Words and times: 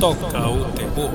toca 0.00 0.48
o 0.48 0.64
terror. 0.72 1.10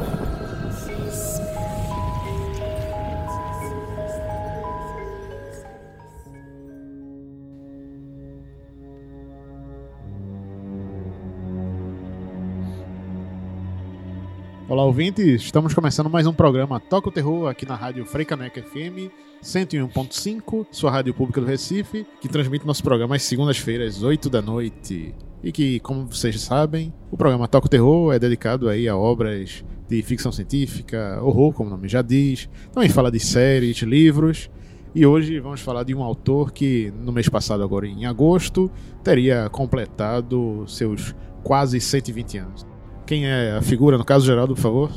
Olá, 14.70 14.84
ouvintes! 14.86 15.42
Estamos 15.42 15.74
começando 15.74 16.08
mais 16.08 16.28
um 16.28 16.34
programa 16.34 16.80
Toca 16.80 17.10
o 17.10 17.12
Terror 17.12 17.50
aqui 17.50 17.66
na 17.66 17.74
rádio 17.74 18.06
Freicaneca 18.06 18.62
FM 18.62 19.12
101.5, 19.42 20.68
sua 20.70 20.92
rádio 20.92 21.12
pública 21.16 21.42
do 21.42 21.48
Recife, 21.48 22.06
que 22.22 22.30
transmite 22.30 22.68
nosso 22.68 22.84
programa 22.84 23.16
às 23.16 23.24
segundas-feiras, 23.24 24.04
8 24.04 24.30
da 24.30 24.44
noite. 24.44 25.16
E 25.46 25.52
que, 25.52 25.80
como 25.82 26.08
vocês 26.08 26.42
sabem, 26.42 26.92
o 27.12 27.16
programa 27.16 27.48
Toca 27.48 27.68
o 27.68 27.70
Terror 27.70 28.12
é 28.12 28.18
dedicado 28.18 28.68
aí 28.68 28.90
a 28.90 28.98
obras 28.98 29.64
de 29.88 30.02
ficção 30.02 30.32
científica, 30.32 31.20
horror, 31.22 31.54
como 31.54 31.70
o 31.70 31.72
nome 31.72 31.88
já 31.88 32.02
diz. 32.02 32.50
Também 32.74 32.90
fala 32.90 33.12
de 33.12 33.20
séries, 33.20 33.78
livros. 33.84 34.50
E 34.96 35.06
hoje 35.06 35.40
vamos 35.40 35.62
falar 35.62 35.84
de 35.84 35.94
um 35.94 36.02
autor 36.02 36.52
que, 36.52 36.92
no 37.00 37.12
mês 37.12 37.30
passado, 37.30 37.62
agora 37.62 37.86
em 37.86 38.08
agosto, 38.08 38.72
teria 39.04 39.48
completado 39.48 40.66
seus 40.68 41.14
quase 41.44 41.80
120 41.80 42.38
anos. 42.40 42.66
Quem 43.06 43.28
é 43.28 43.52
a 43.52 43.62
figura, 43.62 44.00
no 44.00 44.04
caso, 44.04 44.26
Geraldo, 44.26 44.56
por 44.56 44.62
favor? 44.62 44.92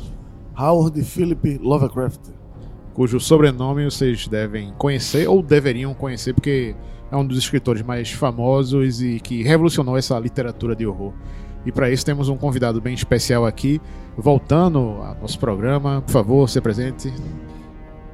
Howard 0.59 1.05
Philip 1.05 1.59
Lovecraft. 1.59 2.31
Cujo 2.95 3.21
sobrenome 3.21 3.85
vocês 3.85 4.27
devem 4.27 4.73
conhecer, 4.79 5.29
ou 5.29 5.43
deveriam 5.43 5.93
conhecer, 5.93 6.33
porque 6.33 6.75
é 7.11 7.17
um 7.17 7.27
dos 7.27 7.39
escritores 7.39 7.83
mais 7.83 8.11
famosos 8.11 9.03
e 9.03 9.19
que 9.21 9.43
revolucionou 9.43 9.97
essa 9.97 10.19
literatura 10.19 10.77
de 10.77 10.87
horror. 10.87 11.13
E 11.65 11.73
para 11.73 11.91
isso 11.91 12.05
temos 12.05 12.29
um 12.29 12.37
convidado 12.37 12.81
bem 12.81 12.95
especial 12.95 13.45
aqui, 13.45 13.81
voltando 14.17 14.79
ao 14.79 15.17
nosso 15.21 15.39
programa. 15.39 16.03
Por 16.03 16.13
favor, 16.13 16.49
se 16.49 16.61
presente. 16.61 17.13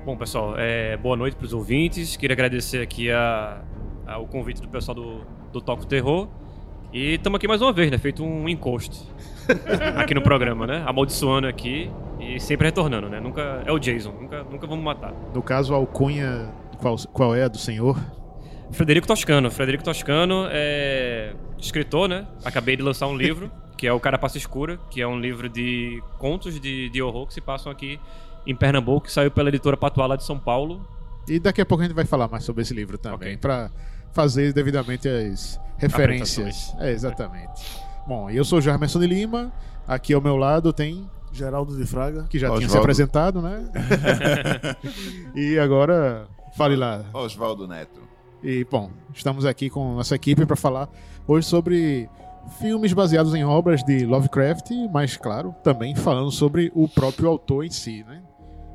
Bom, 0.05 0.17
pessoal, 0.17 0.55
é, 0.57 0.97
boa 0.97 1.17
noite 1.17 1.37
para 1.37 1.47
os 1.47 1.53
ouvintes. 1.53 2.17
Queria 2.17 2.35
agradecer 2.35 2.83
aqui 2.83 3.11
a, 3.11 3.63
a, 4.07 4.19
o 4.19 4.27
convite 4.27 4.61
do 4.61 4.69
pessoal 4.69 4.95
do, 4.95 5.21
do 5.53 5.61
Toco 5.61 5.87
Terror. 5.87 6.29
E 6.93 7.15
estamos 7.15 7.37
aqui 7.39 7.49
mais 7.49 7.61
uma 7.61 7.73
vez, 7.73 7.91
né? 7.91 7.99
Feito 7.99 8.25
um 8.25 8.49
encosto 8.49 9.05
aqui 9.97 10.15
no 10.15 10.23
programa, 10.23 10.67
né? 10.67 10.85
Amaldiçoando 10.87 11.47
aqui 11.47 11.91
e 12.21 12.39
sempre 12.39 12.69
retornando, 12.69 13.09
né? 13.09 13.19
Nunca 13.21 13.63
é 13.67 13.73
o 13.73 13.79
Jason, 13.79 14.13
nunca, 14.13 14.45
nunca 14.45 14.67
vamos 14.67 14.85
matar. 14.85 15.13
No 15.35 15.43
caso, 15.43 15.75
a 15.75 15.77
alcunha, 15.77 16.53
qual, 16.79 16.97
qual 17.13 17.35
é 17.35 17.45
a 17.45 17.49
do 17.49 17.59
senhor? 17.59 17.99
Frederico 18.75 19.07
Toscano. 19.07 19.51
Frederico 19.51 19.85
Toscano 19.85 20.47
é 20.51 21.33
escritor, 21.59 22.09
né? 22.09 22.27
Acabei 22.45 22.77
de 22.77 22.83
lançar 22.83 23.07
um 23.07 23.17
livro, 23.17 23.51
que 23.77 23.87
é 23.87 23.93
o 23.93 24.01
Carapaça 24.01 24.37
Escura, 24.37 24.79
que 24.91 25.01
é 25.01 25.07
um 25.07 25.19
livro 25.19 25.49
de 25.49 26.03
contos 26.19 26.61
de, 26.61 26.91
de 26.91 27.03
horror 27.03 27.27
que 27.27 27.35
se 27.35 27.41
passam 27.41 27.71
aqui 27.71 27.99
em 28.47 28.55
Pernambuco, 28.55 29.07
que 29.07 29.13
saiu 29.13 29.31
pela 29.31 29.49
editora 29.49 29.77
Patuá 29.77 30.07
lá 30.07 30.17
de 30.17 30.25
São 30.25 30.39
Paulo. 30.39 30.87
E 31.27 31.39
daqui 31.39 31.61
a 31.61 31.67
pouco 31.67 31.83
a 31.83 31.87
gente 31.87 31.95
vai 31.95 32.05
falar 32.05 32.29
mais 32.29 32.45
sobre 32.45 32.63
esse 32.63 32.75
livro 32.75 32.99
também, 32.99 33.31
Ok. 33.31 33.37
para 33.39 33.71
fazer 34.13 34.53
devidamente 34.53 35.09
as 35.09 35.59
referências. 35.79 36.75
É, 36.79 36.91
exatamente. 36.91 37.65
Bom, 38.07 38.29
eu 38.29 38.45
sou 38.45 38.59
o 38.59 38.61
Jarmerson 38.61 39.01
de 39.01 39.07
Lima, 39.07 39.51
aqui 39.89 40.13
ao 40.13 40.21
meu 40.21 40.37
lado 40.37 40.73
tem, 40.73 41.09
Geraldo 41.33 41.77
de 41.77 41.87
Fraga. 41.87 42.27
que 42.29 42.39
já 42.39 42.55
tinha 42.57 42.69
se 42.69 42.77
apresentado, 42.77 43.41
né? 43.41 43.65
e 45.35 45.59
agora, 45.59 46.29
fale 46.57 46.77
lá. 46.77 47.05
Oswaldo 47.15 47.67
Neto. 47.67 48.01
E, 48.45 48.63
bom, 48.71 48.91
estamos 49.15 49.47
aqui 49.47 49.71
com 49.71 49.95
nossa 49.95 50.15
equipe 50.15 50.45
para 50.45 50.55
falar 50.57 50.89
hoje 51.27 51.47
sobre 51.47 52.09
filmes 52.61 52.93
baseados 52.93 53.35
em 53.35 53.43
obras 53.43 53.83
de 53.83 54.05
Lovecraft, 54.05 54.71
mas, 54.93 55.17
claro, 55.17 55.55
também 55.63 55.95
falando 55.95 56.31
sobre 56.31 56.71
o 56.75 56.87
próprio 56.87 57.29
autor 57.29 57.65
em 57.65 57.71
si, 57.71 58.05
né? 58.05 58.21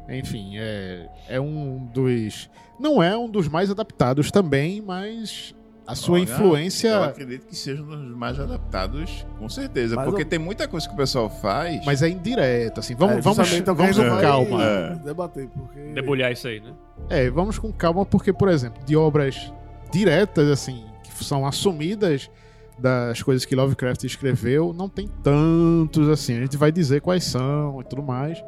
Enfim, 0.10 0.54
é, 0.58 1.08
é 1.28 1.40
um 1.40 1.86
dos. 1.94 2.50
Não 2.80 3.04
é 3.04 3.16
um 3.16 3.30
dos 3.30 3.48
mais 3.48 3.70
adaptados 3.70 4.32
também, 4.32 4.82
mas 4.82 5.54
a 5.86 5.94
sua 5.94 6.16
Olha, 6.16 6.24
influência. 6.24 6.88
Eu 6.88 7.04
acredito 7.04 7.46
que 7.46 7.56
seja 7.56 7.84
um 7.84 7.86
dos 7.86 8.18
mais 8.18 8.40
adaptados, 8.40 9.24
com 9.38 9.48
certeza. 9.48 9.96
Mas 9.96 10.06
porque 10.06 10.24
eu- 10.24 10.28
tem 10.28 10.40
muita 10.40 10.68
coisa 10.68 10.88
que 10.88 10.94
o 10.96 10.98
pessoal 10.98 11.30
faz. 11.30 11.86
Mas 11.86 12.02
é 12.02 12.10
indireta, 12.10 12.80
assim. 12.80 12.96
Vamos, 12.96 13.18
É, 13.18 13.22
vamos, 13.22 13.38
vamos 13.78 13.98
com 13.98 14.18
calma. 14.20 14.64
É. 14.64 14.96
Debater, 14.96 15.48
porque. 15.50 15.80
Debulhar 15.94 16.32
isso 16.32 16.48
aí, 16.48 16.60
né? 16.60 16.74
É, 17.08 17.30
vamos 17.30 17.60
com 17.60 17.72
calma, 17.72 18.04
porque, 18.04 18.34
por 18.34 18.50
exemplo, 18.50 18.84
de 18.84 18.96
obras 18.96 19.54
diretas, 19.92 20.48
assim, 20.50 20.84
que 21.04 21.24
são 21.24 21.46
assumidas 21.46 22.30
das 22.78 23.22
coisas 23.22 23.44
que 23.46 23.56
Lovecraft 23.56 24.04
escreveu, 24.06 24.74
não 24.74 24.88
tem 24.88 25.08
tantos 25.22 26.08
assim. 26.08 26.38
A 26.38 26.42
gente 26.42 26.56
vai 26.58 26.72
dizer 26.72 27.02
quais 27.02 27.24
são 27.26 27.82
e 27.82 27.84
tudo 27.84 28.02
mais. 28.02 28.42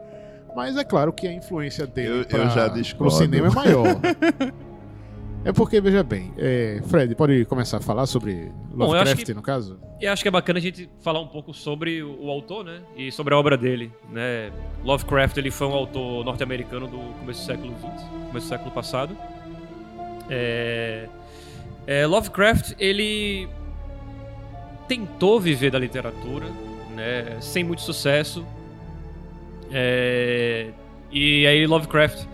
Mas 0.55 0.75
é 0.77 0.83
claro 0.83 1.11
que 1.13 1.27
a 1.27 1.33
influência 1.33 1.85
dele 1.87 2.09
Eu- 2.09 2.15
eu 2.17 2.25
pro 2.25 2.69
discordo. 2.81 3.13
cinema 3.15 3.47
é 3.47 3.49
maior. 3.51 3.85
é 5.43 5.51
porque, 5.51 5.79
veja 5.81 6.03
bem, 6.03 6.31
é, 6.37 6.81
Fred, 6.87 7.15
pode 7.15 7.43
começar 7.45 7.77
a 7.77 7.81
falar 7.81 8.05
sobre 8.05 8.51
Bom, 8.73 8.85
eu 8.85 8.87
Lovecraft, 8.91 9.25
que- 9.25 9.33
no 9.33 9.41
caso? 9.41 9.79
E 9.99 10.07
acho 10.07 10.21
que 10.21 10.27
é 10.27 10.31
bacana 10.31 10.59
a 10.59 10.61
gente 10.61 10.89
falar 11.01 11.19
um 11.21 11.27
pouco 11.27 11.53
sobre 11.53 12.01
o, 12.03 12.25
o 12.25 12.29
autor, 12.29 12.63
né? 12.65 12.79
E 12.97 13.11
sobre 13.11 13.33
a 13.33 13.37
obra 13.37 13.57
dele, 13.57 13.91
né? 14.11 14.51
Lovecraft, 14.83 15.37
ele 15.37 15.51
foi 15.51 15.67
um 15.67 15.73
autor 15.73 16.23
norte-americano 16.25 16.87
do 16.87 16.97
começo 17.19 17.41
do 17.41 17.45
século 17.45 17.73
XX, 17.79 18.03
começo 18.27 18.45
do 18.47 18.49
século 18.49 18.71
passado. 18.71 19.15
É... 20.29 21.07
é, 21.87 22.05
Lovecraft, 22.05 22.73
ele 22.79 23.47
tentou 24.87 25.39
viver 25.39 25.71
da 25.71 25.79
literatura, 25.79 26.47
né? 26.95 27.37
Sem 27.41 27.63
muito 27.63 27.81
sucesso. 27.81 28.45
É, 29.71 30.69
E 31.13 31.45
aí 31.45 31.67
Lovecraft, 31.67 32.25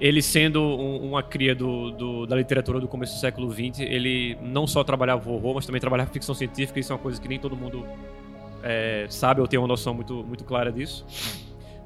ele 0.00 0.20
sendo 0.20 0.60
um- 0.60 1.10
uma 1.10 1.22
cria 1.22 1.54
do, 1.54 1.92
do- 1.92 2.26
da 2.26 2.34
literatura 2.34 2.80
do 2.80 2.88
começo 2.88 3.14
do 3.14 3.20
século 3.20 3.48
XX, 3.52 3.80
ele 3.80 4.36
não 4.42 4.66
só 4.66 4.82
trabalhava 4.82 5.30
horror, 5.30 5.54
mas 5.54 5.64
também 5.64 5.80
trabalhava 5.80 6.10
ficção 6.10 6.34
científica. 6.34 6.80
Isso 6.80 6.92
é 6.92 6.96
uma 6.96 7.00
coisa 7.02 7.20
que 7.20 7.28
nem 7.28 7.38
todo 7.38 7.56
mundo 7.56 7.86
é, 8.64 9.06
sabe 9.08 9.40
ou 9.40 9.46
tem 9.46 9.60
uma 9.60 9.68
noção 9.68 9.94
muito, 9.94 10.24
muito 10.24 10.42
clara 10.42 10.72
disso. 10.72 11.06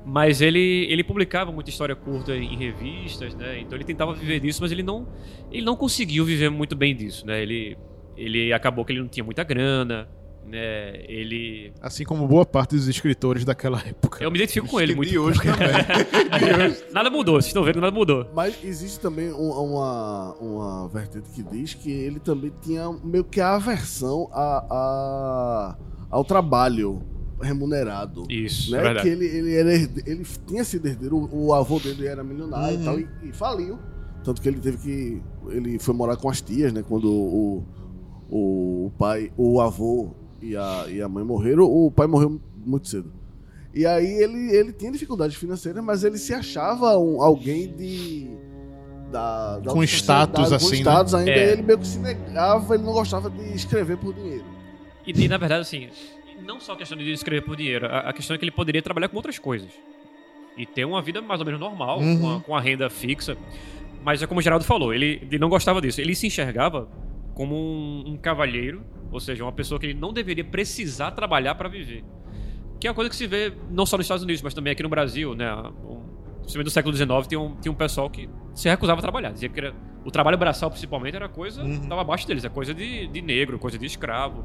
Mas 0.04 0.40
ele, 0.40 0.86
ele 0.90 1.04
publicava 1.04 1.52
muita 1.52 1.70
história 1.70 1.94
curta 1.94 2.34
em 2.34 2.56
revistas, 2.56 3.34
né? 3.34 3.60
Então 3.60 3.76
ele 3.76 3.84
tentava 3.84 4.14
viver 4.14 4.40
disso, 4.40 4.60
mas 4.62 4.72
ele 4.72 4.82
não, 4.82 5.06
ele 5.52 5.62
não 5.64 5.76
conseguiu 5.76 6.24
viver 6.24 6.48
muito 6.50 6.74
bem 6.74 6.96
disso, 6.96 7.26
né? 7.26 7.42
Ele, 7.42 7.76
ele 8.16 8.52
acabou 8.52 8.84
que 8.84 8.92
ele 8.92 9.00
não 9.00 9.08
tinha 9.08 9.22
muita 9.22 9.44
grana, 9.44 10.08
né? 10.46 11.02
Ele... 11.06 11.72
Assim 11.82 12.02
como 12.04 12.26
boa 12.26 12.46
parte 12.46 12.74
dos 12.74 12.88
escritores 12.88 13.44
daquela 13.44 13.78
época. 13.86 14.24
Eu 14.24 14.30
me 14.30 14.38
identifico 14.38 14.66
com 14.66 14.80
ele 14.80 14.94
E 14.94 14.96
muito. 14.96 15.10
de 15.12 15.18
hoje 15.18 15.38
também. 15.42 16.76
nada 16.92 17.10
mudou, 17.10 17.34
vocês 17.34 17.46
estão 17.48 17.62
vendo, 17.62 17.80
nada 17.80 17.94
mudou. 17.94 18.26
Mas 18.34 18.58
existe 18.64 18.98
também 18.98 19.30
um- 19.32 19.50
uma, 19.50 20.34
uma 20.40 20.88
vertente 20.88 21.28
que 21.30 21.42
diz 21.42 21.74
que 21.74 21.90
ele 21.90 22.18
também 22.18 22.50
tinha 22.62 22.90
meio 23.04 23.22
que 23.22 23.40
a 23.40 23.54
aversão 23.56 24.28
a, 24.32 24.64
a- 24.70 25.76
ao 26.10 26.24
trabalho 26.24 27.02
remunerado. 27.40 28.24
Isso, 28.30 28.70
Né? 28.72 28.86
é. 28.86 29.02
Que 29.02 29.08
ele, 29.08 29.26
ele, 29.26 29.54
era 29.54 29.72
ele 29.72 30.24
tinha 30.46 30.64
sido 30.64 30.86
herdeiro, 30.86 31.16
o, 31.16 31.46
o 31.46 31.54
avô 31.54 31.78
dele 31.78 32.06
era 32.06 32.22
milionário 32.22 32.76
Uhum. 32.76 32.82
e 32.82 32.84
tal, 32.84 33.00
e, 33.00 33.08
e 33.28 33.32
faliu. 33.32 33.78
Tanto 34.22 34.40
que 34.42 34.48
ele 34.48 34.60
teve 34.60 34.76
que. 34.78 35.22
Ele 35.48 35.78
foi 35.78 35.94
morar 35.94 36.16
com 36.16 36.28
as 36.28 36.40
tias, 36.42 36.72
né? 36.72 36.84
Quando 36.86 37.10
o, 37.10 37.64
o, 38.30 38.86
o 38.86 38.92
pai, 38.98 39.32
o 39.36 39.60
avô 39.60 40.10
e 40.42 40.54
a, 40.56 40.84
e 40.88 41.00
a 41.00 41.08
mãe 41.08 41.24
morreram, 41.24 41.64
o 41.64 41.90
pai 41.90 42.06
morreu 42.06 42.38
muito 42.64 42.86
cedo. 42.88 43.10
E 43.74 43.86
aí 43.86 44.06
ele, 44.22 44.54
ele 44.54 44.72
tinha 44.72 44.90
dificuldades 44.92 45.36
financeiras, 45.36 45.82
mas 45.82 46.04
ele 46.04 46.18
se 46.18 46.34
achava 46.34 46.98
um, 46.98 47.22
alguém 47.22 47.72
de. 47.74 48.28
Da, 49.10 49.58
da 49.58 49.72
Com 49.72 49.82
status, 49.82 50.52
assim, 50.52 50.66
Com 50.66 50.72
né? 50.72 50.80
status 50.80 51.14
ainda, 51.14 51.30
É. 51.32 51.52
ele 51.52 51.62
meio 51.62 51.78
que 51.78 51.86
se 51.86 51.98
negava, 51.98 52.74
ele 52.74 52.84
não 52.84 52.92
gostava 52.92 53.28
de 53.28 53.42
escrever 53.54 53.96
por 53.96 54.14
dinheiro. 54.14 54.44
E, 55.06 55.12
e, 55.24 55.28
na 55.28 55.36
verdade, 55.38 55.62
assim, 55.62 55.88
não 56.52 56.60
só 56.60 56.72
a 56.72 56.76
questão 56.76 56.98
de 56.98 57.10
escrever 57.12 57.42
por 57.42 57.56
dinheiro, 57.56 57.86
a, 57.86 58.00
a 58.10 58.12
questão 58.12 58.34
é 58.34 58.38
que 58.38 58.44
ele 58.44 58.50
poderia 58.50 58.82
trabalhar 58.82 59.08
com 59.08 59.16
outras 59.16 59.38
coisas. 59.38 59.70
E 60.56 60.66
ter 60.66 60.84
uma 60.84 61.00
vida 61.00 61.22
mais 61.22 61.40
ou 61.40 61.46
menos 61.46 61.60
normal, 61.60 62.00
Uhum. 62.00 62.20
com, 62.20 62.36
a, 62.36 62.40
com 62.40 62.56
a 62.56 62.60
renda 62.60 62.90
fixa. 62.90 63.36
Mas 64.04 64.22
é 64.22 64.26
como 64.26 64.40
o 64.40 64.42
Geraldo 64.42 64.64
falou, 64.64 64.92
ele, 64.92 65.20
ele 65.22 65.38
não 65.38 65.48
gostava 65.48 65.80
disso. 65.80 66.00
Ele 66.00 66.14
se 66.14 66.26
enxergava 66.26 66.88
como 67.34 67.54
um, 67.54 68.04
um 68.12 68.16
cavalheiro, 68.16 68.82
ou 69.12 69.20
seja, 69.20 69.44
uma 69.44 69.52
pessoa 69.52 69.78
que 69.78 69.86
ele 69.86 69.94
não 69.98 70.12
deveria 70.12 70.44
precisar 70.44 71.12
trabalhar 71.12 71.54
para 71.54 71.68
viver. 71.68 72.02
Que 72.80 72.86
é 72.86 72.90
uma 72.90 72.94
coisa 72.94 73.08
que 73.10 73.16
se 73.16 73.26
vê 73.26 73.52
não 73.70 73.86
só 73.86 73.96
nos 73.96 74.04
Estados 74.06 74.24
Unidos, 74.24 74.42
mas 74.42 74.52
também 74.54 74.72
aqui 74.72 74.82
no 74.82 74.88
Brasil, 74.88 75.34
né? 75.34 75.52
Um, 75.54 76.00
principalmente 76.40 76.64
do 76.64 76.70
século 76.70 76.96
XIX, 76.96 77.26
tinha 77.28 77.40
um, 77.40 77.54
tinha 77.56 77.70
um 77.70 77.74
pessoal 77.74 78.08
que 78.10 78.28
se 78.54 78.68
recusava 78.68 78.98
a 79.00 79.02
trabalhar. 79.02 79.30
Dizia 79.32 79.48
que 79.48 79.60
era, 79.60 79.74
o 80.04 80.10
trabalho 80.10 80.36
braçal, 80.38 80.70
principalmente, 80.70 81.14
era 81.14 81.28
coisa. 81.28 81.62
Uhum. 81.62 81.72
Estava 81.74 82.00
abaixo 82.00 82.26
deles, 82.26 82.44
é 82.44 82.48
coisa 82.48 82.72
de, 82.74 83.06
de 83.06 83.20
negro, 83.22 83.58
coisa 83.58 83.78
de 83.78 83.86
escravo. 83.86 84.44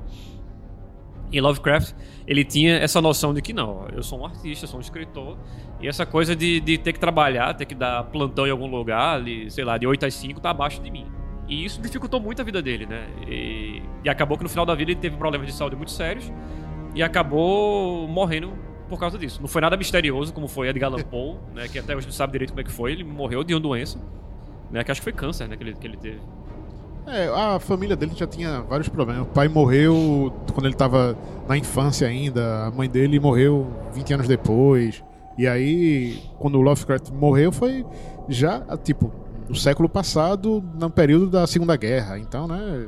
E 1.32 1.42
Lovecraft, 1.42 1.94
ele 2.28 2.44
tinha 2.44 2.76
essa 2.76 3.02
noção 3.02 3.34
de 3.34 3.42
que 3.42 3.52
não, 3.52 3.88
eu 3.94 4.04
sou 4.04 4.20
um 4.20 4.26
artista, 4.26 4.66
eu 4.66 4.70
sou 4.70 4.78
um 4.78 4.82
escritor, 4.82 5.38
e 5.82 5.88
essa 5.88 6.06
coisa 6.06 6.36
de, 6.36 6.60
de 6.60 6.78
ter 6.78 6.94
que 6.94 7.00
trabalhar, 7.00 7.54
ter 7.54 7.66
que 7.66 7.76
dar 7.76 8.04
plantão 8.06 8.48
em 8.48 8.52
algum 8.52 8.68
lugar, 8.68 9.22
sei 9.50 9.64
lá, 9.64 9.78
de 9.78 9.88
8 9.88 10.06
às 10.06 10.14
5, 10.14 10.40
tá 10.40 10.52
abaixo 10.52 10.82
de 10.82 10.90
mim. 10.90 11.06
E 11.48 11.64
isso 11.64 11.82
dificultou 11.82 12.20
muito 12.20 12.42
a 12.42 12.46
vida 12.46 12.62
dele, 12.62 12.86
né? 12.86 13.08
E, 13.28 13.82
e 14.04 14.10
acabou 14.10 14.38
que 14.38 14.44
no 14.44 14.50
final 14.50 14.66
da 14.66 14.74
vida 14.74 14.92
ele 14.92 15.00
teve 15.00 15.16
problemas 15.18 15.48
de 15.48 15.54
saúde 15.54 15.76
muito 15.76 15.92
sérios 15.92 16.32
e 16.96 17.04
acabou 17.04 18.08
morrendo 18.08 18.54
por 18.90 19.00
causa 19.00 19.18
disso. 19.18 19.42
Não 19.42 19.48
foi 19.48 19.62
nada 19.62 19.78
misterioso, 19.78 20.34
como 20.34 20.48
foi 20.48 20.70
Edgar 20.70 20.92
Allan 20.92 21.04
Poe, 21.04 21.38
né? 21.54 21.68
Que 21.68 21.80
até 21.80 21.96
hoje 21.96 22.08
não 22.08 22.14
sabe 22.14 22.32
direito 22.32 22.52
como 22.52 22.62
é 22.62 22.64
que 22.64 22.72
foi. 22.72 22.94
Ele 22.94 23.04
morreu 23.04 23.44
de 23.44 23.54
uma 23.54 23.60
doença, 23.60 24.00
né? 24.72 24.84
Que 24.84 24.92
acho 24.92 25.02
que 25.02 25.04
foi 25.04 25.14
câncer, 25.14 25.48
né? 25.48 25.56
Que 25.56 25.64
ele, 25.64 25.74
que 25.74 25.86
ele 25.86 25.98
teve. 25.98 26.20
É, 27.08 27.28
a 27.28 27.60
família 27.60 27.96
dele 27.96 28.14
já 28.16 28.26
tinha 28.26 28.62
vários 28.62 28.90
problemas. 28.90 29.24
O 29.24 29.30
pai 29.30 29.48
morreu 29.48 30.34
quando 30.54 30.66
ele 30.66 30.74
estava 30.74 31.18
na 31.48 31.58
infância 31.58 32.08
ainda, 32.08 32.66
a 32.66 32.72
mãe 32.72 32.90
dele 32.90 33.20
morreu 33.20 33.68
20 33.94 34.14
anos 34.14 34.28
depois. 34.28 35.04
E 35.38 35.48
aí, 35.48 36.24
quando 36.40 36.56
o 36.58 36.62
Lovecraft 36.62 37.12
morreu, 37.12 37.52
foi 37.52 37.86
já, 38.28 38.62
tipo, 38.78 39.12
no 39.48 39.56
século 39.56 39.88
passado, 39.88 40.64
no 40.76 40.90
período 40.90 41.30
da 41.30 41.46
Segunda 41.46 41.76
Guerra. 41.76 42.18
Então, 42.18 42.48
né, 42.48 42.88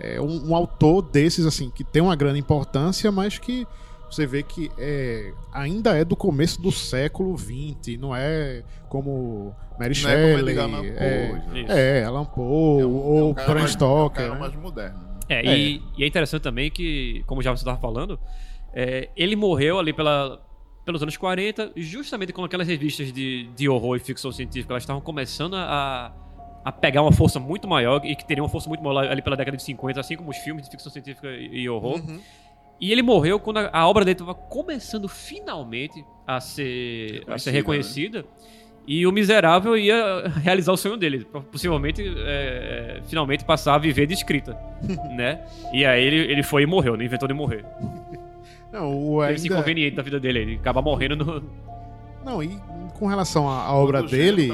é 0.00 0.20
um, 0.20 0.50
um 0.50 0.54
autor 0.54 1.02
desses, 1.02 1.46
assim, 1.46 1.70
que 1.70 1.84
tem 1.84 2.02
uma 2.02 2.16
grande 2.16 2.38
importância, 2.38 3.10
mas 3.10 3.38
que 3.38 3.66
você 4.10 4.26
vê 4.26 4.42
que 4.42 4.70
é, 4.78 5.32
ainda 5.52 5.96
é 5.96 6.04
do 6.04 6.14
começo 6.16 6.60
do 6.60 6.70
século 6.72 7.36
XX, 7.36 7.98
não 7.98 8.14
é 8.14 8.62
como 8.88 9.54
Mary 9.78 10.00
Não 10.02 10.10
é 10.10 10.14
como 10.22 10.36
Shelley, 10.38 10.58
Allan 10.58 10.80
Poe, 10.82 10.88
é, 10.96 11.32
né? 11.52 11.64
É, 11.68 12.04
Alan 12.04 12.24
Poe, 12.24 12.80
É 12.82 12.86
um- 12.86 12.88
é 12.88 13.22
um 13.22 13.22
ou 13.24 13.34
cara 13.34 13.48
Bram 13.48 13.58
mais- 13.60 13.70
Stoker. 13.72 14.22
É 14.22 14.26
um 14.26 14.28
cara 14.30 14.34
né? 14.34 14.40
mais 14.40 14.54
moderno. 14.56 14.98
né? 14.98 15.06
É, 15.28 15.44
E, 15.56 15.82
e 15.98 16.04
é 16.04 16.06
interessante 16.06 16.42
também 16.42 16.70
que, 16.70 17.24
como 17.26 17.42
já 17.42 17.50
você 17.50 17.62
estava 17.62 17.78
falando, 17.78 18.18
é, 18.72 19.08
ele 19.16 19.34
morreu 19.34 19.78
ali 19.78 19.92
pela, 19.92 20.40
pelos 20.84 21.02
anos 21.02 21.16
40, 21.16 21.72
justamente 21.76 22.32
quando 22.32 22.46
aquelas 22.46 22.68
revistas 22.68 23.12
de, 23.12 23.48
de 23.56 23.68
horror 23.68 23.96
e 23.96 23.98
ficção 23.98 24.30
científica 24.30 24.72
elas 24.72 24.84
estavam 24.84 25.02
começando 25.02 25.54
a, 25.56 26.12
a 26.64 26.70
pegar 26.70 27.02
uma 27.02 27.10
força 27.12 27.40
muito 27.40 27.66
maior 27.66 28.00
e 28.04 28.14
que 28.14 28.24
teriam 28.24 28.44
uma 28.44 28.50
força 28.50 28.68
muito 28.68 28.84
maior 28.84 29.04
ali 29.10 29.20
pela 29.20 29.36
década 29.36 29.56
de 29.56 29.62
50, 29.64 29.98
assim 29.98 30.16
como 30.16 30.30
os 30.30 30.36
filmes 30.38 30.64
de 30.64 30.70
ficção 30.70 30.92
científica 30.92 31.26
e, 31.28 31.62
e 31.62 31.68
horror. 31.68 32.00
E 32.80 32.92
ele 32.92 33.02
morreu 33.02 33.40
quando 33.40 33.58
a, 33.58 33.70
a 33.72 33.88
obra 33.88 34.04
dele 34.04 34.14
estava 34.14 34.34
começando 34.34 35.08
finalmente 35.08 36.04
a 36.26 36.40
ser, 36.40 37.22
a 37.26 37.38
ser 37.38 37.50
Reconhecida, 37.50 38.18
reconhecida. 38.18 38.24
E 38.86 39.06
o 39.06 39.10
miserável 39.10 39.76
ia 39.76 40.28
realizar 40.42 40.72
o 40.72 40.76
sonho 40.76 40.96
dele, 40.96 41.24
possivelmente, 41.50 42.02
é, 42.02 42.98
é, 42.98 43.02
finalmente 43.08 43.44
passar 43.44 43.74
a 43.74 43.78
viver 43.78 44.06
de 44.06 44.14
escrita, 44.14 44.56
né? 45.16 45.44
E 45.72 45.84
aí 45.84 46.04
ele, 46.04 46.32
ele 46.32 46.42
foi 46.42 46.62
e 46.62 46.66
morreu, 46.66 46.96
né? 46.96 47.04
inventou 47.04 47.26
de 47.26 47.34
morrer. 47.34 47.64
Não, 48.72 48.92
o 48.92 49.20
Teve 49.20 49.34
esse 49.34 49.44
ainda, 49.44 49.54
inconveniente 49.54 49.96
da 49.96 50.02
vida 50.02 50.20
dele, 50.20 50.38
ele 50.40 50.54
acaba 50.56 50.82
morrendo 50.82 51.16
no... 51.16 51.42
não, 52.22 52.42
e 52.42 52.60
com 52.98 53.06
relação 53.06 53.48
à, 53.48 53.64
à 53.64 53.72
obra 53.72 54.02
dele, 54.02 54.52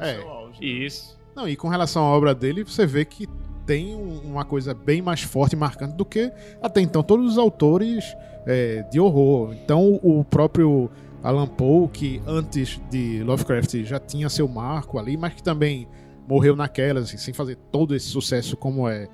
é. 0.00 0.14
seu 0.14 0.28
auge, 0.30 0.60
né? 0.60 0.66
Isso. 0.66 1.18
Não, 1.34 1.48
e 1.48 1.56
com 1.56 1.68
relação 1.68 2.04
à 2.04 2.08
obra 2.08 2.34
dele, 2.34 2.62
você 2.62 2.86
vê 2.86 3.04
que 3.04 3.26
tem 3.66 3.94
um- 3.94 4.20
uma 4.24 4.44
coisa 4.44 4.74
bem 4.74 5.00
mais 5.02 5.22
forte 5.22 5.54
e 5.54 5.56
marcante 5.56 5.94
do 5.94 6.04
que 6.04 6.30
até 6.62 6.80
então 6.80 7.02
todos 7.02 7.32
os 7.32 7.38
autores 7.38 8.16
é, 8.46 8.82
de 8.90 9.00
horror. 9.00 9.54
Então 9.54 9.98
o 10.02 10.22
próprio 10.24 10.90
Alan 11.22 11.46
Poe, 11.46 11.88
que 11.88 12.20
antes 12.26 12.78
de 12.90 13.22
Lovecraft 13.22 13.82
já 13.84 13.98
tinha 13.98 14.28
seu 14.28 14.46
marco 14.46 14.98
ali, 14.98 15.16
mas 15.16 15.32
que 15.34 15.42
também 15.42 15.88
morreu 16.28 16.54
naquelas, 16.54 17.04
assim, 17.04 17.16
sem 17.16 17.32
fazer 17.32 17.56
todo 17.72 17.94
esse 17.94 18.06
sucesso 18.06 18.56
como 18.56 18.86
é. 18.88 19.08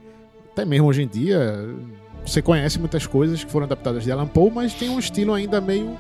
Até 0.53 0.65
mesmo 0.65 0.89
hoje 0.89 1.03
em 1.03 1.07
dia, 1.09 1.39
você 2.27 2.43
conhece 2.43 2.79
muitas 2.81 3.07
coisas 3.07 3.43
que 3.45 3.51
foram 3.51 3.67
adaptadas 3.67 4.03
de 4.03 4.11
Alan 4.11 4.27
Poe, 4.27 4.51
mas 4.51 4.75
tem 4.75 4.89
um 4.91 4.99
estilo 4.99 5.33
ainda 5.33 5.61
meio. 5.61 5.97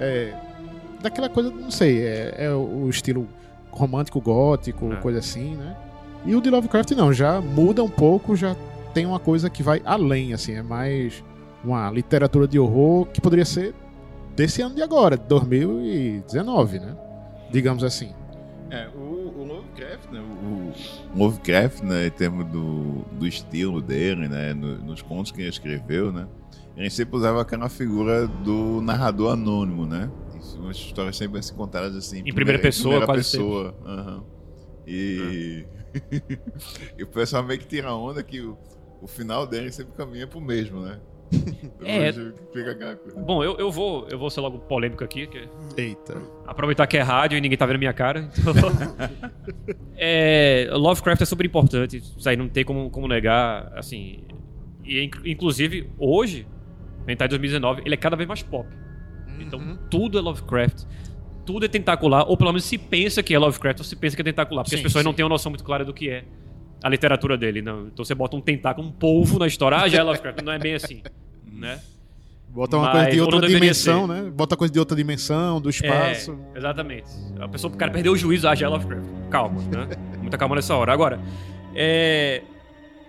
é, 0.00 0.32
daquela 1.02 1.28
coisa, 1.28 1.50
não 1.50 1.72
sei, 1.72 2.00
é, 2.02 2.34
é 2.38 2.50
o 2.54 2.88
estilo 2.88 3.26
romântico 3.72 4.20
gótico, 4.20 4.92
É. 4.92 4.96
coisa 4.96 5.18
assim, 5.18 5.56
né? 5.56 5.76
E 6.26 6.34
o 6.34 6.40
de 6.40 6.50
Lovecraft 6.50 6.90
não, 6.92 7.12
já 7.12 7.40
muda 7.40 7.82
um 7.82 7.88
pouco, 7.88 8.34
já 8.36 8.54
tem 8.92 9.06
uma 9.06 9.18
coisa 9.18 9.48
que 9.48 9.62
vai 9.62 9.80
além, 9.84 10.32
assim, 10.32 10.52
é 10.52 10.62
mais 10.62 11.22
uma 11.64 11.90
literatura 11.90 12.46
de 12.46 12.58
horror 12.58 13.06
que 13.06 13.20
poderia 13.20 13.44
ser 13.44 13.74
desse 14.36 14.62
ano 14.62 14.74
de 14.74 14.82
agora, 14.82 15.16
de 15.16 15.24
2019, 15.24 16.78
né? 16.80 16.96
Digamos 17.50 17.82
assim. 17.82 18.12
É, 18.70 18.86
o, 18.94 19.32
o 19.38 19.44
Lovecraft, 19.44 20.10
né? 20.12 20.20
O, 20.20 21.14
o 21.16 21.18
Lovecraft, 21.18 21.82
né, 21.82 22.06
em 22.06 22.10
termos 22.10 22.44
do, 22.46 23.04
do 23.18 23.26
estilo 23.26 23.80
dele, 23.80 24.28
né? 24.28 24.52
no- 24.52 24.78
nos 24.78 25.00
contos 25.02 25.32
que 25.32 25.40
ele 25.40 25.48
escreveu, 25.48 26.12
né? 26.12 26.26
Ele 26.76 26.90
sempre 26.90 27.16
usava 27.16 27.40
aquela 27.42 27.68
figura 27.68 28.26
do 28.28 28.80
narrador 28.82 29.32
anônimo, 29.32 29.84
né? 29.86 30.08
Isso, 30.38 30.58
umas 30.60 30.76
histórias 30.76 31.16
sempre 31.16 31.38
assim 31.40 31.54
contadas 31.54 31.96
assim. 31.96 32.20
Em 32.24 32.32
primeira 32.32 32.58
pessoa, 32.60 33.00
primeira 33.00 33.06
quase 33.06 33.30
pessoa. 33.32 33.74
aham. 33.84 34.22
E... 34.88 35.66
e 36.98 37.02
o 37.02 37.06
pessoal 37.06 37.42
meio 37.42 37.60
que 37.60 37.66
tira 37.66 37.92
onda 37.94 38.22
que 38.22 38.40
o, 38.40 38.56
o 39.02 39.06
final 39.06 39.46
dele 39.46 39.70
sempre 39.70 39.92
caminha 39.96 40.26
pro 40.26 40.40
mesmo, 40.40 40.80
né? 40.80 40.98
É. 41.84 42.10
Bom, 43.24 43.44
eu, 43.44 43.56
eu, 43.58 43.70
vou, 43.70 44.08
eu 44.10 44.18
vou 44.18 44.30
ser 44.30 44.40
logo 44.40 44.58
polêmico 44.60 45.04
aqui, 45.04 45.26
que 45.26 45.48
Eita. 45.76 46.20
aproveitar 46.46 46.86
que 46.86 46.96
é 46.96 47.02
rádio 47.02 47.36
e 47.36 47.40
ninguém 47.40 47.56
tá 47.56 47.66
vendo 47.66 47.78
minha 47.78 47.92
cara. 47.92 48.28
então- 48.38 48.52
é, 49.96 50.68
Lovecraft 50.72 51.20
é 51.22 51.24
super 51.24 51.44
importante, 51.46 51.98
isso 51.98 52.28
aí 52.28 52.36
não 52.36 52.48
tem 52.48 52.64
como, 52.64 52.90
como 52.90 53.06
negar, 53.06 53.72
assim. 53.76 54.24
E 54.84 55.02
inc- 55.04 55.20
inclusive 55.24 55.90
hoje, 55.98 56.46
a 57.06 57.10
gente 57.10 57.18
tá 57.18 57.26
em 57.26 57.28
2019, 57.28 57.82
ele 57.84 57.94
é 57.94 57.98
cada 57.98 58.16
vez 58.16 58.26
mais 58.26 58.42
pop. 58.42 58.68
Então 59.38 59.78
tudo 59.90 60.18
é 60.18 60.20
Lovecraft. 60.20 60.84
Tudo 61.48 61.64
é 61.64 61.68
tentacular, 61.68 62.28
ou 62.28 62.36
pelo 62.36 62.50
menos 62.52 62.64
se 62.64 62.76
pensa 62.76 63.22
que 63.22 63.32
é 63.34 63.38
Lovecraft, 63.38 63.78
ou 63.78 63.84
se 63.84 63.96
pensa 63.96 64.14
que 64.14 64.20
é 64.20 64.24
tentacular, 64.24 64.64
porque 64.64 64.76
Sim, 64.76 64.80
as 64.80 64.82
pessoas 64.82 65.02
não 65.02 65.12
sim. 65.12 65.16
têm 65.16 65.24
uma 65.24 65.30
noção 65.30 65.48
muito 65.48 65.64
clara 65.64 65.82
do 65.82 65.94
que 65.94 66.10
é 66.10 66.22
a 66.82 66.90
literatura 66.90 67.38
dele. 67.38 67.62
Não. 67.62 67.86
Então 67.86 68.04
você 68.04 68.14
bota 68.14 68.36
um 68.36 68.40
tentáculo, 68.42 68.86
um 68.86 68.92
polvo 68.92 69.38
na 69.38 69.46
história, 69.46 69.78
ah, 69.78 69.88
já 69.88 70.00
é 70.00 70.02
Lovecraft. 70.02 70.42
Não 70.42 70.52
é 70.52 70.58
bem 70.58 70.74
assim, 70.74 71.00
né? 71.50 71.80
Bota 72.50 72.76
uma 72.76 72.84
Mas- 72.86 72.92
coisa 72.96 73.10
de 73.12 73.20
ou 73.20 73.24
outra 73.24 73.40
não 73.40 73.48
dimensão, 73.48 74.06
ser. 74.06 74.12
né? 74.12 74.30
Bota 74.30 74.56
coisa 74.58 74.70
de 74.74 74.78
outra 74.78 74.94
dimensão, 74.94 75.58
do 75.58 75.70
espaço. 75.70 76.38
É, 76.54 76.58
exatamente. 76.58 77.08
A 77.40 77.48
pessoa, 77.48 77.72
o 77.72 77.76
cara 77.78 77.90
perdeu 77.90 78.12
o 78.12 78.16
juízo, 78.16 78.46
ah, 78.46 78.54
já 78.54 78.66
é 78.66 78.68
Lovecraft. 78.68 79.06
Calma, 79.30 79.62
né? 79.62 79.88
Muita 80.20 80.36
calma 80.36 80.54
nessa 80.54 80.74
hora. 80.76 80.92
Agora, 80.92 81.18
é, 81.74 82.42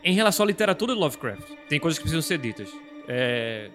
em 0.02 0.14
relação 0.14 0.46
à 0.46 0.48
literatura 0.48 0.94
de 0.94 1.00
Lovecraft, 1.00 1.44
tem 1.68 1.78
coisas 1.78 1.98
que 1.98 2.04
precisam 2.04 2.22
ser 2.22 2.38
ditas. 2.38 2.70
É, 3.06 3.70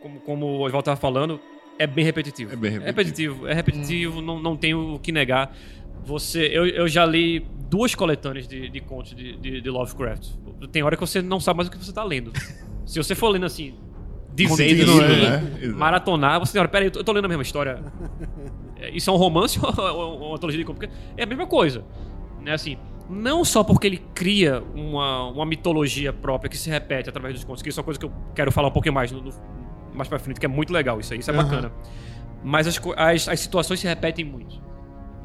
como, 0.00 0.20
como 0.20 0.46
o 0.46 0.60
Oswaldo 0.60 0.78
estava 0.80 0.96
falando, 1.00 1.40
é 1.78 1.86
bem 1.86 2.04
repetitivo. 2.04 2.52
É 2.52 2.56
bem 2.56 2.78
repetitivo. 2.78 3.46
É 3.46 3.54
repetitivo, 3.54 4.20
não, 4.20 4.40
não 4.40 4.56
tenho 4.56 4.94
o 4.94 4.98
que 4.98 5.10
negar. 5.12 5.54
Você, 6.04 6.46
eu, 6.52 6.66
eu 6.66 6.86
já 6.88 7.04
li 7.06 7.40
duas 7.70 7.94
coletâneas 7.94 8.46
de, 8.46 8.68
de 8.68 8.80
contos 8.80 9.14
de, 9.14 9.36
de, 9.36 9.60
de 9.60 9.70
Lovecraft. 9.70 10.28
Tem 10.70 10.82
hora 10.82 10.96
que 10.96 11.00
você 11.00 11.22
não 11.22 11.40
sabe 11.40 11.58
mais 11.58 11.68
o 11.68 11.70
que 11.72 11.78
você 11.78 11.90
está 11.90 12.04
lendo. 12.04 12.32
Se 12.84 12.98
você 12.98 13.14
for 13.14 13.28
lendo 13.30 13.46
assim, 13.46 13.74
Contínuo, 14.82 15.00
assim, 15.02 15.68
né? 15.68 15.68
Maratonar, 15.74 16.38
você 16.40 16.52
tem 16.52 16.60
hora, 16.60 16.68
peraí, 16.68 16.90
eu 16.94 17.04
tô 17.04 17.12
lendo 17.12 17.24
a 17.24 17.28
mesma 17.28 17.42
história. 17.42 17.82
É, 18.76 18.90
Isso 18.90 19.08
é 19.08 19.12
um 19.12 19.16
romance 19.16 19.58
ou 19.62 19.72
ou 19.80 20.26
uma 20.26 20.34
antologia 20.36 20.58
de 20.58 20.64
contos? 20.64 20.88
É 21.16 21.22
a 21.22 21.26
mesma 21.26 21.46
coisa. 21.46 21.84
Né? 22.42 22.52
Assim, 22.52 22.76
não 23.08 23.44
só 23.44 23.62
porque 23.62 23.86
ele 23.86 24.02
cria 24.14 24.62
uma, 24.74 25.28
uma 25.28 25.46
mitologia 25.46 26.12
própria 26.12 26.50
que 26.50 26.58
se 26.58 26.68
repete 26.68 27.08
através 27.08 27.34
dos 27.36 27.44
contos, 27.44 27.62
que 27.62 27.68
isso 27.68 27.78
é 27.78 27.80
uma 27.80 27.84
coisa 27.84 28.00
que 28.00 28.04
eu 28.04 28.12
quero 28.34 28.50
falar 28.50 28.68
um 28.68 28.72
pouquinho 28.72 28.92
mais 28.92 29.12
no, 29.12 29.22
no- 29.22 29.30
mais 29.94 30.08
pra 30.08 30.18
frente, 30.18 30.38
que 30.40 30.46
é 30.46 30.48
muito 30.48 30.72
legal 30.72 30.98
isso 31.00 31.12
aí, 31.12 31.20
isso 31.20 31.30
é 31.30 31.34
Aham. 31.34 31.42
bacana. 31.44 31.72
Mas 32.42 32.66
as, 32.66 32.80
as, 32.96 33.28
as 33.28 33.40
situações 33.40 33.80
se 33.80 33.86
repetem 33.86 34.24
muito. 34.24 34.62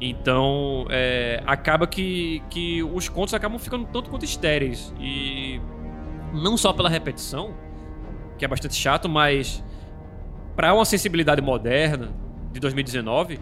Então, 0.00 0.86
é, 0.88 1.42
acaba 1.46 1.86
que, 1.86 2.42
que 2.48 2.82
os 2.82 3.08
contos 3.08 3.34
acabam 3.34 3.58
ficando 3.58 3.86
tanto 3.92 4.08
quanto 4.08 4.24
estéreis. 4.24 4.94
E 4.98 5.60
não 6.32 6.56
só 6.56 6.72
pela 6.72 6.88
repetição, 6.88 7.54
que 8.38 8.44
é 8.44 8.48
bastante 8.48 8.74
chato, 8.74 9.08
mas 9.08 9.62
para 10.56 10.72
uma 10.72 10.84
sensibilidade 10.86 11.42
moderna 11.42 12.12
de 12.50 12.58
2019, 12.60 13.38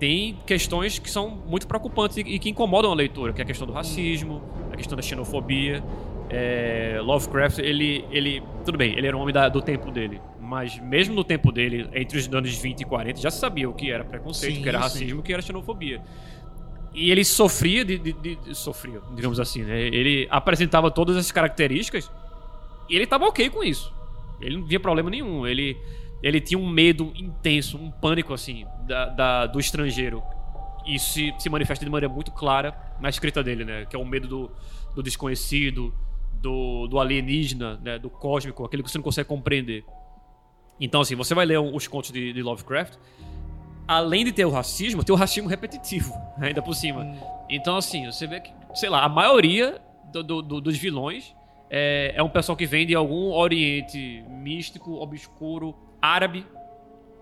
tem 0.00 0.36
questões 0.44 0.98
que 0.98 1.08
são 1.10 1.30
muito 1.30 1.66
preocupantes 1.68 2.16
e, 2.16 2.20
e 2.20 2.38
que 2.40 2.50
incomodam 2.50 2.90
a 2.90 2.94
leitura, 2.94 3.32
que 3.32 3.40
é 3.40 3.44
a 3.44 3.46
questão 3.46 3.66
do 3.66 3.72
racismo, 3.72 4.42
a 4.72 4.76
questão 4.76 4.96
da 4.96 5.02
xenofobia. 5.02 5.82
É, 6.28 6.98
Lovecraft, 7.00 7.58
ele, 7.60 8.04
ele. 8.10 8.42
Tudo 8.64 8.76
bem, 8.76 8.92
ele 8.98 9.06
era 9.06 9.16
um 9.16 9.20
homem 9.20 9.32
da- 9.32 9.48
do 9.48 9.62
tempo 9.62 9.92
dele. 9.92 10.20
Mas 10.46 10.78
mesmo 10.78 11.14
no 11.14 11.24
tempo 11.24 11.50
dele, 11.50 11.88
entre 11.92 12.16
os 12.18 12.26
anos 12.32 12.56
20 12.56 12.80
e 12.80 12.84
40, 12.84 13.20
já 13.20 13.30
se 13.30 13.38
sabia 13.40 13.68
o 13.68 13.74
que 13.74 13.90
era 13.90 14.04
preconceito, 14.04 14.58
o 14.60 14.62
que 14.62 14.68
era 14.68 14.78
racismo, 14.78 15.20
o 15.20 15.22
que 15.22 15.32
era 15.32 15.42
xenofobia. 15.42 16.00
E 16.94 17.10
ele 17.10 17.24
sofria 17.24 17.84
de, 17.84 17.98
de- 17.98 18.12
de- 18.12 18.36
de- 18.36 18.54
Sofria, 18.54 19.00
digamos 19.14 19.38
assim, 19.40 19.62
né? 19.62 19.80
Ele 19.82 20.26
apresentava 20.30 20.90
todas 20.90 21.16
essas 21.16 21.30
características 21.32 22.10
e 22.88 22.96
ele 22.96 23.06
tava 23.06 23.26
ok 23.26 23.50
com 23.50 23.62
isso. 23.62 23.92
Ele 24.40 24.56
não 24.56 24.66
via 24.66 24.80
problema 24.80 25.10
nenhum. 25.10 25.46
Ele, 25.46 25.76
ele 26.22 26.40
tinha 26.40 26.58
um 26.58 26.68
medo 26.70 27.12
intenso, 27.16 27.76
um 27.76 27.90
pânico, 27.90 28.32
assim, 28.32 28.64
da, 28.86 29.06
da- 29.06 29.46
do 29.46 29.58
estrangeiro. 29.60 30.22
Isso 30.86 31.12
se, 31.14 31.34
se 31.38 31.50
manifesta 31.50 31.84
de 31.84 31.90
maneira 31.90 32.12
muito 32.14 32.30
clara 32.30 32.72
na 33.00 33.08
escrita 33.08 33.42
dele, 33.42 33.64
né? 33.64 33.84
Que 33.86 33.96
é 33.96 33.98
o 33.98 34.04
medo 34.06 34.28
do, 34.28 34.50
do 34.94 35.02
desconhecido, 35.02 35.92
do, 36.40 36.86
do 36.86 36.98
alienígena, 37.00 37.78
né? 37.82 37.98
do 37.98 38.08
cósmico, 38.08 38.64
aquele 38.64 38.82
que 38.82 38.90
você 38.90 38.96
não 38.96 39.02
consegue 39.02 39.28
compreender. 39.28 39.84
Então, 40.80 41.00
assim, 41.00 41.14
você 41.14 41.34
vai 41.34 41.46
ler 41.46 41.58
os 41.58 41.86
contos 41.86 42.10
de, 42.10 42.32
de 42.32 42.42
Lovecraft, 42.42 42.94
além 43.88 44.24
de 44.24 44.32
ter 44.32 44.44
o 44.44 44.50
racismo, 44.50 45.02
tem 45.04 45.14
o 45.14 45.18
racismo 45.18 45.48
repetitivo, 45.48 46.12
ainda 46.38 46.60
por 46.60 46.74
cima. 46.74 47.06
Então, 47.48 47.76
assim, 47.76 48.04
você 48.06 48.26
vê 48.26 48.40
que, 48.40 48.50
sei 48.74 48.88
lá, 48.88 49.04
a 49.04 49.08
maioria 49.08 49.80
do- 50.12 50.22
do- 50.22 50.42
do- 50.42 50.60
dos 50.60 50.76
vilões 50.76 51.34
é, 51.70 52.12
é 52.14 52.22
um 52.22 52.28
pessoal 52.28 52.56
que 52.56 52.66
vem 52.66 52.86
de 52.86 52.94
algum 52.94 53.32
oriente 53.32 54.22
místico, 54.28 54.92
obscuro, 55.00 55.74
árabe, 56.00 56.44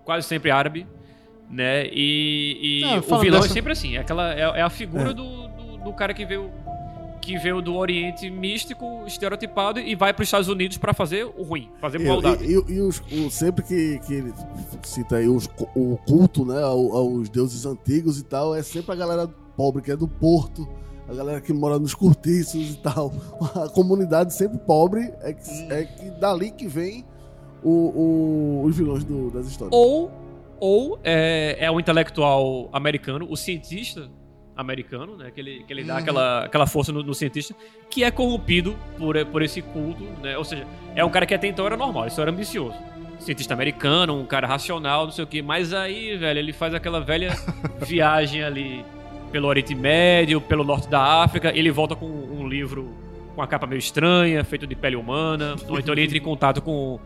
quase 0.04 0.26
sempre 0.26 0.50
árabe, 0.50 0.86
né? 1.48 1.86
E, 1.86 2.80
e 2.82 2.84
É, 2.84 2.98
o 2.98 3.18
vilão 3.18 3.40
dessa- 3.40 3.52
é 3.52 3.54
sempre 3.54 3.72
assim, 3.72 3.96
é, 3.96 4.00
aquela, 4.00 4.34
é, 4.34 4.40
é 4.40 4.62
a 4.62 4.68
figura 4.70 5.14
do, 5.14 5.48
do, 5.48 5.76
do 5.78 5.92
cara 5.94 6.12
que 6.12 6.24
veio, 6.26 6.50
que 7.24 7.38
veio 7.38 7.60
do 7.62 7.74
Oriente 7.74 8.28
místico, 8.30 9.02
estereotipado, 9.06 9.78
e 9.80 9.94
vai 9.94 10.12
para 10.12 10.22
os 10.22 10.28
Estados 10.28 10.48
Unidos 10.48 10.76
para 10.78 10.92
fazer 10.92 11.24
o 11.24 11.42
ruim, 11.42 11.70
fazer 11.80 11.98
maldade. 11.98 12.44
e- 12.44 12.72
e- 12.74 12.80
os- 12.80 13.00
o- 13.12 13.30
sempre 13.30 13.64
que, 13.64 13.98
que 14.06 14.14
ele 14.14 14.32
cita 14.82 15.16
aí 15.16 15.28
os 15.28 15.48
o 15.74 15.96
culto 16.06 16.44
né, 16.44 16.62
ao- 16.62 16.96
aos 16.96 17.28
deuses 17.28 17.64
antigos 17.66 18.18
e 18.18 18.24
tal, 18.24 18.54
é 18.54 18.62
sempre 18.62 18.92
a 18.92 18.94
galera 18.94 19.26
pobre, 19.56 19.82
que 19.82 19.90
é 19.90 19.96
do 19.96 20.06
porto, 20.08 20.68
a 21.08 21.14
galera 21.14 21.40
que 21.40 21.52
mora 21.52 21.78
nos 21.78 21.94
cortiços 21.94 22.70
e 22.74 22.76
tal. 22.78 23.12
A 23.64 23.68
comunidade 23.68 24.32
sempre 24.34 24.58
pobre 24.58 25.12
é 25.22 25.32
que, 25.32 25.50
Hum. 25.50 25.66
é 25.70 25.84
que 25.84 26.10
dali 26.20 26.50
que 26.50 26.66
vem 26.66 27.04
o- 27.62 27.70
o- 27.70 28.62
os 28.64 28.76
vilões 28.76 29.04
do- 29.04 29.30
das 29.30 29.46
histórias. 29.46 29.74
Ou, 29.78 30.10
ou 30.60 30.98
é, 31.04 31.56
é 31.60 31.70
o 31.70 31.78
intelectual 31.80 32.68
americano, 32.72 33.26
o 33.30 33.36
cientista 33.36 34.08
americano, 34.56 35.16
né? 35.16 35.30
Que 35.34 35.40
ele, 35.40 35.64
que 35.66 35.72
ele 35.72 35.84
dá 35.84 35.94
Uhum. 35.94 36.00
aquela, 36.00 36.44
aquela 36.44 36.66
força 36.66 36.92
no, 36.92 37.02
no 37.02 37.14
cientista, 37.14 37.54
que 37.90 38.04
é 38.04 38.10
corrompido 38.10 38.76
por, 38.98 39.22
por 39.26 39.42
esse 39.42 39.60
culto, 39.62 40.04
né? 40.22 40.36
Ou 40.38 40.44
seja, 40.44 40.66
é 40.94 41.04
um 41.04 41.10
cara 41.10 41.26
que 41.26 41.34
até 41.34 41.46
então 41.46 41.66
era 41.66 41.76
normal, 41.76 42.04
ele 42.04 42.10
só 42.10 42.22
era 42.22 42.30
ambicioso. 42.30 42.76
Cientista 43.18 43.54
americano, 43.54 44.18
um 44.20 44.26
cara 44.26 44.46
racional, 44.46 45.04
não 45.04 45.12
sei 45.12 45.24
o 45.24 45.26
quê. 45.26 45.40
Mas 45.40 45.72
aí, 45.72 46.16
velho, 46.16 46.38
ele 46.38 46.52
faz 46.52 46.74
aquela 46.74 47.00
velha 47.00 47.34
viagem 47.86 48.42
ali 48.42 48.84
pelo 49.32 49.48
Oriente 49.48 49.74
Médio, 49.74 50.40
pelo 50.40 50.62
norte 50.64 50.88
da 50.88 51.22
África. 51.22 51.50
Ele 51.56 51.70
volta 51.70 51.94
com 51.96 52.06
um 52.06 52.46
livro 52.46 52.92
com 53.34 53.42
a 53.42 53.46
capa 53.46 53.66
meio 53.66 53.78
estranha, 53.78 54.44
feito 54.44 54.66
de 54.66 54.74
pele 54.74 54.96
humana. 54.96 55.56
Ou 55.68 55.78
então 55.78 55.94
ele 55.94 56.02
entra 56.04 56.18
em 56.18 56.20
contato 56.20 56.60
com 56.60 57.00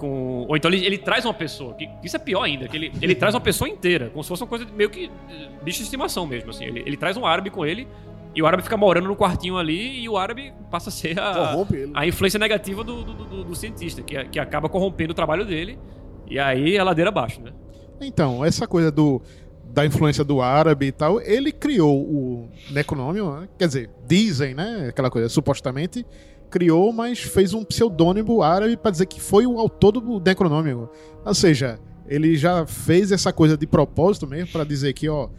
com. 0.00 0.46
Ou 0.48 0.56
então 0.56 0.70
ele, 0.70 0.84
ele 0.84 0.98
traz 0.98 1.24
uma 1.24 1.34
pessoa, 1.34 1.74
que 1.74 1.88
isso 2.02 2.16
é 2.16 2.18
pior 2.18 2.42
ainda, 2.42 2.66
que 2.66 2.76
ele, 2.76 2.92
ele 3.00 3.14
traz 3.14 3.34
uma 3.34 3.40
pessoa 3.40 3.68
inteira, 3.68 4.10
como 4.10 4.22
se 4.24 4.28
fosse 4.28 4.42
uma 4.42 4.48
coisa 4.48 4.66
meio 4.74 4.90
que 4.90 5.10
eh, 5.28 5.48
bicho 5.62 5.78
de 5.78 5.84
estimação 5.84 6.26
mesmo, 6.26 6.50
assim. 6.50 6.64
Ele, 6.64 6.82
ele 6.84 6.96
traz 6.96 7.16
um 7.16 7.24
árabe 7.26 7.50
com 7.50 7.64
ele, 7.64 7.86
e 8.34 8.42
o 8.42 8.46
árabe 8.46 8.62
fica 8.62 8.76
morando 8.76 9.06
no 9.08 9.14
quartinho 9.16 9.56
ali, 9.58 10.00
e 10.00 10.08
o 10.08 10.16
árabe 10.16 10.52
passa 10.70 10.88
a 10.88 10.92
ser 10.92 11.18
a, 11.20 11.52
a 11.94 12.06
influência 12.06 12.38
negativa 12.38 12.82
do, 12.82 13.04
do, 13.04 13.12
do- 13.14 13.44
do 13.44 13.54
cientista, 13.54 14.02
que, 14.02 14.24
que 14.24 14.38
acaba 14.38 14.68
corrompendo 14.68 15.12
o 15.12 15.14
trabalho 15.14 15.44
dele, 15.44 15.78
e 16.26 16.38
aí 16.38 16.76
é 16.76 16.82
ladeira 16.82 17.10
abaixo, 17.10 17.40
né? 17.40 17.52
Então, 18.00 18.44
essa 18.44 18.66
coisa 18.66 18.90
do, 18.90 19.20
da 19.64 19.84
influência 19.84 20.24
do 20.24 20.40
árabe 20.40 20.86
e 20.86 20.92
tal, 20.92 21.20
ele 21.20 21.52
criou 21.52 22.00
o 22.00 22.48
Necronômio, 22.70 23.30
né? 23.40 23.48
quer 23.58 23.66
dizer, 23.66 23.90
dizem, 24.06 24.54
né? 24.54 24.86
Aquela 24.88 25.10
coisa, 25.10 25.28
supostamente 25.28 26.06
criou, 26.50 26.92
mas 26.92 27.20
fez 27.20 27.54
um 27.54 27.64
pseudônimo 27.64 28.42
árabe 28.42 28.76
para 28.76 28.90
dizer 28.90 29.06
que 29.06 29.20
foi 29.20 29.46
o 29.46 29.58
autor 29.58 29.92
do 29.92 30.20
Necronômio. 30.20 30.90
Ou 31.24 31.34
seja, 31.34 31.78
ele 32.06 32.36
já 32.36 32.66
fez 32.66 33.12
essa 33.12 33.32
coisa 33.32 33.56
de 33.56 33.66
propósito 33.66 34.26
mesmo 34.26 34.48
para 34.48 34.64
dizer 34.64 34.92
que, 34.92 35.08
ó, 35.08 35.30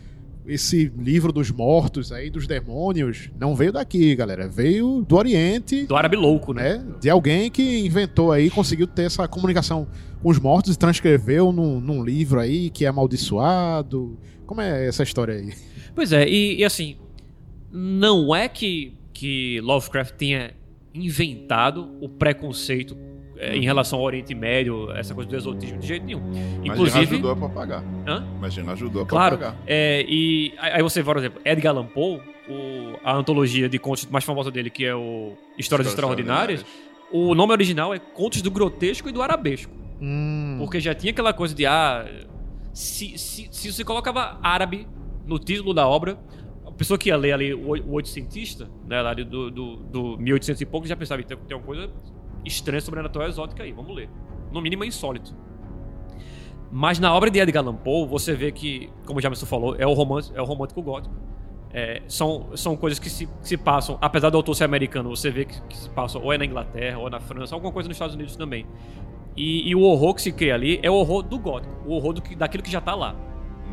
esse 0.45 0.91
livro 0.97 1.31
dos 1.31 1.51
mortos 1.51 2.11
aí, 2.11 2.29
dos 2.29 2.47
demônios, 2.47 3.29
não 3.39 3.55
veio 3.55 3.71
daqui, 3.71 4.15
galera. 4.15 4.47
Veio 4.47 5.05
do 5.07 5.15
Oriente, 5.15 5.85
Do 5.85 5.95
árabe 5.95 6.15
louco, 6.15 6.53
né? 6.53 6.77
né? 6.77 6.85
De 6.99 7.09
alguém 7.09 7.51
que 7.51 7.85
inventou 7.85 8.31
aí, 8.31 8.49
conseguiu 8.49 8.87
ter 8.87 9.03
essa 9.03 9.27
comunicação 9.27 9.87
com 10.21 10.29
os 10.29 10.39
mortos 10.39 10.75
e 10.75 10.79
transcreveu 10.79 11.51
num, 11.51 11.79
num 11.79 12.03
livro 12.03 12.39
aí 12.39 12.69
que 12.69 12.85
é 12.85 12.87
amaldiçoado. 12.87 14.17
Como 14.45 14.61
é 14.61 14.87
essa 14.87 15.03
história 15.03 15.35
aí? 15.35 15.53
Pois 15.93 16.11
é, 16.11 16.27
e, 16.27 16.59
e 16.59 16.65
assim, 16.65 16.97
não 17.71 18.35
é 18.35 18.47
que, 18.47 18.97
que 19.13 19.59
Lovecraft 19.61 20.15
tenha 20.15 20.51
inventado 20.93 21.95
o 22.01 22.07
preconceito 22.09 22.97
é, 23.37 23.55
em 23.55 23.63
relação 23.63 23.97
ao 23.99 24.05
Oriente 24.05 24.35
Médio, 24.35 24.91
essa 24.91 25.15
coisa 25.15 25.29
do 25.29 25.35
exotismo, 25.35 25.79
de 25.79 25.87
jeito 25.87 26.05
nenhum. 26.05 26.21
Inclusive. 26.63 27.15
ajudou 27.15 27.31
a 27.31 27.35
propagar. 27.35 27.83
Hã? 28.07 28.23
Mas 28.39 28.57
ajudou 28.57 29.01
a 29.01 29.05
Claro, 29.05 29.37
propagar. 29.37 29.59
é, 29.65 30.05
e 30.07 30.53
aí 30.59 30.81
você, 30.83 31.03
por 31.03 31.17
exemplo, 31.17 31.41
Edgar 31.43 31.73
Allan 31.75 31.87
Poe, 31.87 32.19
o- 32.47 32.97
a 33.03 33.15
antologia 33.15 33.67
de 33.67 33.79
contos 33.79 34.05
mais 34.07 34.23
famosa 34.23 34.51
dele, 34.51 34.69
que 34.69 34.85
é 34.85 34.93
o 34.95 35.33
Histórias 35.57 35.87
Extraordinárias, 35.87 36.63
o 37.11 37.33
nome 37.33 37.51
original 37.53 37.93
é 37.93 37.99
Contos 37.99 38.41
do 38.41 38.51
Grotesco 38.51 39.09
e 39.09 39.11
do 39.11 39.21
Arabesco. 39.21 39.71
Hum, 39.99 40.57
Porque 40.59 40.79
já 40.79 40.93
tinha 40.93 41.11
aquela 41.11 41.33
coisa 41.33 41.53
de, 41.55 41.65
ah, 41.65 42.05
se, 42.73 43.17
se, 43.17 43.47
se 43.51 43.71
você 43.73 43.83
colocava 43.83 44.39
árabe 44.43 44.87
no 45.25 45.37
título 45.39 45.73
da 45.73 45.87
obra, 45.87 46.17
pessoa 46.81 46.97
que 46.97 47.09
ia 47.09 47.15
ler 47.15 47.33
ali 47.33 47.53
o, 47.53 47.67
oi- 47.67 47.81
o 47.81 47.91
oitocentista, 47.91 48.67
né, 48.87 48.99
lá 49.03 49.13
do, 49.13 49.51
do, 49.51 49.75
do 49.75 50.17
1800 50.17 50.61
e 50.61 50.65
pouco, 50.65 50.87
já 50.87 50.95
pensava, 50.95 51.21
tem, 51.21 51.37
tem 51.37 51.55
uma 51.55 51.63
coisa 51.63 51.91
estranha, 52.43 52.81
sobrenatural, 52.81 53.29
exótica 53.29 53.61
aí, 53.61 53.71
vamos 53.71 53.95
ler. 53.95 54.09
No 54.51 54.59
mínimo 54.59 54.83
é 54.83 54.87
insólito. 54.87 55.35
Mas 56.71 56.97
na 56.97 57.13
obra 57.13 57.29
de 57.29 57.37
Edgar 57.37 57.63
Allan 57.63 57.75
Poe, 57.75 58.07
você 58.07 58.33
vê 58.33 58.51
que, 58.51 58.89
como 59.05 59.19
o 59.19 59.21
Jameson 59.21 59.45
falou, 59.45 59.75
é 59.77 59.85
o, 59.85 59.93
romance, 59.93 60.31
é 60.33 60.41
o 60.41 60.43
romântico 60.43 60.81
gótico. 60.81 61.13
É, 61.71 62.01
são, 62.07 62.49
são 62.55 62.75
coisas 62.75 62.97
que 62.97 63.11
se, 63.11 63.27
que 63.27 63.47
se 63.47 63.57
passam, 63.57 63.99
apesar 64.01 64.31
do 64.31 64.37
autor 64.37 64.55
ser 64.55 64.63
americano, 64.63 65.15
você 65.15 65.29
vê 65.29 65.45
que, 65.45 65.61
que 65.67 65.77
se 65.77 65.89
passam 65.91 66.19
ou 66.23 66.33
é 66.33 66.37
na 66.39 66.45
Inglaterra, 66.45 66.97
ou 66.97 67.05
é 67.05 67.11
na 67.11 67.19
França, 67.19 67.53
alguma 67.53 67.71
coisa 67.71 67.87
nos 67.87 67.95
Estados 67.95 68.15
Unidos 68.15 68.35
também. 68.35 68.65
E, 69.37 69.69
e 69.69 69.75
o 69.75 69.81
horror 69.81 70.15
que 70.15 70.21
se 70.23 70.31
cria 70.31 70.55
ali 70.55 70.79
é 70.81 70.89
o 70.89 70.95
horror 70.95 71.21
do 71.21 71.37
gótico, 71.37 71.71
o 71.85 71.93
horror 71.93 72.13
do 72.13 72.21
daquilo 72.35 72.63
que 72.63 72.71
já 72.71 72.81
tá 72.81 72.95
lá, 72.95 73.15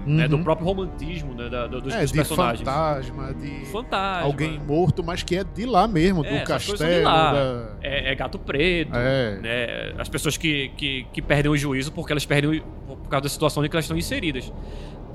né, 0.09 0.27
do 0.29 0.37
uhum. 0.37 0.43
próprio 0.45 0.67
romantismo 0.67 1.35
né, 1.35 1.49
da- 1.49 1.67
do- 1.67 1.81
dos, 1.81 1.95
é, 1.95 2.00
dos 2.00 2.11
de 2.11 2.17
personagens. 2.17 2.61
fantasma, 2.69 3.35
de 3.35 3.65
Fantasma. 3.67 4.23
alguém 4.25 4.59
morto, 4.59 5.05
mas 5.05 5.23
que 5.23 5.37
é 5.37 5.45
de 5.45 5.67
lá 5.67 5.87
mesmo, 5.87 6.25
É, 6.25 6.38
do 6.41 6.45
castelo. 6.45 7.05
lá. 7.05 7.33
da- 7.33 7.69
É, 7.83 8.12
é 8.12 8.15
gato 8.15 8.38
preto, 8.38 8.97
É. 8.97 9.38
né, 9.41 9.95
as 9.99 10.09
pessoas 10.09 10.37
que, 10.37 10.71
que, 10.77 11.07
que 11.12 11.21
perdem 11.23 11.50
o 11.50 11.57
juízo 11.57 11.93
porque 11.93 12.12
elas 12.12 12.25
perdem 12.27 12.61
o, 12.88 12.97
por 12.97 13.09
causa 13.09 13.23
da 13.25 13.29
situação 13.29 13.65
em 13.65 13.69
que 13.69 13.77
elas 13.77 13.85
estão 13.85 13.97
inseridas. 13.97 14.53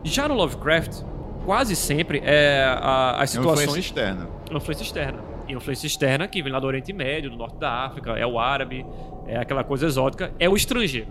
Já 0.04 0.28
no 0.28 0.36
Lovecraft, 0.36 1.02
quase 1.46 1.76
sempre 1.76 2.22
é 2.24 2.64
a- 2.66 3.18
as 3.22 3.36
É 3.36 3.40
uma 3.40 3.52
influência 3.54 3.62
situações 3.82 3.86
externa. 3.86 4.28
uma 4.50 4.58
influência 4.58 4.84
externa. 4.84 5.20
E 5.48 5.54
a 5.54 5.58
influência 5.58 5.88
externa 5.88 6.28
que 6.28 6.42
vem 6.42 6.52
lá 6.54 6.60
do 6.60 6.68
Oriente 6.68 6.94
Médio, 6.94 7.30
do 7.30 7.36
Norte 7.36 7.58
da 7.58 7.70
África, 7.86 8.12
é 8.12 8.26
o 8.26 8.40
árabe, 8.40 8.86
é 9.28 9.38
aquela 9.38 9.64
coisa 9.64 9.86
exótica, 9.86 10.32
é 10.40 10.48
o 10.48 10.56
estrangeiro. 10.56 11.08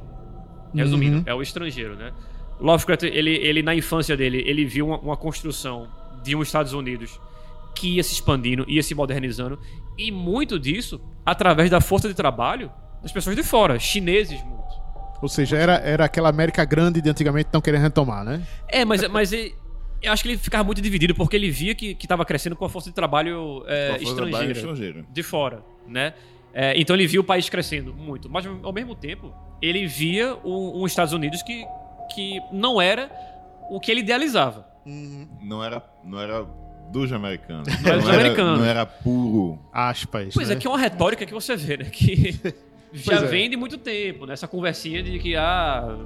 Resumindo, 0.75 1.19
Uhum. 1.19 1.23
é 1.27 1.35
o 1.35 1.43
estrangeiro, 1.43 1.97
né? 1.97 2.12
Lovecraft, 2.62 3.02
ele, 3.04 3.31
ele 3.37 3.62
na 3.62 3.75
infância 3.75 4.16
dele, 4.16 4.42
ele 4.47 4.64
viu 4.64 4.87
uma, 4.87 4.99
uma 4.99 5.16
construção 5.16 5.88
de 6.23 6.35
um 6.37 6.42
Estados 6.42 6.73
Unidos 6.73 7.21
que 7.75 7.97
ia 7.97 8.02
se 8.02 8.12
expandindo, 8.12 8.64
ia 8.69 8.83
se 8.83 8.95
modernizando, 8.95 9.59
e 9.99 10.11
muito 10.12 10.59
disso 10.59 11.00
através 11.25 11.71
da 11.71 11.81
força 11.81 12.09
de 12.09 12.14
trabalho 12.14 12.71
das 13.02 13.11
pessoas 13.12 13.35
de 13.35 13.42
fora, 13.42 13.78
chineses 13.78 14.40
muito. 14.45 14.62
Ou 15.21 15.28
seja, 15.28 15.57
era, 15.57 15.75
era 15.76 16.04
aquela 16.04 16.28
América 16.28 16.64
grande 16.64 17.00
de 17.00 17.09
antigamente 17.09 17.45
que 17.45 17.49
estão 17.49 17.61
querendo 17.61 17.83
retomar, 17.83 18.25
né? 18.25 18.42
É, 18.69 18.85
mas, 18.85 19.07
mas 19.09 19.33
ele- 19.33 19.54
eu 20.02 20.12
acho 20.12 20.23
que 20.23 20.31
ele 20.31 20.38
ficava 20.38 20.64
muito 20.64 20.81
dividido 20.83 21.14
porque 21.14 21.37
ele 21.37 21.49
via 21.50 21.75
que 21.76 21.97
estava 22.00 22.25
crescendo 22.25 22.57
com 22.57 22.64
a 22.64 22.69
força 22.69 22.90
de 22.90 22.95
trabalho 22.95 23.62
é, 23.69 23.99
estrangeira. 24.02 24.52
estrangeiro. 24.52 25.07
de 25.12 25.23
fora, 25.23 25.62
né? 25.87 26.14
É, 26.52 26.78
então 26.78 26.95
ele 26.95 27.07
via 27.07 27.21
o 27.21 27.25
país 27.25 27.49
crescendo 27.49 27.95
muito, 27.95 28.28
mas 28.28 28.45
ao 28.62 28.73
mesmo 28.73 28.95
tempo 28.95 29.33
ele 29.62 29.87
via 29.87 30.35
um, 30.45 30.83
um 30.83 30.87
Estados 30.87 31.12
Unidos 31.14 31.40
que, 31.42 31.64
que 32.14 32.40
não 32.52 32.81
era 32.81 33.11
o 33.71 33.81
que 33.81 33.90
ele 33.90 34.00
idealizava. 34.00 34.66
Não 34.85 35.62
era, 35.62 35.83
não 36.04 36.21
era 36.21 36.45
dos 36.90 37.12
americanos. 37.12 37.69
Não 37.69 37.90
era 37.90 37.99
dos 37.99 38.09
americanos. 38.09 38.59
Não 38.59 38.66
era 38.66 38.87
puro. 38.87 39.59
Aspas. 39.73 40.35
Pois 40.35 40.49
né? 40.49 40.54
é, 40.54 40.59
que 40.59 40.66
é 40.66 40.71
uma 40.71 40.78
retórica 40.78 41.25
que 41.25 41.33
você 41.33 41.57
vê, 41.57 41.78
né? 41.78 41.85
Que 41.85 42.33
já 42.92 43.12
Pois 43.12 43.23
é. 43.23 43.26
vem 43.26 43.49
de 43.49 43.57
muito 43.57 43.78
tempo, 43.78 44.26
né? 44.26 44.35
Essa 44.35 44.47
conversinha 44.47 45.02
de 45.02 45.19
que 45.19 45.35
ah, 45.37 45.97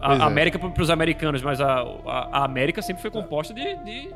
a, 0.00 0.12
a 0.12 0.16
é. 0.16 0.22
América 0.22 0.58
para 0.58 0.82
os 0.82 0.90
americanos, 0.90 1.42
mas 1.42 1.60
a, 1.60 1.82
a, 2.06 2.38
a 2.40 2.44
América 2.44 2.80
sempre 2.80 3.02
foi 3.02 3.10
composta 3.10 3.52
de, 3.52 3.76
de 3.84 4.10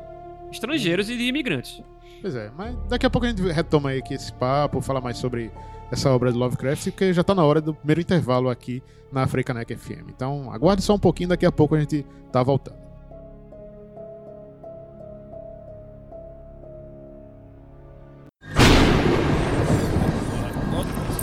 estrangeiros 0.51 1.09
e 1.09 1.17
de 1.17 1.23
imigrantes. 1.23 1.81
Pois 2.21 2.35
é, 2.35 2.49
mas 2.55 2.75
daqui 2.87 3.05
a 3.05 3.09
pouco 3.09 3.25
a 3.25 3.29
gente 3.29 3.41
retoma 3.51 3.89
aí 3.89 3.99
aqui 3.99 4.13
esse 4.13 4.31
papo, 4.31 4.81
falar 4.81 5.01
mais 5.01 5.17
sobre 5.17 5.51
essa 5.93 6.09
obra 6.09 6.31
de 6.31 6.37
Lovecraft, 6.37 6.85
porque 6.85 7.13
já 7.13 7.23
tá 7.23 7.35
na 7.35 7.45
hora 7.45 7.61
do 7.61 7.73
primeiro 7.73 8.01
intervalo 8.01 8.49
aqui 8.49 8.81
na 9.11 9.27
Frecanec 9.27 9.75
FM. 9.75 10.09
Então 10.09 10.51
aguarde 10.51 10.81
só 10.81 10.95
um 10.95 10.99
pouquinho, 10.99 11.29
daqui 11.29 11.45
a 11.45 11.51
pouco 11.51 11.75
a 11.75 11.79
gente 11.79 12.05
tá 12.31 12.41
voltando. 12.41 12.81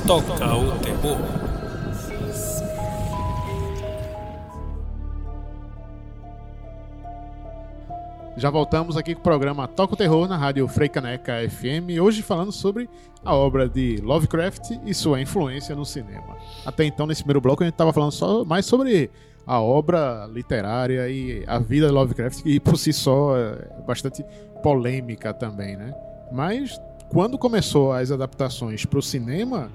Toca 0.07 0.55
o 0.57 0.79
terror. 0.79 1.50
Já 8.37 8.49
voltamos 8.49 8.97
aqui 8.97 9.15
com 9.15 9.21
o 9.21 9.25
programa 9.25 9.67
Toca 9.67 9.95
o 9.95 9.97
Terror 9.97 10.29
na 10.29 10.37
rádio 10.37 10.67
Freicaneca 10.69 11.35
FM, 11.49 12.01
hoje 12.01 12.23
falando 12.23 12.53
sobre 12.53 12.89
a 13.25 13.35
obra 13.35 13.69
de 13.69 13.97
Lovecraft 14.03 14.79
e 14.87 14.95
sua 14.95 15.21
influência 15.21 15.75
no 15.75 15.85
cinema. 15.85 16.37
Até 16.65 16.85
então, 16.85 17.07
nesse 17.07 17.23
primeiro 17.23 17.41
bloco, 17.41 17.63
a 17.63 17.67
gente 17.67 17.75
estava 17.75 17.93
falando 17.93 18.13
só 18.13 18.45
mais 18.45 18.65
sobre 18.65 19.11
a 19.47 19.61
obra 19.61 20.27
literária 20.33 21.09
e 21.11 21.45
a 21.47 21.59
vida 21.59 21.89
de 21.89 21.93
Lovecraft, 21.93 22.43
que 22.43 22.61
por 22.61 22.79
si 22.79 22.93
só 22.93 23.37
é 23.37 23.83
bastante 23.87 24.25
polêmica 24.63 25.35
também, 25.35 25.77
né? 25.77 25.93
Mas 26.31 26.81
quando 27.09 27.37
começou 27.37 27.93
as 27.93 28.13
adaptações 28.13 28.87
para 28.87 29.01
o 29.01 29.03
cinema, 29.03 29.71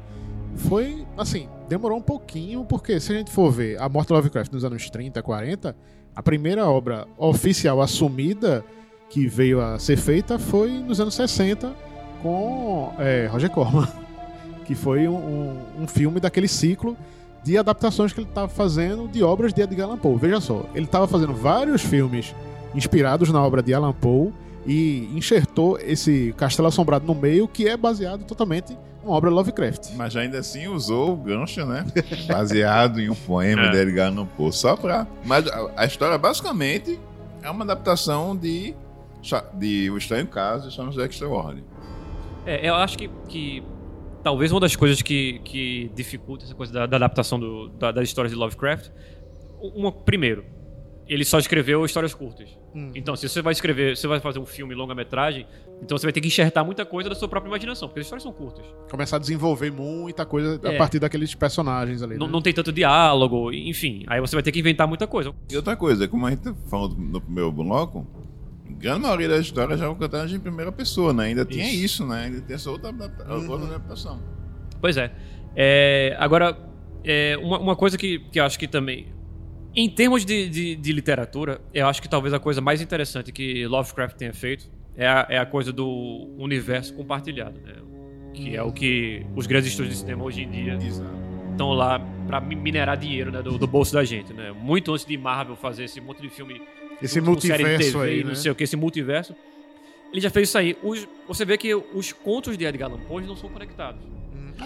foi, 0.55 1.05
assim, 1.17 1.50
demorou 1.67 1.97
um 1.97 2.01
pouquinho, 2.01 2.63
porque 2.63 3.00
se 3.00 3.12
a 3.12 3.17
gente 3.17 3.29
for 3.29 3.51
ver 3.51 3.79
a 3.81 3.89
morte 3.89 4.07
de 4.07 4.13
Lovecraft 4.13 4.51
nos 4.53 4.63
anos 4.63 4.89
30, 4.89 5.21
40, 5.21 5.75
a 6.15 6.24
primeira 6.24 6.65
obra 6.65 7.07
oficial 7.17 7.81
assumida 7.81 8.63
que 9.10 9.27
veio 9.27 9.62
a 9.62 9.77
ser 9.77 9.98
feita 9.98 10.39
foi 10.39 10.69
nos 10.72 11.00
anos 11.00 11.13
60 11.15 11.74
com 12.22 12.93
é, 12.98 13.27
Roger 13.31 13.50
Corman, 13.50 13.88
que 14.65 14.74
foi 14.74 15.07
um, 15.07 15.15
um, 15.15 15.84
um 15.84 15.88
filme 15.88 16.19
daquele 16.19 16.48
ciclo 16.48 16.98
de 17.43 17.57
adaptações 17.57 18.12
que 18.12 18.19
ele 18.19 18.27
estava 18.27 18.48
fazendo 18.48 19.07
de 19.07 19.22
obras 19.22 19.53
de 19.53 19.62
Edgar 19.62 19.88
Allan 19.88 19.98
Poe. 19.98 20.17
Veja 20.17 20.41
só, 20.41 20.65
ele 20.74 20.86
estava 20.86 21.07
fazendo 21.07 21.34
vários 21.34 21.84
filmes 21.84 22.34
inspirados 22.74 23.29
na 23.31 23.43
obra 23.43 23.62
de 23.62 23.74
Allan 23.74 23.93
Poe 23.93 24.34
e 24.65 25.10
enxertou 25.13 25.77
esse 25.79 26.34
Castelo 26.38 26.67
Assombrado 26.67 27.05
no 27.05 27.13
meio, 27.13 27.48
que 27.48 27.67
é 27.67 27.77
baseado 27.77 28.24
totalmente 28.24 28.75
uma 29.05 29.15
obra 29.15 29.29
Lovecraft. 29.29 29.93
Mas 29.95 30.15
ainda 30.15 30.39
assim 30.39 30.67
usou 30.67 31.13
o 31.13 31.15
gancho, 31.17 31.65
né? 31.65 31.85
Baseado 32.27 33.00
em 33.00 33.09
um 33.09 33.15
poema 33.15 33.63
É. 33.67 33.69
de 33.71 33.77
Edgar 33.77 34.07
Allan 34.12 34.25
Poe. 34.25 34.51
Só 34.51 34.75
pra... 34.75 35.07
Mas 35.24 35.47
a, 35.47 35.71
a 35.77 35.85
história, 35.85 36.17
basicamente, 36.17 37.00
é 37.43 37.50
uma 37.50 37.63
adaptação 37.63 38.35
de, 38.35 38.74
de 39.53 39.89
O 39.91 39.97
Estranho 39.97 40.27
Caso 40.27 40.67
e 40.67 40.71
Chamas 40.71 40.95
Dexter 40.95 41.31
Ward. 41.31 41.63
É, 42.45 42.67
eu 42.67 42.75
acho 42.75 42.97
que, 42.97 43.09
que 43.27 43.63
talvez 44.24 44.51
uma 44.51 44.59
das 44.59 44.75
coisas 44.75 45.01
que, 45.01 45.39
que 45.43 45.91
dificulta 45.95 46.43
essa 46.45 46.55
coisa 46.55 46.74
da, 46.74 46.85
da 46.85 46.97
adaptação 46.97 47.39
do- 47.39 47.69
da- 47.69 47.91
das 47.91 48.07
histórias 48.07 48.31
de 48.31 48.38
Lovecraft, 48.38 48.89
uma, 49.75 49.91
primeiro, 49.91 50.45
ele 51.07 51.24
só 51.25 51.38
escreveu 51.39 51.85
histórias 51.85 52.13
curtas. 52.13 52.50
Então, 52.93 53.15
se 53.15 53.29
você 53.29 53.41
vai 53.41 53.53
escrever, 53.53 53.95
você 53.95 54.05
vai 54.07 54.19
fazer 54.19 54.38
um 54.39 54.45
filme 54.45 54.74
longa-metragem, 54.75 55.47
então 55.82 55.98
você 55.98 56.05
vai 56.05 56.13
ter 56.13 56.22
que 56.22 56.27
enxertar 56.27 56.63
muita 56.65 56.86
coisa 56.86 57.10
da 57.10 57.15
sua 57.15 57.27
própria 57.27 57.50
imaginação, 57.50 57.88
porque 57.88 58.00
as 58.00 58.05
histórias 58.05 58.24
são 58.24 58.32
curtas. 58.32 58.65
Começar 58.89 59.17
a 59.17 59.20
desenvolver 59.20 59.72
muita 59.72 60.25
coisa 60.25 60.60
É. 60.63 60.75
a 60.75 60.77
partir 60.77 61.00
daqueles 61.00 61.36
personagens 61.36 62.01
ali. 62.01 62.17
Não, 62.17 62.27
né? 62.27 62.32
não 62.34 62.41
tem 62.41 62.53
tanto 62.53 62.72
diálogo, 62.72 63.51
enfim. 63.51 64.03
Aí 64.08 64.20
você 64.22 64.36
vai 64.36 64.41
ter 64.44 64.51
que 64.51 64.60
inventar 64.60 64.88
muita 64.88 65.05
coisa. 65.05 65.34
E 65.51 65.55
outra 65.55 65.75
coisa, 65.75 66.08
como 66.08 66.25
a 66.25 66.32
gente 66.32 66.53
falou 66.70 66.89
no 66.89 67.22
primeiro 67.22 67.51
bloco, 67.51 68.08
a 68.67 68.72
grande 68.74 69.01
maioria 69.01 69.27
das 69.29 69.41
histórias 69.41 69.77
já 69.79 69.86
eram 69.86 69.96
contadas 69.96 70.32
em 70.34 70.39
primeira 70.39 70.72
pessoa, 70.72 71.13
né? 71.13 71.25
Ainda 71.25 71.46
tinha 71.46 71.65
Isso. 71.65 71.84
isso, 71.86 72.08
né? 72.08 72.25
Ainda 72.25 72.41
tem 72.41 72.55
essa 72.55 72.72
outra, 72.72 72.89
adapta- 72.89 73.32
outra 73.34 73.67
adaptação. 73.67 74.20
Pois 74.82 74.98
é. 74.98 75.12
É, 75.55 76.15
agora, 76.20 76.58
é, 77.03 77.38
uma, 77.41 77.60
uma 77.60 77.75
coisa 77.75 77.98
que, 77.98 78.20
que 78.32 78.39
eu 78.39 78.44
acho 78.46 78.58
que 78.58 78.67
também. 78.67 79.08
Em 79.75 79.89
termos 79.89 80.25
de, 80.25 80.48
de, 80.50 80.75
de 80.77 80.94
literatura, 80.94 81.60
eu 81.74 81.86
acho 81.88 82.01
que 82.01 82.08
talvez 82.08 82.34
a 82.34 82.39
coisa 82.39 82.62
mais 82.62 82.82
interessante 82.82 83.32
que 83.32 83.67
Lovecraft 83.67 84.15
tenha 84.15 84.34
feito 84.34 84.70
é 84.98 85.08
a, 85.08 85.25
é 85.30 85.38
a 85.38 85.46
coisa 85.46 85.72
do 85.72 86.30
universo 86.38 86.94
compartilhado, 86.94 87.60
né? 87.62 87.74
Que 88.34 88.56
é 88.56 88.62
o 88.64 88.72
que 88.72 89.25
os 89.36 89.48
grandes 89.48 89.70
estúdios 89.70 89.96
de 89.96 90.02
cinema 90.02 90.24
hoje 90.24 90.44
em 90.44 90.50
dia 90.50 90.78
estão 91.52 91.72
lá 91.72 92.00
mi- 92.42 92.56
minerar 92.56 92.98
dinheiro 92.98 93.32
né, 93.32 93.42
do, 93.42 93.58
do 93.58 93.66
bolso 93.68 93.94
da 93.94 94.04
gente, 94.04 94.34
né? 94.34 94.52
Muito 94.52 94.92
antes 94.92 95.06
de 95.06 95.18
Marvel 95.18 95.56
fazer 95.56 95.86
esse 95.86 96.02
monte 96.02 96.22
de 96.22 96.30
filme 96.30 96.62
Esse 97.02 97.20
com 97.22 97.28
multiverso 97.28 97.94
TV 97.94 98.04
aí, 98.10 98.20
e 98.20 98.24
não 98.24 98.30
né? 98.32 98.36
sei 98.36 98.52
o 98.52 98.56
que, 98.56 98.64
esse 98.66 98.75
multiverso. 98.75 99.34
Ele 100.12 100.20
já 100.22 100.30
fez 100.30 100.50
isso 100.50 100.58
aí. 100.58 100.78
Os- 100.84 101.08
você 101.28 101.46
vê 101.46 101.58
que 101.58 101.74
os 101.74 102.12
contos 102.14 102.58
de 102.58 102.66
Edgar 102.66 102.90
Allan 102.92 103.02
Poe 103.02 103.24
não 103.25 103.36
são 103.36 103.50
conectados. 103.50 104.02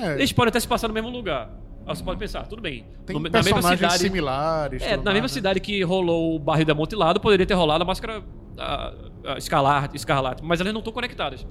É, 0.01 0.13
Eles 0.15 0.31
podem 0.31 0.49
até 0.49 0.59
se 0.59 0.67
passar 0.67 0.87
no 0.87 0.93
mesmo 0.93 1.09
lugar. 1.09 1.49
Aí 1.85 1.95
você 1.95 2.03
pode 2.03 2.19
pensar, 2.19 2.45
tudo 2.47 2.61
bem. 2.61 2.85
tem 3.05 3.15
no- 3.15 3.29
na 3.29 3.41
mesma 3.41 3.61
cidade. 3.61 3.97
similares. 3.97 4.81
É, 4.83 4.91
na 4.91 4.97
mesma 4.97 5.11
mais, 5.13 5.23
né? 5.23 5.27
cidade 5.29 5.59
que 5.59 5.81
rolou 5.83 6.35
o 6.35 6.39
barril 6.39 6.65
da 6.65 6.73
Amontilado, 6.73 7.19
poderia 7.19 7.45
ter 7.45 7.55
rolado 7.55 7.83
a 7.83 7.87
máscara 7.87 8.23
a, 8.57 8.93
a 9.25 9.37
escalar, 9.37 9.89
escarlate, 9.93 10.43
mas 10.43 10.59
elas 10.61 10.71
não 10.73 10.79
estão 10.79 10.93
conectadas. 10.93 11.45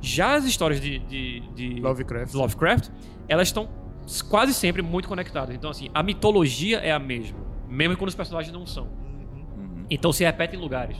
Já 0.00 0.34
as 0.34 0.44
histórias 0.44 0.80
de, 0.80 0.98
de, 1.00 1.40
de 1.54 1.80
Lovecraft. 1.80 2.32
Lovecraft, 2.34 2.88
elas 3.28 3.48
estão 3.48 3.68
quase 4.28 4.54
sempre 4.54 4.80
muito 4.82 5.08
conectadas. 5.08 5.54
Então, 5.54 5.70
assim, 5.70 5.88
a 5.92 6.02
mitologia 6.02 6.78
é 6.78 6.90
a 6.92 6.98
mesma, 6.98 7.38
mesmo 7.68 7.96
quando 7.96 8.08
os 8.08 8.14
personagens 8.14 8.52
não 8.52 8.64
são. 8.66 8.84
Uhum. 9.56 9.84
Então 9.90 10.12
se 10.12 10.24
repete 10.24 10.56
em 10.56 10.58
lugares, 10.58 10.96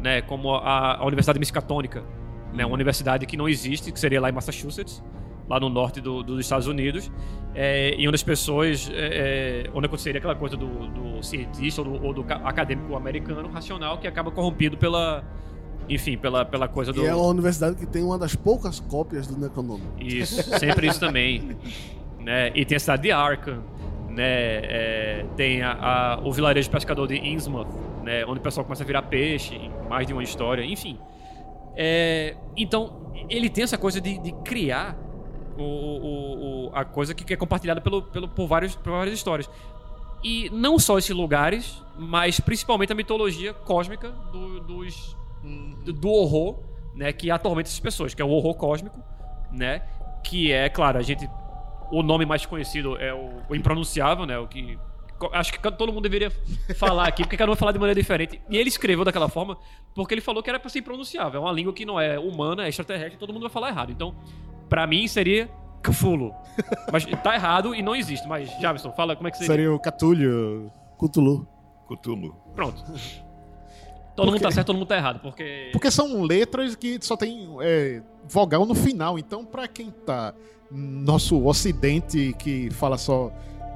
né? 0.00 0.22
Como 0.22 0.54
a, 0.54 0.96
a 0.96 1.04
Universidade 1.04 1.38
Miskatônica, 1.38 2.02
né? 2.54 2.64
Uma 2.64 2.74
universidade 2.74 3.26
que 3.26 3.36
não 3.36 3.48
existe, 3.48 3.92
que 3.92 4.00
seria 4.00 4.20
lá 4.20 4.30
em 4.30 4.32
Massachusetts, 4.32 5.02
lá 5.50 5.58
no 5.60 5.68
norte 5.68 6.00
do- 6.00 6.22
dos 6.22 6.38
Estados 6.40 6.68
Unidos, 6.68 7.10
é, 7.54 7.94
e 7.98 8.06
onde 8.06 8.14
as 8.14 8.22
pessoas, 8.22 8.88
é, 8.94 9.64
é, 9.66 9.70
onde 9.74 9.86
aconteceria 9.86 10.18
aquela 10.18 10.36
coisa 10.36 10.56
do, 10.56 10.66
do 10.88 11.22
cientista 11.24 11.82
ou 11.82 11.88
do, 11.98 12.06
ou 12.06 12.14
do 12.14 12.22
ca- 12.24 12.40
acadêmico 12.44 12.94
americano 12.94 13.48
racional 13.50 13.98
que 13.98 14.06
acaba 14.06 14.30
corrompido 14.30 14.76
pela, 14.78 15.24
enfim, 15.88 16.16
pela, 16.16 16.44
pela 16.44 16.68
coisa 16.68 16.92
do 16.92 17.02
E 17.02 17.06
é 17.06 17.12
uma 17.14 17.26
universidade 17.26 17.74
que 17.74 17.84
tem 17.86 18.04
uma 18.04 18.16
das 18.16 18.36
poucas 18.36 18.78
cópias 18.78 19.26
do 19.26 19.36
Necronômico. 19.36 19.90
isso, 19.98 20.40
sempre 20.60 20.86
isso 20.86 21.00
também. 21.00 21.56
Né? 22.20 22.52
E 22.54 22.64
tem 22.64 22.76
a 22.76 22.80
cidade 22.80 23.02
de 23.02 23.10
Arkham, 23.10 23.58
né? 24.10 24.22
É, 24.24 25.26
tem 25.36 25.62
a, 25.62 25.72
a- 25.72 26.20
o 26.22 26.30
vilarejo 26.32 26.70
pescador 26.70 27.08
de 27.08 27.16
Innsmouth, 27.16 27.66
né? 28.04 28.24
onde 28.24 28.38
o 28.38 28.42
pessoal 28.42 28.62
começa 28.64 28.84
a 28.84 28.86
virar 28.86 29.02
peixe, 29.02 29.58
mais 29.88 30.06
de 30.06 30.12
uma 30.12 30.22
história, 30.22 30.62
enfim. 30.64 30.96
É, 31.76 32.36
então, 32.56 33.12
ele 33.28 33.48
tem 33.48 33.64
essa 33.64 33.78
coisa 33.78 34.00
de, 34.00 34.18
de 34.18 34.32
criar 34.44 34.96
o, 35.62 35.64
o- 35.64 36.66
o- 36.68 36.70
a 36.74 36.84
coisa 36.84 37.14
que 37.14 37.32
é 37.32 37.36
compartilhada 37.36 37.80
pelo, 37.80 38.02
pelo, 38.02 38.28
por, 38.28 38.46
vários, 38.46 38.74
por 38.74 38.90
várias 38.92 39.14
histórias. 39.14 39.48
E 40.22 40.50
não 40.50 40.78
só 40.78 40.98
esses 40.98 41.10
lugares, 41.14 41.82
mas 41.98 42.38
principalmente 42.40 42.92
a 42.92 42.94
mitologia 42.94 43.54
cósmica 43.54 44.10
do, 44.10 44.60
dos, 44.60 45.16
do, 45.84 45.92
do 45.92 46.08
horror, 46.10 46.58
né, 46.94 47.12
que 47.12 47.30
atormenta 47.30 47.68
essas 47.68 47.80
pessoas, 47.80 48.12
que 48.14 48.20
é 48.20 48.24
o 48.24 48.28
horror 48.28 48.54
cósmico, 48.54 48.98
né, 49.50 49.82
que 50.24 50.52
é, 50.52 50.68
claro, 50.68 50.98
a 50.98 51.02
gente 51.02 51.28
o 51.92 52.02
nome 52.02 52.24
mais 52.26 52.44
conhecido 52.46 52.96
é 52.98 53.12
o, 53.12 53.40
o 53.48 53.54
impronunciável, 53.56 54.24
né, 54.26 54.38
o 54.38 54.46
que 54.46 54.78
acho 55.32 55.52
que 55.52 55.58
todo 55.72 55.92
mundo 55.92 56.02
deveria 56.02 56.30
falar 56.76 57.06
aqui, 57.08 57.22
porque 57.22 57.36
cada 57.36 57.50
um 57.50 57.54
vai 57.54 57.58
falar 57.58 57.72
de 57.72 57.78
maneira 57.78 58.00
diferente. 58.00 58.40
E 58.48 58.56
ele 58.56 58.68
escreveu 58.68 59.04
daquela 59.04 59.28
forma 59.28 59.58
porque 59.94 60.14
ele 60.14 60.20
falou 60.22 60.42
que 60.42 60.48
era 60.48 60.58
para 60.58 60.68
ser 60.70 60.78
impronunciável, 60.78 61.40
é 61.40 61.44
uma 61.44 61.52
língua 61.52 61.72
que 61.74 61.84
não 61.84 62.00
é 62.00 62.18
humana, 62.18 62.64
é 62.64 62.68
extraterrestre, 62.68 63.18
todo 63.18 63.32
mundo 63.32 63.42
vai 63.42 63.50
falar 63.50 63.68
errado. 63.68 63.90
Então, 63.90 64.14
pra 64.70 64.86
mim 64.86 65.06
seria 65.06 65.50
Cthulhu. 65.82 66.32
Mas 66.90 67.04
tá 67.22 67.34
errado 67.34 67.74
e 67.74 67.82
não 67.82 67.94
existe, 67.94 68.26
mas 68.26 68.48
Jameson, 68.60 68.92
fala 68.92 69.14
como 69.14 69.28
é 69.28 69.30
que 69.30 69.36
seria. 69.36 69.52
Seria 69.52 69.74
o 69.74 69.78
Catulho. 69.78 70.70
Cthulhu. 70.98 71.46
Cthulhu. 71.88 72.34
Pronto. 72.54 72.82
Todo 74.14 74.30
mundo 74.32 74.40
tá 74.40 74.50
certo, 74.50 74.66
todo 74.66 74.76
mundo 74.76 74.86
tá 74.88 74.96
errado, 74.96 75.20
porque 75.20 75.70
Porque 75.72 75.90
são 75.90 76.22
letras 76.22 76.74
que 76.76 76.98
só 77.00 77.16
tem 77.16 77.48
é, 77.62 78.02
vogal 78.28 78.66
no 78.66 78.74
final. 78.74 79.18
Então, 79.18 79.44
pra 79.44 79.66
quem 79.66 79.90
tá 79.90 80.34
nosso 80.70 81.44
ocidente 81.46 82.34
que 82.38 82.70
fala 82.70 82.98
só 82.98 83.32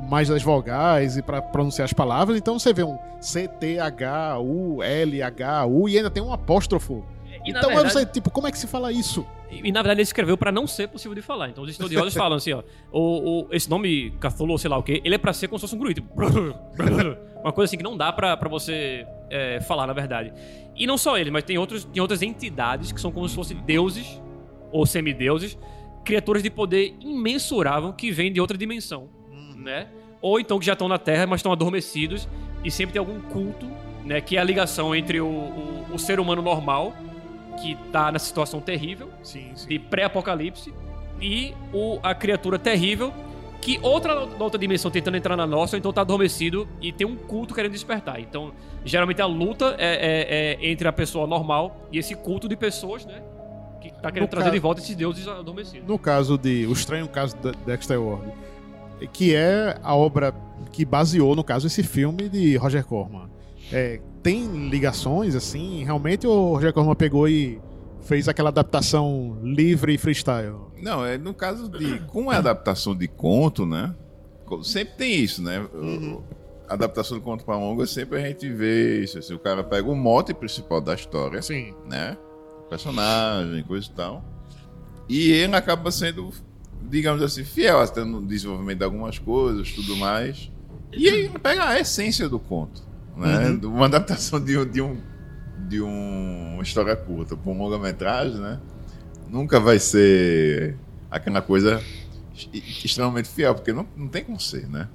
mais 0.08 0.28
das 0.28 0.42
vogais 0.42 1.16
e 1.16 1.22
pra 1.22 1.40
pronunciar 1.40 1.86
as 1.86 1.92
palavras, 1.92 2.36
então 2.36 2.58
você 2.58 2.72
vê 2.74 2.84
um 2.84 2.98
C, 3.20 3.48
T, 3.48 3.78
H, 3.78 4.38
U, 4.40 4.82
L, 4.82 5.22
H, 5.22 5.66
U 5.66 5.88
e 5.88 5.96
ainda 5.96 6.10
tem 6.10 6.22
um 6.22 6.32
apóstrofo. 6.32 7.04
E, 7.44 7.50
então 7.50 7.70
verdade- 7.70 7.92
você, 7.92 8.04
tipo, 8.06 8.30
como 8.30 8.46
é 8.46 8.52
que 8.52 8.58
se 8.58 8.66
fala 8.66 8.92
isso? 8.92 9.24
E, 9.62 9.70
na 9.72 9.80
verdade 9.80 9.96
ele 9.98 10.02
escreveu 10.02 10.36
pra 10.36 10.50
não 10.50 10.66
ser 10.66 10.88
possível 10.88 11.14
de 11.14 11.22
falar. 11.22 11.48
Então 11.50 11.62
os 11.64 11.70
estudiosos 11.70 12.14
falam 12.14 12.36
assim, 12.36 12.52
ó, 12.52 12.62
o, 12.90 13.42
o- 13.42 13.48
esse 13.52 13.68
nome 13.68 14.10
Cthulhu, 14.20 14.52
ou 14.52 14.58
sei 14.58 14.70
lá 14.70 14.78
o 14.78 14.82
quê, 14.82 15.00
ele 15.04 15.14
é 15.14 15.18
pra 15.18 15.32
ser 15.32 15.48
como 15.48 15.58
se 15.58 15.62
fosse 15.62 15.74
um 15.76 15.78
grito. 15.78 16.02
Uma 17.42 17.52
coisa 17.52 17.68
assim 17.70 17.76
que 17.76 17.82
não 17.84 17.96
dá 17.96 18.10
pra, 18.12 18.36
pra 18.36 18.48
você 18.48 19.06
é, 19.30 19.60
falar, 19.60 19.86
na 19.86 19.92
verdade. 19.92 20.32
E 20.74 20.86
não 20.86 20.96
só 20.96 21.18
ele, 21.18 21.30
mas 21.30 21.44
tem, 21.44 21.58
outros, 21.58 21.84
tem 21.84 22.00
outras 22.00 22.22
entidades 22.22 22.90
que 22.90 23.00
são 23.00 23.12
como 23.12 23.28
se 23.28 23.34
fossem 23.34 23.56
deuses 23.58 24.20
ou 24.72 24.86
semideuses, 24.86 25.58
criaturas 26.04 26.42
de 26.42 26.50
poder 26.50 26.94
imensurável 27.00 27.92
que 27.92 28.10
vêm 28.10 28.32
de 28.32 28.40
outra 28.40 28.56
dimensão, 28.56 29.08
né? 29.56 29.88
Ou 30.22 30.40
então 30.40 30.58
que 30.58 30.64
já 30.64 30.72
estão 30.72 30.88
na 30.88 30.98
Terra, 30.98 31.26
mas 31.26 31.40
estão 31.40 31.52
adormecidos 31.52 32.26
e 32.64 32.70
sempre 32.70 32.94
tem 32.94 32.98
algum 33.00 33.20
culto, 33.20 33.66
né? 34.04 34.20
Que 34.22 34.36
é 34.38 34.40
a 34.40 34.44
ligação 34.44 34.94
entre 34.94 35.20
o, 35.20 35.26
o, 35.26 35.84
o 35.92 35.98
ser 35.98 36.18
humano 36.18 36.40
normal, 36.40 36.94
que 37.60 37.76
tá 37.92 38.10
nessa 38.12 38.26
situação 38.26 38.60
terrível, 38.60 39.08
Sim, 39.22 39.52
sim. 39.54 39.68
de 39.68 39.78
pré-apocalipse 39.78 40.72
e 41.20 41.54
o, 41.72 41.98
a 42.02 42.14
criatura 42.14 42.58
terrível 42.58 43.12
que 43.60 43.78
outra 43.82 44.26
da 44.26 44.44
outra 44.44 44.58
dimensão 44.58 44.90
tentando 44.90 45.16
entrar 45.16 45.36
na 45.36 45.46
nossa, 45.46 45.78
então 45.78 45.90
tá 45.90 46.02
adormecido 46.02 46.68
e 46.82 46.92
tem 46.92 47.06
um 47.06 47.16
culto 47.16 47.54
querendo 47.54 47.72
despertar. 47.72 48.20
Então, 48.20 48.52
geralmente 48.84 49.22
a 49.22 49.26
luta 49.26 49.74
é, 49.78 50.58
é- 50.58 50.66
é 50.66 50.70
entre 50.70 50.86
a 50.86 50.92
pessoa 50.92 51.26
normal 51.26 51.88
e 51.90 51.96
esse 51.98 52.14
culto 52.14 52.46
de 52.46 52.56
pessoas, 52.56 53.06
né? 53.06 53.22
Que 53.80 53.90
tá 53.90 54.10
querendo 54.12 54.24
No 54.24 54.28
trazer 54.28 54.44
caso- 54.46 54.52
de 54.54 54.58
volta 54.58 54.80
esses 54.82 54.94
deuses 54.94 55.26
adormecidos. 55.26 55.88
No 55.88 55.98
caso 55.98 56.36
de 56.36 56.66
O 56.66 56.72
Estranho 56.72 57.08
Caso 57.08 57.34
de 57.38 57.52
Dexter 57.64 57.98
Ward, 58.02 58.30
que 59.14 59.34
é 59.34 59.78
a 59.82 59.94
obra 59.96 60.34
que 60.70 60.84
baseou, 60.84 61.34
no 61.34 61.42
caso, 61.44 61.66
esse 61.66 61.82
filme 61.82 62.28
de 62.28 62.56
Roger 62.56 62.84
Corman. 62.84 63.30
É, 63.72 63.98
tem 64.24 64.68
ligações, 64.68 65.34
assim? 65.36 65.84
Realmente 65.84 66.26
o 66.26 66.54
Roger 66.54 66.72
Corman 66.72 66.96
pegou 66.96 67.28
e 67.28 67.60
fez 68.00 68.26
aquela 68.28 68.48
adaptação 68.48 69.38
livre 69.42 69.94
e 69.94 69.98
freestyle? 69.98 70.56
Não, 70.82 71.04
é 71.04 71.16
no 71.16 71.32
caso 71.32 71.68
de. 71.68 72.00
Como 72.08 72.32
é 72.32 72.36
adaptação 72.36 72.96
de 72.96 73.06
conto, 73.06 73.64
né? 73.64 73.94
Sempre 74.62 74.94
tem 74.96 75.14
isso, 75.22 75.42
né? 75.42 75.60
O- 75.60 76.22
Adaptação 76.66 77.18
de 77.18 77.22
conto 77.22 77.44
para 77.44 77.56
longa, 77.58 77.86
sempre 77.86 78.18
a 78.18 78.26
gente 78.26 78.48
vê 78.48 79.00
isso. 79.04 79.18
Assim, 79.18 79.34
o 79.34 79.38
cara 79.38 79.62
pega 79.62 79.86
o 79.88 79.94
mote 79.94 80.32
principal 80.32 80.80
da 80.80 80.94
história, 80.94 81.42
Sim. 81.42 81.74
né? 81.88 82.16
Personagem, 82.70 83.62
coisa 83.64 83.86
e 83.86 83.90
tal. 83.90 84.24
E 85.08 85.30
ele 85.30 85.54
acaba 85.54 85.90
sendo 85.90 86.30
digamos 86.86 87.22
assim, 87.22 87.44
fiel 87.44 87.80
até 87.80 88.04
no 88.04 88.20
desenvolvimento 88.24 88.78
de 88.78 88.84
algumas 88.84 89.18
coisas, 89.18 89.72
tudo 89.72 89.96
mais. 89.96 90.50
E 90.92 91.08
aí 91.08 91.28
pega 91.28 91.64
a 91.68 91.80
essência 91.80 92.28
do 92.28 92.38
conto, 92.38 92.82
né? 93.16 93.58
Uma 93.62 93.86
adaptação 93.86 94.40
de, 94.40 94.56
um- 94.58 94.66
de 94.66 94.80
um 94.82 94.96
de 95.68 95.80
um- 95.80 96.54
uma 96.54 96.62
história 96.62 96.94
curta 96.94 97.36
para 97.36 97.50
um 97.50 97.56
longa-metragem, 97.56 98.38
né? 98.38 98.60
Nunca 99.30 99.58
vai 99.58 99.78
ser 99.78 100.76
aquela 101.10 101.40
coisa 101.40 101.80
extremamente 102.52 103.28
fiel, 103.28 103.54
porque 103.54 103.72
não, 103.72 103.86
não 103.96 104.08
tem 104.08 104.24
como 104.24 104.38
ser, 104.40 104.68
né? 104.68 104.88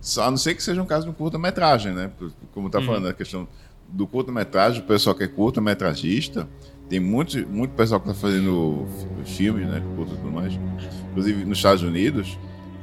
Só 0.00 0.24
a 0.24 0.30
não 0.30 0.36
ser 0.38 0.54
que 0.54 0.62
seja 0.62 0.82
um 0.82 0.86
caso 0.86 1.04
de 1.04 1.10
um 1.10 1.14
curta-metragem, 1.14 1.92
né? 1.92 2.10
Como 2.52 2.70
tá 2.70 2.78
falando 2.86 3.08
a 3.08 3.12
questão 3.14 3.46
do 3.88 4.06
curta-metragem, 4.06 4.80
o 4.82 4.84
pessoal 4.84 5.14
que 5.14 5.24
é 5.24 5.28
curta-metragista, 5.28 6.48
tem 6.88 7.00
muito, 7.00 7.46
muito 7.48 7.72
pessoal 7.72 8.00
que 8.00 8.06
tá 8.08 8.14
fazendo 8.14 8.86
fi- 9.24 9.34
filmes, 9.36 9.66
né? 9.68 9.82
Curta 9.96 10.14
e 10.14 10.16
tudo 10.16 10.30
mais. 10.32 10.58
Inclusive 11.10 11.44
nos 11.44 11.58
Estados 11.58 11.82
Unidos, 11.82 12.38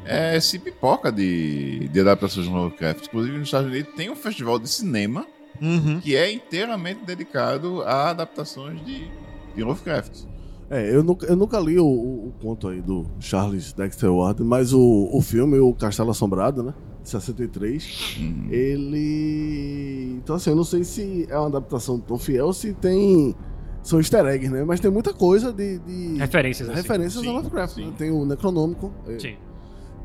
é, 0.05 0.39
se 0.39 0.59
pipoca 0.59 1.11
de, 1.11 1.87
de 1.89 1.99
adaptações 1.99 2.45
de 2.47 2.51
Lovecraft. 2.53 3.07
Inclusive 3.07 3.37
nos 3.37 3.47
Estados 3.47 3.69
Unidos 3.69 3.93
tem 3.95 4.09
um 4.09 4.15
festival 4.15 4.59
de 4.59 4.69
cinema 4.69 5.25
Uhum. 5.61 6.01
que 6.01 6.15
é 6.17 6.29
inteiramente 6.31 7.05
dedicado 7.05 7.81
a 7.83 8.09
adaptações 8.09 8.83
de, 8.85 9.07
de 9.55 9.63
Lovecraft. 9.63 10.23
É, 10.69 10.93
eu 10.93 11.01
nunca, 11.03 11.25
eu 11.27 11.35
nunca 11.35 11.57
li 11.59 11.79
o, 11.79 11.85
o- 11.85 12.27
o 12.27 12.33
conto 12.41 12.67
aí 12.67 12.81
do 12.81 13.05
Charles 13.21 13.71
Dexter 13.71 14.11
Ward, 14.11 14.43
mas 14.43 14.73
o, 14.73 15.09
o 15.13 15.21
filme, 15.21 15.57
o 15.59 15.73
Castelo 15.73 16.11
Assombrado, 16.11 16.61
né? 16.63 16.73
de 17.03 17.09
63, 17.09 18.17
Uhum. 18.19 18.47
ele. 18.99 20.17
Então, 20.23 20.35
assim, 20.35 20.49
eu 20.49 20.55
não 20.55 20.63
sei 20.63 20.83
se 20.83 21.25
é 21.29 21.37
uma 21.37 21.47
adaptação 21.47 21.99
tão 21.99 22.17
fiel, 22.17 22.51
se 22.53 22.73
tem. 22.73 23.35
São 23.83 23.99
easter 23.99 24.25
eggs, 24.25 24.51
né? 24.51 24.63
Mas 24.63 24.79
tem 24.79 24.89
muita 24.89 25.13
coisa 25.13 25.53
de. 25.53 25.77
de- 25.79 26.17
Referências, 26.17 26.67
assim. 26.67 26.77
referências 26.81 27.21
Sim, 27.21 27.29
ao 27.29 27.35
Lovecraft. 27.35 27.75
sim. 27.75 27.85
né? 27.85 27.93
Tem 27.97 28.09
o 28.11 28.25
Necronômico, 28.25 28.91
é, 29.07 29.19
Sim. 29.19 29.35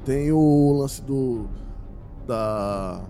Tem 0.04 0.32
o 0.32 0.72
lance 0.80 1.02
do. 1.02 1.46
da. 2.26 3.00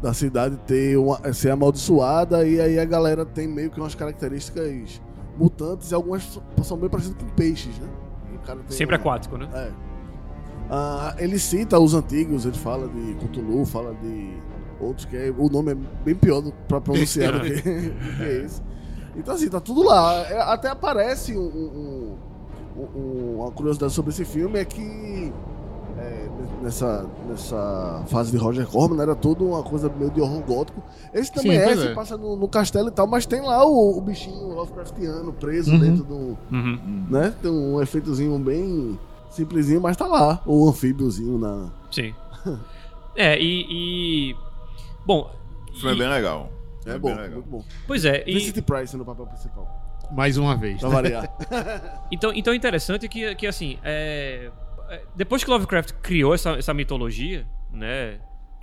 da 0.00 0.12
cidade 0.14 0.56
ter 0.66 0.96
uma, 0.96 1.32
ser 1.32 1.50
amaldiçoada 1.50 2.46
e 2.46 2.60
aí 2.60 2.78
a 2.78 2.84
galera 2.84 3.24
tem 3.24 3.46
meio 3.48 3.70
que 3.70 3.80
umas 3.80 3.94
características 3.94 5.00
mutantes 5.38 5.90
e 5.90 5.94
algumas 5.94 6.40
são 6.62 6.76
bem 6.76 6.88
parecidas 6.90 7.22
com 7.22 7.28
peixes, 7.30 7.78
né? 7.78 7.88
Sempre 8.68 8.96
aquático, 8.96 9.36
né? 9.36 9.48
é. 9.54 9.70
Ah, 10.70 11.14
ele 11.18 11.38
cita 11.38 11.78
os 11.78 11.94
antigos, 11.94 12.44
ele 12.46 12.56
fala 12.56 12.88
de 12.88 13.14
Cthulhu, 13.14 13.64
fala 13.64 13.94
de 13.94 14.36
outros 14.80 15.04
que 15.04 15.16
é- 15.16 15.32
o 15.36 15.48
nome 15.48 15.72
é 15.72 15.74
bem 16.04 16.14
pior 16.14 16.42
pra 16.66 16.80
pronunciar 16.80 17.32
do 17.34 17.40
que, 17.40 17.60
que 17.62 18.22
esse. 18.44 18.60
Então 19.14 19.34
assim, 19.34 19.48
tá 19.48 19.60
tudo 19.60 19.82
lá. 19.82 20.20
É, 20.22 20.40
até 20.42 20.68
aparece 20.70 21.36
um- 21.36 22.16
um- 22.96 23.36
uma 23.38 23.50
curiosidade 23.52 23.92
sobre 23.92 24.10
esse 24.12 24.24
filme 24.24 24.58
é 24.58 24.64
que 24.64 25.32
é, 25.98 26.28
nessa, 26.62 27.06
nessa 27.28 28.04
fase 28.08 28.30
de 28.30 28.36
Roger 28.36 28.66
Corman 28.66 29.00
era 29.02 29.14
tudo 29.14 29.46
uma 29.46 29.62
coisa 29.62 29.88
meio 29.88 30.10
de 30.10 30.20
horror 30.20 30.42
gótico. 30.42 30.82
Esse 31.12 31.32
também 31.32 31.52
Sim, 31.52 31.56
é, 31.58 31.76
se 31.76 31.86
é. 31.88 31.94
passa 31.94 32.16
no, 32.16 32.36
no 32.36 32.48
castelo 32.48 32.88
e 32.88 32.90
tal, 32.92 33.06
mas 33.06 33.26
tem 33.26 33.40
lá 33.40 33.64
o, 33.64 33.98
o 33.98 34.00
bichinho 34.00 34.48
Lovecraftiano 34.54 35.32
preso 35.32 35.72
Uhum. 35.72 35.78
dentro 35.78 36.04
do, 36.04 36.38
Uhum. 36.50 37.06
né? 37.10 37.34
Tem 37.42 37.50
um 37.50 37.80
efeitozinho 37.82 38.38
bem 38.38 38.98
simplesinho, 39.30 39.80
mas 39.80 39.96
tá 39.96 40.06
lá. 40.06 40.42
O 40.46 40.68
anfíbiozinho 40.68 41.38
na. 41.38 41.70
Sim. 41.90 42.14
É, 43.14 43.38
e. 43.38 43.66
e- 44.30 44.36
Bom. 45.04 45.30
O 45.70 45.74
filme 45.74 45.90
é 45.90 45.94
e- 45.94 45.98
bem 45.98 46.08
legal. 46.08 46.48
É, 46.86 46.92
bem 46.92 47.00
bom, 47.00 47.08
legal. 47.08 47.30
muito 47.30 47.48
bom. 47.50 47.62
Pois 47.86 48.06
é, 48.06 48.24
e, 48.26 48.32
Vincent 48.32 48.64
Price 48.64 48.96
no 48.96 49.04
papel 49.04 49.26
principal. 49.26 49.68
Mais 50.10 50.38
uma 50.38 50.56
vez. 50.56 50.80
Pra 50.80 50.88
né? 50.88 50.94
variar. 50.94 51.28
Então, 52.10 52.32
então 52.34 52.52
é 52.52 52.56
interessante 52.56 53.06
que, 53.08 53.34
que 53.34 53.46
assim, 53.46 53.76
é, 53.84 54.48
é, 54.48 54.50
depois 55.14 55.42
que 55.44 55.50
Lovecraft 55.50 55.92
criou 56.02 56.34
essa, 56.34 56.50
essa 56.52 56.74
mitologia, 56.74 57.46
né, 57.72 58.18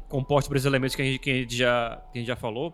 composta 0.07 0.47
por 0.49 0.57
esses 0.57 0.65
elementos 0.65 0.95
que 0.95 1.01
a 1.01 1.05
gente, 1.05 1.19
que 1.19 1.31
a 1.31 1.33
gente 1.35 1.55
já, 1.55 2.01
que 2.11 2.17
a 2.17 2.21
gente 2.21 2.27
já 2.27 2.35
falou, 2.35 2.73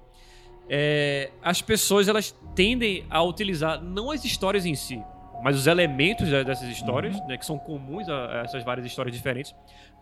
é, 0.70 1.30
as 1.44 1.62
pessoas 1.62 2.08
elas 2.08 2.32
tendem 2.56 3.06
a 3.10 3.22
utilizar 3.22 3.82
não 3.82 4.10
as 4.12 4.24
histórias 4.26 4.66
em 4.66 4.74
si, 4.76 5.02
mas 5.44 5.56
os 5.56 5.68
elementos 5.68 6.30
dessas 6.30 6.68
histórias, 6.70 7.16
né, 7.28 7.38
que 7.38 7.46
são 7.46 7.58
comuns 7.58 8.08
a, 8.10 8.40
a 8.40 8.44
essas 8.46 8.64
várias 8.64 8.86
histórias 8.86 9.16
diferentes, 9.16 9.54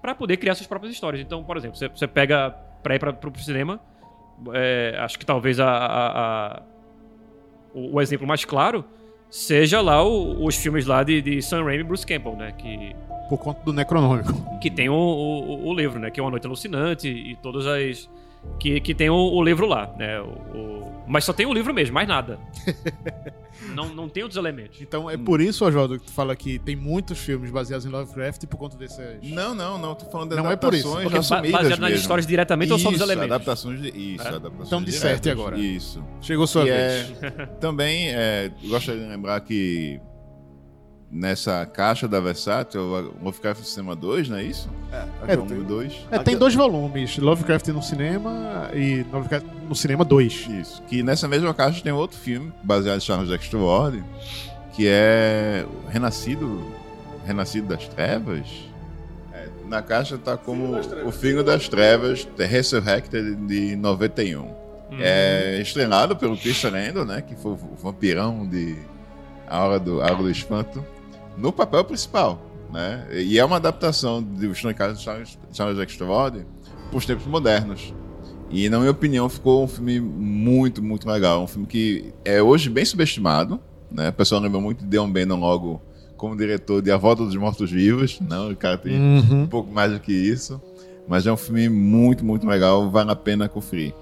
para 0.02 0.14
poder 0.16 0.38
criar 0.38 0.56
suas 0.56 0.68
próprias 0.68 0.94
histórias. 0.94 1.22
Então, 1.22 1.44
por 1.44 1.58
exemplo, 1.58 1.76
você, 1.78 1.88
você 1.90 2.08
pega 2.08 2.52
para 2.82 2.96
ir 2.96 3.00
para 3.00 3.12
o 3.30 3.40
cinema, 3.40 3.80
é, 4.54 4.96
acho 5.00 5.18
que 5.18 5.26
talvez 5.26 5.60
a- 5.60 5.70
a- 5.70 6.58
a, 6.58 6.62
o, 7.74 7.96
o 7.96 8.02
exemplo 8.02 8.28
mais 8.28 8.44
claro 8.46 8.86
seja 9.30 9.82
lá 9.82 10.04
o- 10.04 10.46
os 10.46 10.56
filmes 10.56 10.86
lá 10.86 11.04
de, 11.04 11.22
de 11.22 11.42
Sam 11.42 11.64
Raimi 11.64 11.82
e 11.82 11.84
Bruce 11.84 12.06
Campbell, 12.06 12.36
né? 12.36 12.52
Que, 12.52 12.96
Por 13.30 13.38
conta 13.38 13.62
do 13.64 13.74
Necronômico. 13.74 14.34
que 14.60 14.70
tem 14.70 14.90
o, 14.90 14.94
o, 14.94 15.68
o 15.70 15.74
livro, 15.74 16.00
né? 16.00 16.12
Que 16.12 16.20
é 16.20 16.24
Uma 16.24 16.32
Noite 16.32 16.46
Alucinante 16.48 17.08
e 17.08 17.36
todas 17.38 17.66
as... 17.66 18.10
Que, 18.60 18.82
que 18.82 18.94
tem 18.94 19.10
o, 19.10 19.16
o 19.16 19.42
livro 19.42 19.66
lá, 19.66 19.94
né? 19.98 20.20
O, 20.20 20.26
o- 20.58 20.94
mas 21.08 21.24
só 21.26 21.32
tem 21.34 21.46
o 21.46 21.54
livro 21.54 21.74
mesmo, 21.74 21.94
mais 21.94 22.08
nada. 22.08 22.38
não, 23.74 23.88
não 23.94 24.10
tem 24.10 24.24
outros 24.24 24.38
elementos. 24.38 24.82
Então 24.82 25.10
é 25.10 25.18
por 25.18 25.40
isso, 25.42 25.66
Oswaldo, 25.66 25.98
que 26.00 26.06
tu 26.06 26.12
fala 26.12 26.36
que 26.36 26.60
tem 26.60 26.76
muitos 26.76 27.20
filmes 27.20 27.50
baseados 27.52 27.86
em 27.86 27.90
Lovecraft 27.90 28.46
por 28.48 28.58
conta 28.58 28.78
dessas. 28.78 29.18
Não, 29.24 29.54
não, 29.56 29.78
não. 29.78 29.96
Tô 29.96 30.06
falando 30.06 30.32
de 30.32 30.36
Não 30.36 30.50
é 30.52 30.56
por 30.56 30.74
isso, 30.74 30.88
adaptações 30.90 31.04
Porque 31.04 31.18
assumidas 31.18 31.52
baseado 31.62 31.80
nas 31.80 31.90
mesmo. 31.90 32.02
histórias 32.02 32.28
diretamente 32.28 32.72
ou 32.74 32.80
só 32.80 32.90
dos 32.90 32.96
Isso, 33.00 33.04
elementos? 33.06 33.32
adaptações 33.32 33.82
de... 33.82 33.88
Isso, 34.16 34.24
É? 34.24 34.28
adaptações 34.28 34.68
Então 34.68 34.84
disserte 34.84 35.22
diretas. 35.24 35.32
agora. 35.42 35.58
Isso. 35.60 36.04
Chegou 36.22 36.46
sua 36.48 36.64
Que 36.66 36.72
vez. 36.72 37.14
é, 37.22 37.30
também 37.60 38.10
é, 38.10 38.52
gostaria 38.68 39.02
de 39.02 39.08
lembrar 39.08 39.40
que 39.42 40.00
nessa 41.14 41.64
caixa 41.66 42.08
da 42.08 42.20
Versátil, 42.20 43.14
Lovecraft 43.22 43.64
Cinema 43.64 43.96
2, 43.96 44.30
não 44.30 44.38
é 44.38 44.44
isso? 44.44 44.68
É, 44.92 45.34
É, 45.34 45.36
o 45.36 45.40
número 45.46 45.64
2. 45.64 46.08
É, 46.10 46.20
tem 46.20 46.36
dois 46.36 46.56
volumes, 46.56 47.18
Lovecraft 47.18 47.68
no 47.68 47.84
cinema 47.84 48.70
e 48.74 49.06
Lovecraft 49.12 49.46
no 49.70 49.76
cinema 49.76 50.04
2. 50.04 50.48
Isso. 50.50 50.82
Que 50.84 51.04
nessa 51.04 51.28
mesma 51.28 51.54
caixa 51.54 51.82
tem 51.84 51.92
outro 51.94 52.18
filme, 52.18 52.52
baseado 52.64 52.98
em 52.98 53.02
Charles 53.02 53.30
Dexter 53.30 53.60
Ward, 53.60 54.04
que 54.74 54.88
é 54.88 55.66
Renascido, 55.90 56.66
Renascido 57.26 57.68
das 57.68 57.88
Trevas. 57.88 58.48
É, 59.32 59.48
na 59.68 59.84
caixa 59.84 60.18
tá 60.18 60.36
como 60.36 60.76
O 61.06 61.12
Filho 61.12 61.44
das 61.44 61.70
Trevas, 61.70 62.26
The 62.26 62.46
Resurrected, 62.46 63.36
de 63.36 63.76
91. 63.76 64.64
É 65.00 65.60
estrenado 65.62 66.16
pelo 66.16 66.38
Christian 66.38 66.72
Randall, 66.72 67.06
né, 67.06 67.22
que 67.22 67.36
foi 67.36 67.54
o 67.54 67.56
vampirão 67.82 68.48
de 68.48 68.76
A 69.48 69.64
Hora 69.64 69.80
do, 69.80 70.02
A 70.02 70.06
Hora 70.06 70.18
do 70.18 70.30
Espanto, 70.30 70.86
no 71.38 71.52
papel 71.52 71.84
principal. 71.84 72.42
Né? 72.72 73.08
E 73.12 73.38
é 73.38 73.46
uma 73.46 73.58
adaptação 73.58 74.22
do 74.22 74.54
Stone 74.56 74.74
Casa 74.74 74.96
de 74.96 75.02
Charles, 75.04 75.38
Charles 75.52 75.78
Ward 76.02 76.46
para 76.90 76.98
os 76.98 77.06
tempos 77.06 77.26
modernos. 77.28 77.94
E, 78.50 78.68
na 78.70 78.80
minha 78.80 78.92
opinião, 78.92 79.28
ficou 79.30 79.64
um 79.64 79.68
filme 79.68 80.00
muito, 80.00 80.82
muito 80.84 81.08
legal. 81.08 81.44
Um 81.44 81.48
filme 81.48 81.68
que 81.68 82.14
é 82.26 82.42
hoje 82.42 82.70
bem 82.70 82.84
subestimado. 82.86 83.60
Né? 83.92 84.10
O 84.10 84.14
pessoal 84.14 84.42
lembra 84.42 84.60
muito 84.60 84.80
de 84.80 84.86
Deon 84.86 85.10
Bannon 85.12 85.40
logo 85.40 85.82
como 86.18 86.36
diretor 86.38 86.82
de 86.82 86.92
A 86.92 86.98
Volta 86.98 87.24
dos 87.26 87.36
Mortos-Vivos. 87.36 88.20
Não, 88.22 88.52
o 88.52 88.56
cara 88.56 88.78
tem 88.78 89.00
Uhum. 89.00 89.42
um 89.44 89.48
pouco 89.48 89.72
mais 89.72 89.92
do 89.92 90.00
que 90.00 90.12
isso. 90.12 90.62
Mas 91.08 91.28
é 91.28 91.32
um 91.32 91.38
filme 91.38 91.68
muito, 91.70 92.24
muito 92.26 92.48
legal. 92.48 92.90
Vale 92.90 93.12
a 93.12 93.16
pena 93.16 93.48
conferir. 93.50 93.94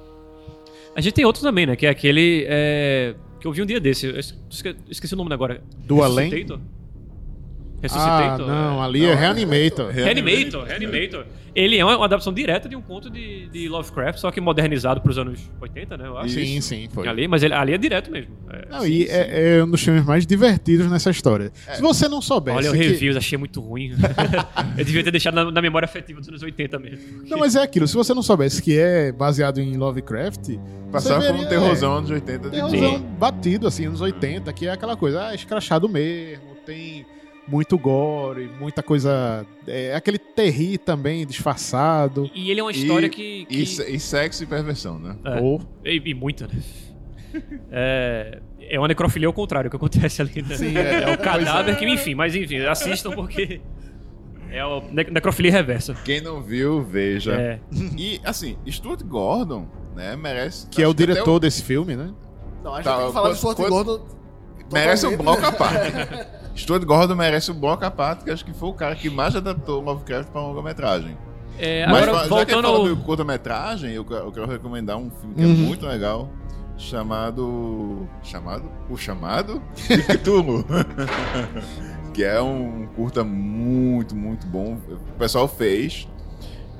A 0.95 1.01
gente 1.01 1.13
tem 1.13 1.25
outro 1.25 1.41
também, 1.41 1.65
né? 1.65 1.75
Que 1.75 1.85
é 1.85 1.89
aquele... 1.89 2.45
é, 2.47 3.15
que 3.39 3.47
eu 3.47 3.51
vi 3.53 3.61
um 3.61 3.65
dia 3.65 3.79
desse. 3.79 4.05
Eu 4.05 4.19
esque- 4.19 4.75
esqueci 4.89 5.13
o 5.13 5.17
nome 5.17 5.33
agora. 5.33 5.61
Do 5.85 6.03
Além? 6.03 6.45
Resuscitator? 7.81 8.49
Ah, 8.49 8.69
não, 8.69 8.81
ali 8.81 9.05
é 9.05 9.15
Reanimator. 9.15 9.89
Reanimator, 9.89 10.65
Reanimator. 10.65 11.25
Ele 11.53 11.77
é 11.77 11.83
uma, 11.83 12.05
adaptação 12.05 12.31
direta 12.31 12.69
de 12.69 12.75
um 12.77 12.81
conto 12.81 13.09
de, 13.09 13.49
de 13.49 13.67
Lovecraft, 13.67 14.19
só 14.19 14.31
que 14.31 14.39
modernizado 14.39 15.01
pros 15.01 15.17
anos 15.17 15.51
80, 15.59 15.97
né? 15.97 16.07
Eu 16.07 16.17
acho. 16.17 16.29
Sim, 16.29 16.61
sim, 16.61 16.87
foi. 16.93 17.07
Ali, 17.07 17.27
mas 17.27 17.43
ele, 17.43 17.53
ali 17.53 17.73
é 17.73 17.77
direto 17.77 18.09
mesmo. 18.09 18.31
É. 18.49 18.67
Não, 18.69 18.87
e 18.87 19.03
é, 19.05 19.57
é 19.57 19.63
um 19.63 19.69
dos 19.69 19.81
filmes 19.81 20.05
mais 20.05 20.25
divertidos 20.25 20.89
nessa 20.89 21.09
história. 21.09 21.51
Se 21.73 21.81
você 21.81 22.07
não 22.07 22.21
soubesse. 22.21 22.57
Olha, 22.57 22.69
o 22.69 22.73
que- 22.73 22.79
reviews, 22.79 23.17
achei 23.17 23.37
muito 23.37 23.59
ruim. 23.59 23.91
eu 24.77 24.85
devia 24.85 25.03
ter 25.03 25.11
deixado 25.11 25.35
na, 25.35 25.51
na 25.51 25.61
memória 25.61 25.85
afetiva 25.85 26.19
dos 26.19 26.29
anos 26.29 26.41
80 26.41 26.79
mesmo. 26.79 27.23
Não, 27.27 27.37
mas 27.37 27.55
é 27.55 27.63
aquilo. 27.63 27.85
Se 27.85 27.95
você 27.95 28.13
não 28.13 28.23
soubesse 28.23 28.61
que 28.61 28.77
é 28.77 29.11
baseado 29.11 29.59
em 29.59 29.75
Lovecraft. 29.75 30.57
Passava 30.91 31.25
por 31.25 31.35
um 31.35 31.45
terrorzão 31.45 31.97
anos 31.97 32.09
80. 32.09 32.31
É, 32.31 32.37
de 32.37 32.55
terrorzão 32.55 32.97
Sim. 32.97 33.05
batido, 33.17 33.67
assim, 33.67 33.85
anos 33.85 34.01
80, 34.01 34.51
que 34.51 34.67
é 34.67 34.71
aquela 34.71 34.97
coisa, 34.97 35.27
ah, 35.27 35.35
escrachado 35.35 35.87
mesmo, 35.87 36.55
tem 36.65 37.05
muito 37.47 37.77
gore, 37.77 38.49
muita 38.59 38.81
coisa. 38.83 39.45
É 39.67 39.93
aquele 39.95 40.17
terri 40.17 40.77
também 40.77 41.25
disfarçado. 41.25 42.29
E 42.33 42.49
ele 42.51 42.59
é 42.59 42.63
uma 42.63 42.71
história 42.71 43.07
E- 43.07 43.09
que. 43.09 43.47
E, 43.49 43.65
que- 43.65 43.83
e 43.83 43.99
sexo 43.99 44.43
e 44.43 44.45
perversão, 44.47 44.97
né? 44.99 45.15
É. 45.25 45.39
Ou. 45.41 45.61
E, 45.83 46.01
e 46.05 46.13
muita, 46.13 46.47
né? 46.47 46.53
É, 47.71 48.41
é 48.59 48.77
uma 48.77 48.89
necrofilia 48.89 49.25
ao 49.27 49.33
contrário 49.33 49.69
que 49.69 49.75
acontece 49.75 50.21
ali, 50.21 50.41
né? 50.41 50.55
Sim, 50.57 50.75
é. 50.77 51.03
é 51.03 51.07
o 51.13 51.17
cadáver 51.17 51.77
que, 51.77 51.85
enfim, 51.87 52.13
mas 52.13 52.35
enfim, 52.35 52.57
assistam 52.65 53.11
porque 53.11 53.61
é 54.49 54.65
o 54.65 54.81
ne- 54.91 55.05
necrofilia 55.09 55.49
reversa. 55.51 55.93
Quem 56.03 56.19
não 56.19 56.41
viu, 56.41 56.81
veja. 56.83 57.33
É. 57.33 57.59
E, 57.97 58.19
assim, 58.25 58.57
Stuart 58.69 59.01
Gordon, 59.03 59.65
né, 59.95 60.15
merece... 60.17 60.67
Que 60.67 60.81
é 60.83 60.85
o 60.85 60.89
acho 60.89 60.97
diretor 60.97 61.39
desse 61.39 61.63
filme, 61.63 61.95
né? 61.95 62.11
Não, 62.61 62.73
a 62.73 62.77
gente 62.77 62.83
Tá, 62.85 62.97
tem 62.97 63.07
que 63.07 63.13
falar 63.13 63.23
quando- 63.29 63.33
de 63.33 63.37
Stuart 63.39 63.57
quando- 63.57 63.69
Gordon. 63.71 64.05
Merece 64.73 65.07
um 65.07 65.15
bloco 65.17 65.41
né? 65.41 65.47
à 65.47 65.51
parte. 65.53 65.77
Stuart 66.55 66.83
Gordon 66.83 67.15
merece 67.15 67.51
o 67.51 67.53
bloco 67.53 67.83
à 67.85 67.91
parte, 67.91 68.23
que 68.23 68.29
acho 68.31 68.43
que 68.45 68.53
foi 68.53 68.69
o 68.69 68.73
cara 68.73 68.95
que 68.95 69.09
mais 69.09 69.35
adaptou 69.35 69.81
Lovecraft 69.81 70.29
pra 70.29 70.41
longa-metragem. 70.41 71.17
É, 71.59 71.85
Mas 71.87 72.03
agora, 72.03 72.17
já 72.17 72.23
que 72.23 72.29
voltando 72.29 72.61
falou 72.63 72.87
ao... 72.87 72.95
de 72.95 73.01
curta-metragem, 73.03 73.91
eu, 73.93 74.03
quero- 74.05 74.25
eu 74.25 74.31
quero 74.31 74.47
recomendar 74.47 74.97
um 74.97 75.09
filme 75.11 75.35
que 75.35 75.41
é 75.41 75.45
Uhum. 75.45 75.53
muito 75.55 75.85
legal, 75.85 76.29
chamado... 76.77 78.07
Chamado? 78.23 78.63
O 78.89 78.97
Chamado? 78.97 79.61
De 79.87 80.03
Cthulhu. 80.03 80.65
que 82.13 82.23
é 82.23 82.41
um 82.41 82.87
curta 82.95 83.23
muito, 83.23 84.15
muito 84.15 84.45
bom. 84.47 84.77
O 84.89 85.17
pessoal 85.17 85.47
fez, 85.47 86.07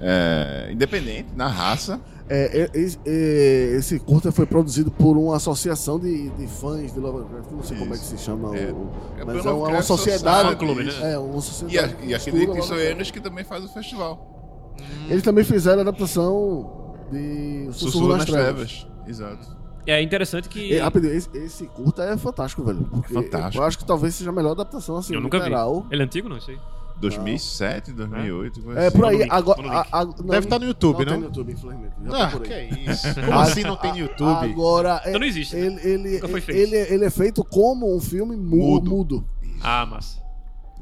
é, 0.01 0.69
independente, 0.71 1.29
na 1.36 1.47
raça. 1.47 1.99
É, 2.34 2.62
é, 2.62 2.80
é, 2.80 2.88
é, 3.06 3.76
esse 3.76 4.00
curta 4.00 4.32
foi 4.32 4.46
produzido 4.46 4.89
por 4.89 5.17
uma 5.17 5.36
associação 5.36 6.00
de, 6.00 6.30
de 6.30 6.48
fãs 6.48 6.94
de 6.94 6.98
Lovecraft, 7.00 7.52
não 7.52 7.62
sei 7.62 7.78
como 7.78 7.94
é 7.94 7.98
que 7.98 8.06
se 8.06 8.17
chama. 8.17 8.56
É, 8.58 8.72
o, 8.72 8.89
é 9.20 9.26
mas 9.26 9.36
é 9.46 9.50
uma, 9.50 9.52
Lovecraft 9.52 9.86
sociedade. 9.88 10.56
Clube, 10.56 10.84
né? 10.86 10.94
É, 11.13 11.17
uma 11.17 11.39
E, 11.39 11.41
sociedade. 11.41 11.96
a- 12.02 12.06
e 12.06 12.13
acredito 12.15 12.54
que 12.54 12.62
são 12.62 12.78
eles 12.78 13.12
que 13.12 13.20
também 13.20 13.44
fazem 13.44 13.67
o 13.67 13.74
festival. 13.74 14.74
Eles 15.10 15.22
também 15.24 15.44
fizeram 15.44 15.80
a 15.80 15.82
adaptação 15.82 16.96
de 17.12 17.65
Sussurro, 17.74 17.91
Sussurro 17.91 18.08
nas 18.17 18.26
Trevas. 18.26 18.88
Exato. 19.06 19.58
É 19.86 20.02
interessante 20.02 20.48
que... 20.48 20.74
E, 20.74 20.78
rapidinho, 20.78 21.13
esse, 21.13 21.30
esse 21.34 21.67
curta 21.67 22.04
é 22.04 22.15
fantástico, 22.15 22.63
velho. 22.63 22.88
Fantástico. 23.12 23.62
Eu 23.62 23.67
acho 23.67 23.78
que 23.78 23.84
talvez 23.86 24.15
seja 24.15 24.30
a 24.30 24.34
melhor 24.34 24.52
adaptação 24.52 24.96
assim, 24.96 25.13
Eu 25.15 25.20
nunca 25.20 25.38
vi. 25.38 25.44
literal. 25.46 25.86
Ele 25.91 26.02
é 26.02 26.06
antigo, 26.06 26.30
não 26.30 26.39
sei. 26.39 26.58
2007, 27.02 27.92
2008. 27.94 28.62
coisa 28.62 28.80
É, 28.80 28.88
assim. 28.88 28.98
por 28.98 29.06
aí. 29.08 29.16
no 29.18 29.22
link, 29.24 29.32
agora, 29.32 29.62
a- 29.72 29.88
a- 29.92 30.06
não, 30.06 30.14
Deve 30.14 30.46
estar 30.46 30.60
no 30.60 30.66
YouTube, 30.66 30.94
não? 31.00 31.06
não? 31.06 31.12
tem 31.12 31.20
no 31.20 31.26
YouTube, 31.26 31.52
infelizmente. 31.54 31.94
Já 32.06 32.16
Ah, 32.16 32.20
tá 32.28 32.32
por 32.32 32.42
que 32.42 32.54
aí. 32.54 32.70
é 32.70 32.92
isso? 32.92 33.08
Como 33.26 33.40
assim 33.40 33.64
não 33.64 33.76
tem 33.76 33.92
no 33.92 33.98
YouTube? 34.00 34.46
Agora, 34.52 35.02
Então 35.06 35.20
não 35.20 35.28
existe, 35.28 35.56
né? 35.56 35.66
Ele, 35.66 35.82
ele, 35.90 36.10
Nunca 36.16 36.28
foi 36.28 36.40
ele, 36.40 36.46
feito. 36.46 36.74
ele, 36.76 36.94
ele 36.96 37.06
é 37.06 37.10
feito 37.10 37.44
como 37.44 37.96
um 37.96 38.00
filme 38.00 38.36
mu- 38.38 38.56
Mudo. 38.58 38.90
mudo. 38.92 39.30
Ah, 39.62 39.86
massa. 39.86 40.22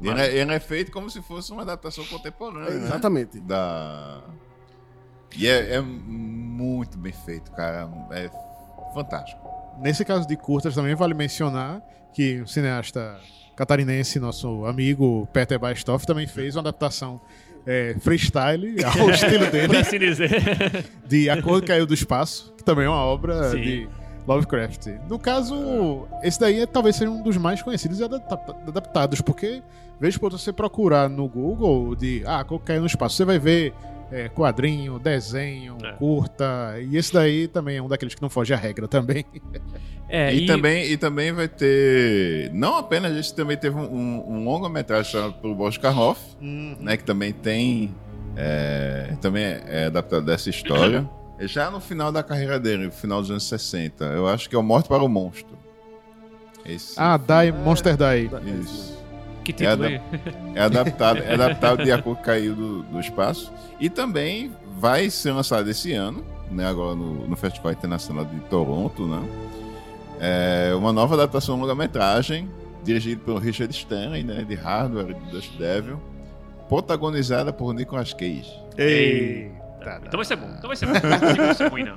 Ele 0.02 0.18
é, 0.20 0.34
ele 0.38 0.52
é 0.54 0.60
feito 0.60 0.90
como 0.90 1.10
se 1.10 1.20
fosse 1.20 1.52
uma 1.52 1.62
adaptação 1.62 2.04
contemporânea. 2.06 2.70
né? 2.70 2.86
Exatamente. 2.86 3.38
Da. 3.40 4.22
E 5.36 5.46
é, 5.46 5.74
é 5.74 5.80
muito 5.80 6.96
bem 6.98 7.12
feito, 7.12 7.50
cara. 7.52 7.88
É 8.12 8.30
fantástico. 8.94 9.40
Nesse 9.78 10.04
caso 10.04 10.26
de 10.26 10.36
curtas 10.36 10.74
também 10.74 10.94
vale 10.94 11.14
mencionar 11.14 11.82
que 12.14 12.40
o 12.40 12.46
cineasta 12.48 13.18
catarinense, 13.60 14.18
nosso 14.18 14.64
amigo 14.64 15.28
Peter 15.34 15.58
Bastoff, 15.58 16.06
também 16.06 16.26
fez 16.26 16.56
uma 16.56 16.62
adaptação 16.62 17.20
é, 17.66 17.94
freestyle 18.00 18.74
ao 18.84 19.10
estilo 19.10 19.44
Por 19.44 19.50
dele 19.50 19.76
assim 19.76 19.98
dizer. 19.98 20.30
de 21.06 21.28
A 21.28 21.42
Cor 21.42 21.62
Caiu 21.62 21.84
do 21.84 21.92
Espaço, 21.92 22.54
que 22.56 22.64
também 22.64 22.86
é 22.86 22.88
uma 22.88 23.04
obra 23.04 23.50
Sim. 23.50 23.60
de 23.60 23.88
Lovecraft. 24.26 24.86
No 25.08 25.18
caso, 25.18 26.08
esse 26.22 26.40
daí 26.40 26.60
é, 26.60 26.66
talvez 26.66 26.96
seja 26.96 27.10
um 27.10 27.22
dos 27.22 27.36
mais 27.36 27.62
conhecidos 27.62 28.00
e 28.00 28.04
adapta- 28.04 28.56
adaptados, 28.66 29.20
porque 29.20 29.62
veja 30.00 30.18
por 30.18 30.32
você 30.32 30.52
procurar 30.54 31.10
no 31.10 31.28
Google 31.28 31.94
de 31.94 32.22
ah, 32.24 32.40
A 32.40 32.44
Cor 32.44 32.60
Caiu 32.60 32.80
no 32.80 32.86
Espaço, 32.86 33.16
você 33.16 33.26
vai 33.26 33.38
ver 33.38 33.74
é, 34.10 34.28
quadrinho, 34.28 34.98
desenho, 34.98 35.76
É. 35.84 35.92
curta, 35.92 36.74
e 36.80 36.96
esse 36.96 37.12
daí 37.12 37.46
também 37.48 37.76
é 37.76 37.82
um 37.82 37.88
daqueles 37.88 38.14
que 38.14 38.22
não 38.22 38.28
foge 38.30 38.52
à 38.52 38.56
regra 38.56 38.86
também. 38.88 39.24
É, 40.12 40.34
e, 40.34 40.44
também, 40.44 40.90
e 40.90 40.96
também 40.96 41.30
vai 41.30 41.46
ter. 41.46 42.50
Não 42.52 42.76
apenas 42.78 43.16
esse, 43.16 43.32
também 43.32 43.56
teve 43.56 43.76
um, 43.76 43.84
um, 43.84 44.24
um 44.38 44.44
longa-metragem 44.44 45.12
chamado 45.12 45.34
pelo 45.34 45.54
Boris 45.54 45.78
Karloff, 45.78 46.20
né? 46.40 46.96
Que 46.96 47.04
também 47.04 47.32
tem. 47.32 47.94
é, 48.36 49.14
também 49.20 49.44
é 49.44 49.84
adaptado 49.86 50.26
dessa 50.26 50.50
história. 50.50 51.08
É 51.38 51.46
Já 51.46 51.70
no 51.70 51.78
final 51.78 52.10
da 52.10 52.24
carreira 52.24 52.58
dele, 52.58 52.86
no 52.86 52.90
final 52.90 53.20
dos 53.20 53.30
anos 53.30 53.44
60. 53.44 54.04
Eu 54.06 54.26
acho 54.26 54.50
que 54.50 54.56
é 54.56 54.58
o 54.58 54.64
Morte 54.64 54.88
para 54.88 55.00
o 55.00 55.08
Monstro. 55.08 55.56
Esse 56.66 56.94
Ah, 56.96 57.16
Die, 57.16 57.52
Monster 57.52 57.96
Die. 57.96 58.30
Isso. 58.62 58.99
Que 59.52 59.64
título 59.64 59.84
É? 59.84 60.00
É 60.54 60.60
adaptado, 60.62 61.18
é 61.18 61.34
adaptado 61.34 61.84
de 61.84 61.92
acordo 61.92 62.18
com 62.18 62.24
caiu 62.24 62.54
do, 62.54 62.82
do 62.84 63.00
espaço. 63.00 63.52
E 63.78 63.90
também 63.90 64.52
vai 64.78 65.10
ser 65.10 65.32
lançado 65.32 65.68
esse 65.68 65.92
ano, 65.92 66.24
né? 66.50 66.66
Agora 66.66 66.94
no, 66.94 67.26
no 67.26 67.36
Festival 67.36 67.72
Internacional 67.72 68.24
de 68.24 68.38
Toronto, 68.42 69.06
né? 69.06 69.22
É 70.20 70.74
uma 70.74 70.92
nova 70.92 71.14
adaptação 71.14 71.58
longa-metragem, 71.58 72.48
dirigida 72.84 73.20
pelo 73.24 73.38
Richard 73.38 73.74
Stanley, 73.74 74.22
né? 74.22 74.44
De 74.44 74.54
Hardware 74.54 75.10
e 75.10 75.14
de 75.14 75.30
Dust 75.30 75.56
Devil, 75.56 76.00
protagonizada 76.68 77.52
por 77.52 77.72
Nicolas 77.74 78.12
Cage. 78.12 78.52
Eita. 78.76 80.00
Então 80.06 80.18
vai 80.18 80.24
ser 80.24 80.36
bom. 80.36 80.50
Então 80.56 80.68
vai 80.68 80.76
ser 80.76 80.86
bom. 80.86 80.92
Não 80.92 81.46
vai 81.46 81.54
ser 81.54 81.68
ruim, 81.68 81.84
não. 81.84 81.96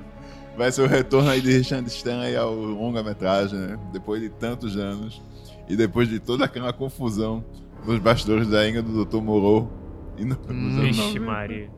Vai 0.56 0.70
ser 0.70 0.82
o 0.82 0.86
retorno 0.86 1.30
aí 1.30 1.40
de 1.40 1.58
Richard 1.58 1.86
Stanley 1.88 2.36
ao 2.36 2.54
longa-metragem, 2.54 3.58
né? 3.58 3.78
Depois 3.92 4.20
de 4.22 4.28
tantos 4.28 4.76
anos 4.76 5.20
e 5.68 5.76
depois 5.76 6.08
de 6.08 6.18
toda 6.20 6.44
aquela 6.44 6.72
confusão 6.72 7.44
nos 7.86 7.98
bastidores 7.98 8.48
da 8.48 8.68
Inga 8.68 8.82
do 8.82 9.04
Dr. 9.04 9.18
Moreau. 9.20 9.70
E 10.16 10.24
no, 10.24 10.36
Vixe, 10.80 11.00
90. 11.18 11.20
Maria. 11.20 11.70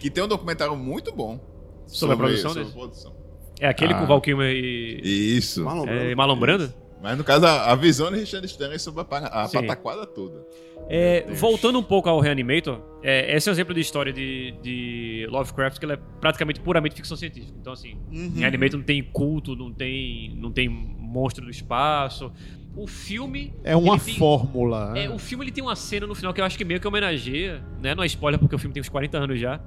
Que 0.00 0.10
tem 0.10 0.22
um 0.22 0.28
documentário 0.28 0.76
muito 0.76 1.12
bom 1.12 1.40
Sobre 1.86 2.14
a 2.14 2.18
produção 2.18 2.52
sobre 2.52 2.70
produção. 2.70 3.16
É 3.58 3.66
aquele 3.66 3.94
Ah. 3.94 3.98
com 3.98 4.04
o 4.04 4.06
Val 4.06 4.20
Kilmer 4.20 4.54
e... 4.54 5.36
Isso. 5.36 5.64
Marlon 5.64 5.84
É, 5.84 5.86
Brando. 5.86 6.16
Marlon 6.16 6.36
Brando? 6.36 6.74
Mas 7.02 7.16
no 7.16 7.24
caso, 7.24 7.46
a, 7.46 7.72
a 7.72 7.74
visão 7.76 8.10
de 8.10 8.18
Richard 8.18 8.44
Stanley 8.46 8.78
sobre 8.78 9.00
a, 9.02 9.44
a 9.44 9.48
pataquada 9.48 10.04
toda. 10.04 10.44
É, 10.88 11.26
voltando 11.32 11.78
um 11.78 11.82
pouco 11.82 12.08
ao 12.08 12.18
Reanimator, 12.18 12.80
é, 13.02 13.36
esse 13.36 13.48
é 13.48 13.52
um 13.52 13.54
exemplo 13.54 13.72
de 13.74 13.80
história 13.80 14.12
de, 14.12 14.52
de 14.62 15.26
Lovecraft 15.30 15.78
que 15.78 15.84
ela 15.84 15.94
é 15.94 15.98
praticamente 16.20 16.60
puramente 16.60 16.94
ficção 16.96 17.16
científica. 17.16 17.56
Então, 17.60 17.72
assim, 17.72 17.98
Reanimator 18.36 18.78
não 18.78 18.84
tem 18.84 19.02
culto, 19.02 19.54
não 19.54 19.72
tem, 19.72 20.34
não 20.36 20.50
tem 20.50 20.68
monstro 20.68 21.44
do 21.44 21.50
espaço. 21.50 22.32
O 22.78 22.86
filme. 22.86 23.52
É 23.64 23.74
uma 23.76 23.98
tem- 23.98 24.14
fórmula. 24.14 24.92
É, 24.96 25.10
o 25.10 25.18
filme 25.18 25.44
ele 25.44 25.50
tem 25.52 25.62
uma 25.64 25.74
cena 25.74 26.06
no 26.06 26.14
final 26.14 26.32
que 26.32 26.40
eu 26.40 26.44
acho 26.44 26.56
que 26.56 26.64
meio 26.64 26.80
que 26.80 26.86
homenageia, 26.86 27.62
né? 27.82 27.94
Não 27.94 28.02
é 28.02 28.06
spoiler 28.06 28.38
porque 28.38 28.54
o 28.54 28.58
filme 28.58 28.72
tem 28.72 28.80
uns 28.80 28.88
40 28.88 29.18
anos 29.18 29.40
já. 29.40 29.60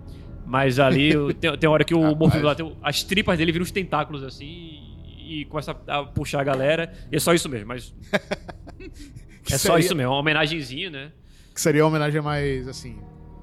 Mas 0.46 0.80
ali 0.80 1.12
tem, 1.36 1.58
tem 1.58 1.70
hora 1.70 1.84
que 1.84 1.94
o. 1.94 2.16
Morpheus 2.16 2.44
lá, 2.44 2.56
tem 2.56 2.76
as 2.82 3.04
tripas 3.04 3.38
dele 3.38 3.52
viram 3.52 3.64
uns 3.64 3.72
tentáculos 3.72 4.24
assim 4.24 4.46
e, 5.18 5.42
e 5.42 5.46
começa 5.46 5.76
a, 5.88 6.00
a 6.00 6.04
puxar 6.06 6.40
a 6.42 6.44
galera. 6.44 6.92
E 7.12 7.16
é 7.16 7.20
só 7.20 7.34
isso 7.34 7.50
mesmo, 7.50 7.68
mas. 7.68 7.94
É 9.50 9.58
só 9.58 9.74
seria- 9.74 9.80
isso 9.80 9.96
mesmo, 9.96 10.12
uma 10.12 10.20
homenagenzinha, 10.20 10.90
né? 10.90 11.12
Que 11.54 11.60
seria 11.60 11.84
uma 11.84 11.90
homenagem 11.90 12.22
mais, 12.22 12.68
assim, 12.68 12.98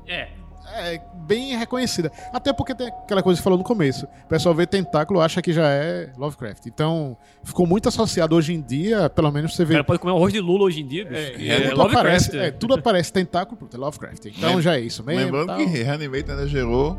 É. 0.06 0.28
é, 0.74 1.00
bem 1.14 1.56
reconhecida. 1.56 2.10
Até 2.32 2.52
porque 2.52 2.74
tem 2.74 2.88
aquela 2.88 3.22
coisa 3.22 3.36
que 3.36 3.42
você 3.42 3.44
falou 3.44 3.58
no 3.58 3.64
começo. 3.64 4.06
O 4.24 4.28
pessoal 4.28 4.54
vê 4.54 4.66
tentáculo 4.66 5.20
acha 5.20 5.40
que 5.42 5.52
já 5.52 5.68
é 5.68 6.10
Lovecraft. 6.16 6.66
Então, 6.66 7.16
ficou 7.42 7.66
muito 7.66 7.88
associado 7.88 8.34
hoje 8.36 8.52
em 8.54 8.60
dia, 8.60 9.08
pelo 9.10 9.30
menos 9.30 9.54
você 9.54 9.64
vê. 9.64 9.74
cara 9.74 9.84
pode 9.84 9.98
comer 10.00 10.12
um 10.12 10.16
arroz 10.16 10.32
de 10.32 10.40
Lula 10.40 10.64
hoje 10.64 10.80
em 10.80 10.86
dia, 10.86 11.04
bicho. 11.04 11.16
É, 11.16 11.36
E 11.36 11.50
é 11.50 11.60
tudo, 11.60 11.76
Lovecraft. 11.76 11.94
aparece, 11.94 12.38
é, 12.38 12.50
tudo 12.50 12.74
aparece 12.74 13.12
tentáculo, 13.12 13.56
pronto, 13.56 13.74
é 13.74 13.78
Lovecraft. 13.80 14.26
Então 14.26 14.54
Lem- 14.54 14.62
já 14.62 14.76
é 14.76 14.80
isso 14.80 15.02
mesmo. 15.04 15.24
Lembrando 15.24 15.46
tal. 15.48 15.56
que 15.58 15.64
Reanimator 15.64 16.30
ainda 16.34 16.46
gerou 16.48 16.98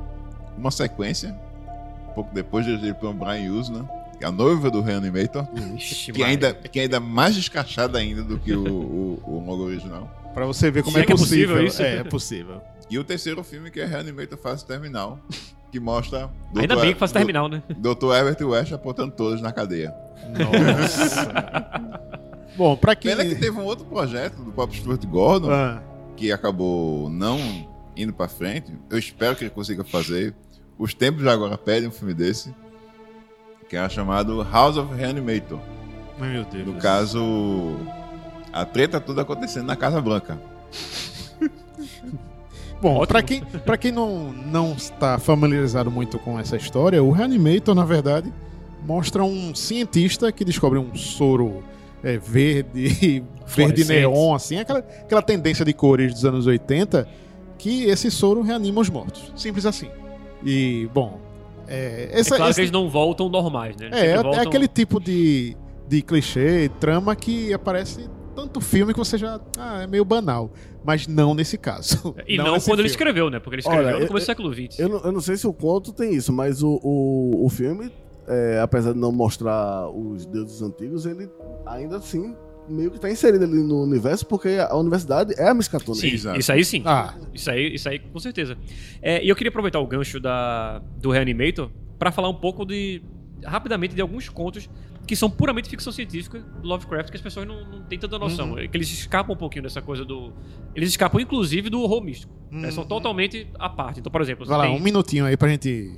uma 0.57 0.71
sequência, 0.71 1.35
um 2.09 2.13
pouco 2.13 2.33
depois 2.33 2.65
dirigido 2.65 2.95
pelo 2.95 3.13
Brian 3.13 3.51
Usna, 3.53 3.89
que 4.17 4.25
é 4.25 4.27
a 4.27 4.31
noiva 4.31 4.69
do 4.69 4.81
Reanimator, 4.81 5.47
Ixi, 5.77 6.11
que 6.11 6.21
ainda, 6.23 6.53
que 6.53 6.79
ainda 6.79 6.97
é 6.97 6.99
mais 6.99 7.35
descachada 7.35 7.97
ainda 7.97 8.21
do 8.21 8.37
que 8.37 8.51
o, 8.53 8.67
o, 8.67 9.23
o 9.25 9.43
logo 9.45 9.63
original. 9.63 10.09
Pra 10.33 10.45
você 10.45 10.69
ver 10.69 10.83
como 10.83 10.97
é, 10.97 11.01
é 11.01 11.05
que 11.05 11.13
é 11.13 11.15
possível. 11.15 11.55
possível 11.55 11.65
isso. 11.67 11.81
É, 11.81 11.95
é 11.97 12.03
possível. 12.03 12.61
E 12.89 12.97
o 12.97 13.03
terceiro 13.03 13.43
filme, 13.43 13.69
que 13.69 13.79
é 13.79 13.85
Reanimator 13.85 14.37
Fase 14.37 14.65
Terminal, 14.65 15.19
que 15.71 15.79
mostra. 15.79 16.29
Ainda 16.55 16.75
Dr. 16.75 16.81
bem 16.81 16.93
que 16.93 16.99
faz 16.99 17.11
terminal, 17.11 17.47
né? 17.47 17.61
Dr. 17.69 18.11
Herbert 18.13 18.41
West 18.41 18.71
apontando 18.73 19.11
todos 19.11 19.41
na 19.41 19.51
cadeia. 19.51 19.93
Nossa. 20.29 21.31
Bom, 22.57 22.75
pra 22.75 22.95
quem. 22.95 23.15
Pena 23.15 23.29
que 23.29 23.35
teve 23.35 23.57
um 23.57 23.63
outro 23.63 23.85
projeto 23.85 24.37
do 24.43 24.51
Pop 24.51 24.75
Stuart 24.75 25.05
Gordon, 25.05 25.51
Ah, 25.51 25.81
que 26.17 26.31
acabou 26.31 27.09
não 27.09 27.37
indo 27.95 28.11
pra 28.11 28.27
frente. 28.27 28.73
Eu 28.89 28.97
espero 28.97 29.35
que 29.35 29.43
ele 29.43 29.51
consiga 29.51 29.83
fazer. 29.83 30.35
Os 30.77 30.93
tempos 30.93 31.21
de 31.21 31.29
agora 31.29 31.57
pedem 31.57 31.89
um 31.89 31.91
filme 31.91 32.13
desse, 32.13 32.53
que 33.69 33.75
é 33.75 33.87
chamado 33.89 34.41
House 34.51 34.77
of 34.77 34.93
Reanimator. 34.95 35.59
meu 36.19 36.43
Deus. 36.45 36.65
No 36.65 36.73
caso, 36.75 37.77
a 38.51 38.65
treta 38.65 38.99
toda 38.99 39.21
acontecendo 39.21 39.65
na 39.67 39.75
Casa 39.75 40.01
Branca. 40.01 40.41
Bom, 42.81 43.05
pra 43.05 43.21
quem, 43.21 43.41
pra 43.43 43.77
quem 43.77 43.91
não, 43.91 44.31
não 44.31 44.71
está 44.73 45.17
familiarizado 45.19 45.91
muito 45.91 46.17
com 46.19 46.39
essa 46.39 46.55
história, 46.55 47.03
o 47.03 47.11
Reanimator, 47.11 47.75
na 47.75 47.83
verdade, 47.83 48.31
mostra 48.85 49.23
um 49.23 49.53
cientista 49.53 50.31
que 50.31 50.45
descobre 50.45 50.79
um 50.79 50.95
soro 50.95 51.61
é, 52.03 52.17
verde, 52.17 53.23
verde 53.45 53.83
neon, 53.85 54.33
assim, 54.33 54.57
aquela, 54.59 54.79
aquela 54.79 55.21
tendência 55.21 55.65
de 55.65 55.73
cores 55.73 56.13
dos 56.13 56.23
anos 56.23 56.47
80, 56.47 57.05
que 57.57 57.83
esse 57.83 58.09
soro 58.09 58.41
reanima 58.41 58.79
os 58.79 58.89
mortos. 58.89 59.33
Simples 59.35 59.65
assim. 59.65 59.89
E, 60.45 60.89
bom. 60.93 61.19
É, 61.67 62.09
É 62.13 62.19
essa, 62.21 62.37
claro 62.37 62.49
esse- 62.49 62.55
que 62.55 62.61
eles 62.61 62.71
não 62.71 62.89
voltam 62.89 63.27
normais, 63.27 63.75
né? 63.75 63.89
É, 63.91 64.05
é 64.11 64.23
voltam- 64.23 64.41
aquele 64.41 64.67
tipo 64.69 64.99
de, 65.01 65.57
de 65.87 66.01
clichê, 66.01 66.71
trama 66.79 67.13
que 67.15 67.53
aparece 67.53 68.09
tanto 68.35 68.61
filme 68.61 68.93
que 68.93 68.99
você 68.99 69.17
já. 69.17 69.39
Ah, 69.57 69.81
é 69.83 69.87
meio 69.87 70.05
banal. 70.05 70.51
Mas 70.83 71.07
não 71.07 71.33
nesse 71.33 71.57
caso. 71.57 72.15
E 72.27 72.37
não, 72.37 72.53
nesse 72.53 72.65
quando 72.69 72.79
ele 72.79 72.89
filme. 72.89 72.95
escreveu, 73.09 73.29
né? 73.29 73.39
Porque 73.39 73.55
ele 73.55 73.61
escreveu 73.61 73.85
Olha, 73.87 73.95
no 73.97 74.03
eu- 74.03 74.07
começo 74.07 74.25
do 74.25 74.27
século 74.27 74.53
XX. 74.53 74.79
Eu 74.79 74.89
não, 74.89 74.99
eu 75.01 75.11
não 75.11 75.21
sei 75.21 75.35
se 75.37 75.45
o 75.47 75.53
conto 75.53 75.91
tem 75.91 76.13
isso, 76.13 76.31
mas 76.31 76.61
o, 76.63 76.79
o, 76.83 77.45
o 77.45 77.49
filme, 77.49 77.91
é, 78.27 78.59
apesar 78.61 78.93
de 78.93 78.99
não 78.99 79.11
mostrar 79.11 79.89
os 79.89 80.25
deuses 80.25 80.61
antigos, 80.61 81.05
ele 81.05 81.29
ainda 81.65 81.97
assim 81.97 82.35
meio 82.67 82.91
que 82.91 82.99
tá 82.99 83.09
inserido 83.09 83.43
ali 83.45 83.63
no 83.63 83.81
universo, 83.83 84.25
porque 84.27 84.57
a 84.59 84.75
universidade 84.77 85.33
é 85.39 85.49
a 85.49 85.53
Miskatonic. 85.55 86.01
Sim, 86.01 86.13
Exato. 86.13 86.39
isso 86.39 86.51
aí 86.51 86.63
sim. 86.63 86.83
Ah, 86.85 87.15
Isso 87.33 87.49
aí, 87.49 87.73
isso 87.73 87.89
aí 87.89 87.97
com 87.97 88.19
certeza. 88.19 88.55
É, 89.01 89.23
e 89.23 89.27
eu 89.29 89.35
queria 89.35 89.49
aproveitar 89.49 89.79
o 89.79 89.87
gancho 89.87 90.19
da, 90.19 90.79
do 91.01 91.09
Reanimator 91.09 91.69
pra 91.97 92.11
falar 92.11 92.29
um 92.29 92.35
pouco 92.35 92.63
de. 92.65 93.01
rapidamente 93.43 93.95
de 93.95 94.01
alguns 94.01 94.29
contos 94.29 94.69
que 95.09 95.15
são 95.15 95.27
puramente 95.27 95.67
ficção 95.67 95.91
científica 95.91 96.37
do 96.39 96.67
Lovecraft 96.67 97.09
que 97.09 97.15
as 97.17 97.21
pessoas 97.21 97.47
não, 97.47 97.65
não 97.65 97.81
têm 97.81 97.97
tanta 97.97 98.19
noção. 98.19 98.59
É 98.59 98.67
que 98.67 98.77
eles 98.77 98.91
escapam 98.91 99.33
um 99.33 99.37
pouquinho 99.37 99.63
dessa 99.63 99.81
coisa 99.81 100.05
do. 100.05 100.31
Eles 100.75 100.89
escapam, 100.89 101.19
inclusive, 101.19 101.67
do 101.67 101.81
horror 101.81 102.03
místico. 102.03 102.31
né? 102.51 102.69
São 102.69 102.85
totalmente 102.85 103.47
à 103.57 103.67
parte. 103.67 103.99
Então, 103.99 104.11
por 104.11 104.21
exemplo, 104.21 104.45
vai 104.45 104.55
lá, 104.59 104.67
tem, 104.67 104.75
um 104.75 104.79
minutinho 104.79 105.25
aí 105.25 105.35
pra 105.35 105.49
gente 105.49 105.97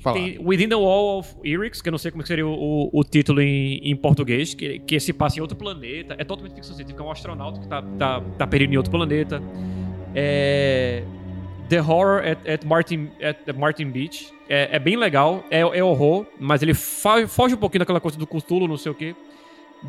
falar. 0.00 0.14
tem 0.20 0.38
Within 0.40 0.68
the 0.68 0.76
Wall 0.76 1.18
of 1.18 1.34
Erix, 1.42 1.82
que 1.82 1.88
eu 1.88 1.90
não 1.90 1.98
sei 1.98 2.12
como 2.12 2.22
que 2.22 2.28
seria 2.28 2.46
o, 2.46 2.52
o- 2.52 2.90
o 3.00 3.02
título 3.02 3.40
em, 3.40 3.78
em 3.82 3.96
português, 3.96 4.54
que, 4.54 4.78
que 4.78 5.00
se 5.00 5.12
passa 5.12 5.38
em 5.38 5.42
outro 5.42 5.56
planeta. 5.56 6.14
É 6.16 6.22
totalmente 6.22 6.54
ficção 6.54 6.76
científica. 6.76 7.02
É 7.02 7.06
um 7.06 7.10
astronauta 7.10 7.58
que 7.60 7.66
tá, 7.66 7.82
tá, 7.98 8.20
tá 8.38 8.46
perdido 8.46 8.74
em 8.74 8.76
outro 8.76 8.92
planeta. 8.92 9.42
É, 10.14 11.02
The 11.68 11.80
Horror 11.80 12.22
at, 12.26 12.38
at 12.48 12.64
Martin, 12.64 13.08
at 13.22 13.56
Martin 13.58 13.86
Beach. 13.90 14.32
É, 14.54 14.76
é 14.76 14.78
bem 14.78 14.96
legal. 14.96 15.42
É, 15.50 15.60
é 15.60 15.82
horror, 15.82 16.26
mas 16.38 16.60
ele 16.62 16.74
foge 16.74 17.54
um 17.54 17.56
pouquinho 17.56 17.78
daquela 17.78 18.00
coisa 18.00 18.18
do 18.18 18.26
Cthulhu, 18.26 18.68
não 18.68 18.76
sei 18.76 18.92
o 18.92 18.94
quê. 18.94 19.16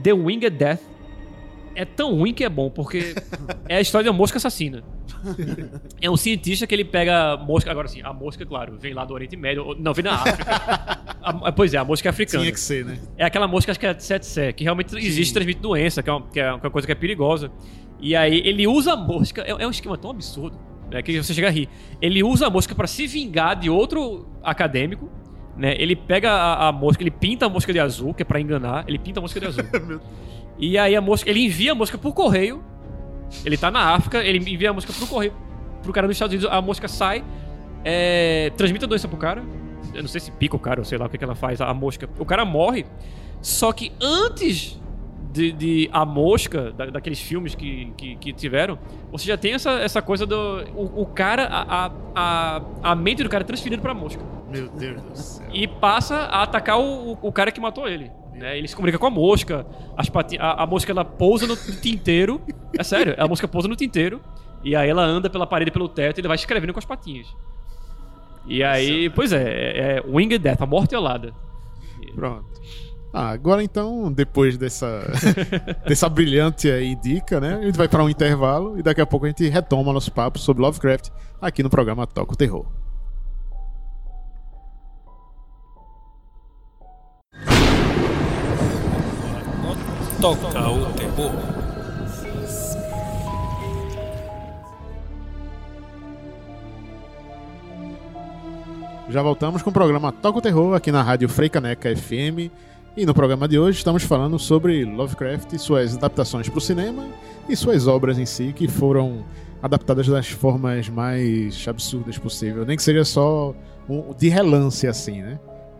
The 0.01 0.13
Winged 0.13 0.51
Death. 0.51 0.79
É 1.75 1.83
tão 1.83 2.15
ruim 2.15 2.33
que 2.33 2.43
é 2.45 2.49
bom, 2.49 2.69
porque 2.69 3.13
é 3.67 3.77
a 3.77 3.81
história 3.81 4.05
da 4.09 4.15
mosca 4.15 4.37
assassina. 4.37 4.83
É 5.99 6.09
um 6.09 6.15
cientista 6.15 6.65
que 6.65 6.73
ele 6.73 6.85
pega 6.85 7.35
mosca. 7.35 7.69
Agora 7.71 7.87
sim, 7.89 8.01
a 8.03 8.13
mosca, 8.13 8.45
claro, 8.45 8.77
vem 8.79 8.93
lá 8.93 9.03
do 9.03 9.13
Oriente 9.13 9.35
Médio. 9.35 9.75
Não, 9.79 9.93
vem 9.93 10.03
da 10.03 10.13
África. 10.13 10.45
A- 11.21 11.51
pois 11.51 11.73
é, 11.73 11.77
a 11.77 11.83
mosca 11.83 12.07
é 12.07 12.11
africana. 12.11 12.43
Tinha 12.43 12.53
que 12.53 12.59
ser, 12.59 12.85
né? 12.85 12.99
É 13.17 13.25
aquela 13.25 13.47
mosca, 13.47 13.71
acho 13.71 13.79
que 13.79 13.87
é 13.87 13.93
tsetse, 13.93 14.53
que 14.53 14.63
realmente 14.63 14.95
existe 14.95 15.31
e 15.31 15.33
transmite 15.33 15.59
doença, 15.59 16.01
que 16.03 16.09
é, 16.09 16.13
uma, 16.13 16.21
que 16.27 16.39
é 16.39 16.53
uma 16.53 16.69
coisa 16.69 16.85
que 16.85 16.91
é 16.91 16.95
perigosa. 16.95 17.51
E 17.99 18.15
aí 18.15 18.41
ele 18.45 18.67
usa 18.67 18.93
a 18.93 18.95
mosca, 18.95 19.41
é, 19.41 19.51
é 19.51 19.67
um 19.67 19.71
esquema 19.71 19.97
tão 19.97 20.11
absurdo, 20.11 20.57
né, 20.93 21.01
que 21.01 21.21
você 21.21 21.33
chega 21.33 21.47
a 21.47 21.51
rir. 21.51 21.67
Ele 22.01 22.23
usa 22.23 22.47
a 22.47 22.49
mosca 22.49 22.73
pra 22.75 22.87
se 22.87 23.07
vingar 23.07 23.55
de 23.55 23.69
outro 23.69 24.27
acadêmico, 24.43 25.09
né? 25.57 25.75
Ele 25.77 25.95
pega 25.95 26.31
a, 26.31 26.69
a 26.69 26.71
mosca, 26.71 27.03
ele 27.03 27.11
pinta 27.11 27.47
a 27.47 27.49
mosca 27.49 27.73
de 27.73 27.79
azul, 27.79 28.13
que 28.13 28.21
é 28.21 28.25
pra 28.25 28.39
enganar, 28.39 28.85
ele 28.87 28.99
pinta 28.99 29.19
a 29.19 29.21
mosca 29.21 29.39
de 29.39 29.47
azul. 29.47 29.65
e 30.57 30.77
aí 30.77 30.95
a 30.95 31.01
mosca, 31.01 31.29
ele 31.29 31.45
envia 31.45 31.73
a 31.73 31.75
mosca 31.75 31.97
por 31.97 32.13
correio. 32.13 32.63
Ele 33.43 33.57
tá 33.57 33.71
na 33.71 33.95
África, 33.95 34.23
ele 34.23 34.37
envia 34.37 34.69
a 34.69 34.73
mosca 34.73 34.93
pro 34.93 35.07
correio 35.07 35.33
pro 35.83 35.93
cara 35.93 36.07
dos 36.07 36.15
Estados 36.15 36.33
Unidos, 36.33 36.51
a 36.51 36.61
mosca 36.61 36.87
sai, 36.87 37.23
é, 37.83 38.51
transmite 38.55 38.85
a 38.85 38.87
doença 38.87 39.07
pro 39.07 39.17
cara. 39.17 39.43
Eu 39.93 40.01
não 40.01 40.09
sei 40.09 40.21
se 40.21 40.31
pica 40.31 40.55
o 40.55 40.59
cara, 40.59 40.81
ou 40.81 40.85
sei 40.85 40.97
lá 40.97 41.05
o 41.05 41.09
que, 41.09 41.17
que 41.17 41.23
ela 41.23 41.35
faz, 41.35 41.61
a 41.61 41.71
mosca. 41.73 42.09
O 42.17 42.25
cara 42.25 42.43
morre. 42.43 42.85
Só 43.41 43.71
que 43.71 43.91
antes 44.01 44.79
de, 45.33 45.51
de 45.51 45.89
a 45.91 46.05
mosca, 46.05 46.71
da- 46.71 46.85
daqueles 46.85 47.19
filmes 47.19 47.55
que, 47.55 47.91
que, 47.97 48.15
que 48.17 48.31
tiveram, 48.31 48.77
você 49.11 49.25
já 49.25 49.35
tem 49.35 49.53
essa, 49.53 49.71
essa 49.79 50.01
coisa 50.01 50.27
do. 50.27 50.63
O, 50.75 51.01
o 51.01 51.05
cara, 51.07 51.47
a, 51.47 51.91
a, 52.15 52.61
a, 52.83 52.95
mente 52.95 53.23
do 53.23 53.29
cara 53.29 53.43
é 53.43 53.47
transferida 53.47 53.81
pra 53.81 53.95
mosca. 53.95 54.23
Meu 54.51 54.69
Deus 54.69 55.01
do 55.01 55.17
céu. 55.17 55.47
E 55.51 55.67
passa 55.67 56.15
a 56.15 56.43
atacar 56.43 56.79
o, 56.79 57.17
o 57.19 57.31
cara 57.31 57.51
que 57.51 57.59
matou 57.59 57.87
ele. 57.87 58.11
Né? 58.35 58.57
Ele 58.57 58.67
se 58.67 58.75
comunica 58.75 58.99
com 58.99 59.07
a 59.07 59.09
mosca, 59.09 59.65
as 59.97 60.07
pati 60.07 60.37
a, 60.39 60.63
a 60.63 60.67
mosca 60.67 60.91
ela 60.91 61.03
pousa 61.03 61.47
no 61.47 61.55
tinteiro. 61.81 62.39
É 62.77 62.83
sério, 62.83 63.15
a 63.17 63.27
mosca 63.27 63.47
pousa 63.47 63.67
no 63.67 63.75
tinteiro. 63.75 64.21
E 64.63 64.75
aí 64.75 64.87
ela 64.87 65.03
anda 65.03 65.29
pela 65.29 65.47
parede, 65.47 65.71
pelo 65.71 65.89
teto 65.89 66.19
e 66.19 66.21
ele 66.21 66.27
vai 66.27 66.35
escrevendo 66.35 66.71
com 66.71 66.79
as 66.79 66.85
patinhas. 66.85 67.27
E 68.45 68.63
aí, 68.63 69.09
pois 69.09 69.33
é, 69.33 69.43
é, 69.43 69.97
é 69.97 70.03
Winged 70.05 70.39
Death, 70.39 70.61
a 70.61 70.65
morte 70.65 70.95
olada. 70.95 71.33
Pronto. 72.13 72.45
Ah, 73.15 73.29
agora 73.29 73.63
então, 73.63 74.11
depois 74.11 74.57
dessa, 74.57 75.03
dessa 75.85 76.09
brilhante 76.09 76.67
aí 76.71 76.95
dica, 76.95 77.39
né? 77.39 77.59
A 77.61 77.61
gente 77.61 77.77
vai 77.77 77.87
para 77.87 78.03
um 78.03 78.09
intervalo 78.09 78.79
e 78.79 78.81
daqui 78.81 79.01
a 79.01 79.05
pouco 79.05 79.27
a 79.27 79.29
gente 79.29 79.47
retoma 79.47 79.93
nosso 79.93 80.11
papo 80.11 80.39
sobre 80.39 80.63
Lovecraft 80.63 81.09
aqui 81.39 81.61
no 81.61 81.69
programa 81.69 82.07
Toca 82.07 82.33
o 82.33 82.35
Terror. 82.35 82.65
Toca 90.19 90.69
o 90.69 90.85
terror. 90.93 91.31
Já 99.09 99.21
voltamos 99.21 99.61
com 99.61 99.69
o 99.69 99.73
programa 99.73 100.11
Toca 100.11 100.39
o 100.39 100.41
Terror 100.41 100.73
aqui 100.73 100.91
na 100.91 101.03
Rádio 101.03 101.29
Freicaneca 101.29 101.95
FM. 101.95 102.49
E 102.95 103.07
no 103.07 103.13
programa 103.13 103.47
de 103.47 103.57
hoje 103.57 103.79
estamos 103.79 104.03
falando 104.03 104.37
sobre 104.37 104.85
Lovecraft 104.85 105.51
e 105.53 105.57
suas 105.57 105.97
adaptações 105.97 106.47
para 106.47 106.59
o 106.59 106.61
cinema 106.61 107.07
e 107.49 107.55
suas 107.55 107.87
obras 107.87 108.19
em 108.19 108.25
si 108.25 108.53
que 108.53 108.67
foram 108.67 109.25
adaptadas 109.63 110.07
das 110.07 110.27
formas 110.29 110.89
mais 110.89 111.65
absurdas 111.67 112.19
possível. 112.19 112.63
Nem 112.67 112.77
que 112.77 112.83
seja 112.83 113.03
só 113.03 113.55
um, 113.89 114.13
de 114.13 114.29
relance 114.29 114.85
assim, 114.85 115.23
né? 115.23 115.39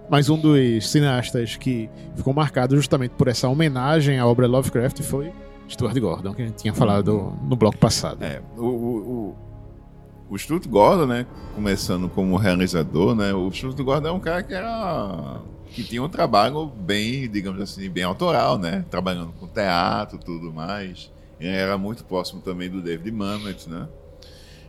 Mas 0.10 0.28
um 0.28 0.40
dos 0.40 0.90
cineastas 0.90 1.56
que 1.56 1.88
ficou 2.16 2.34
marcado 2.34 2.76
justamente 2.76 3.12
por 3.12 3.28
essa 3.28 3.48
homenagem 3.48 4.18
à 4.18 4.26
obra 4.26 4.48
Lovecraft 4.48 5.04
foi 5.04 5.32
Stuart 5.70 5.98
Gordon, 6.00 6.34
que 6.34 6.42
a 6.42 6.46
gente 6.46 6.58
tinha 6.58 6.74
falado 6.74 7.32
no 7.44 7.56
bloco 7.56 7.78
passado. 7.78 8.24
É, 8.24 8.42
o, 8.58 8.66
o, 8.66 8.98
o, 8.98 9.36
o 10.32 10.38
Stuart 10.40 10.68
Gordon, 10.68 11.06
né, 11.06 11.28
começando 11.54 12.10
como 12.10 12.36
realizador, 12.38 13.14
né, 13.14 13.32
o 13.36 13.52
Stuart 13.52 13.80
Gordon 13.80 14.08
é 14.08 14.12
um 14.12 14.20
cara 14.20 14.42
que 14.42 14.54
era 14.54 15.42
que 15.74 15.84
tinha 15.84 16.02
um 16.04 16.10
trabalho 16.10 16.68
bem, 16.68 17.30
digamos 17.30 17.62
assim, 17.62 17.90
bem 17.90 18.04
autoral, 18.04 18.58
né, 18.58 18.86
trabalhando 18.90 19.34
com 19.34 19.48
teatro, 19.48 20.18
tudo 20.18 20.54
mais. 20.54 21.12
Ele 21.40 21.50
era 21.50 21.78
muito 21.78 22.06
próximo 22.06 22.42
também 22.42 22.70
do 22.70 22.82
David 22.82 23.12
Mamet, 23.12 23.68
né? 23.68 23.88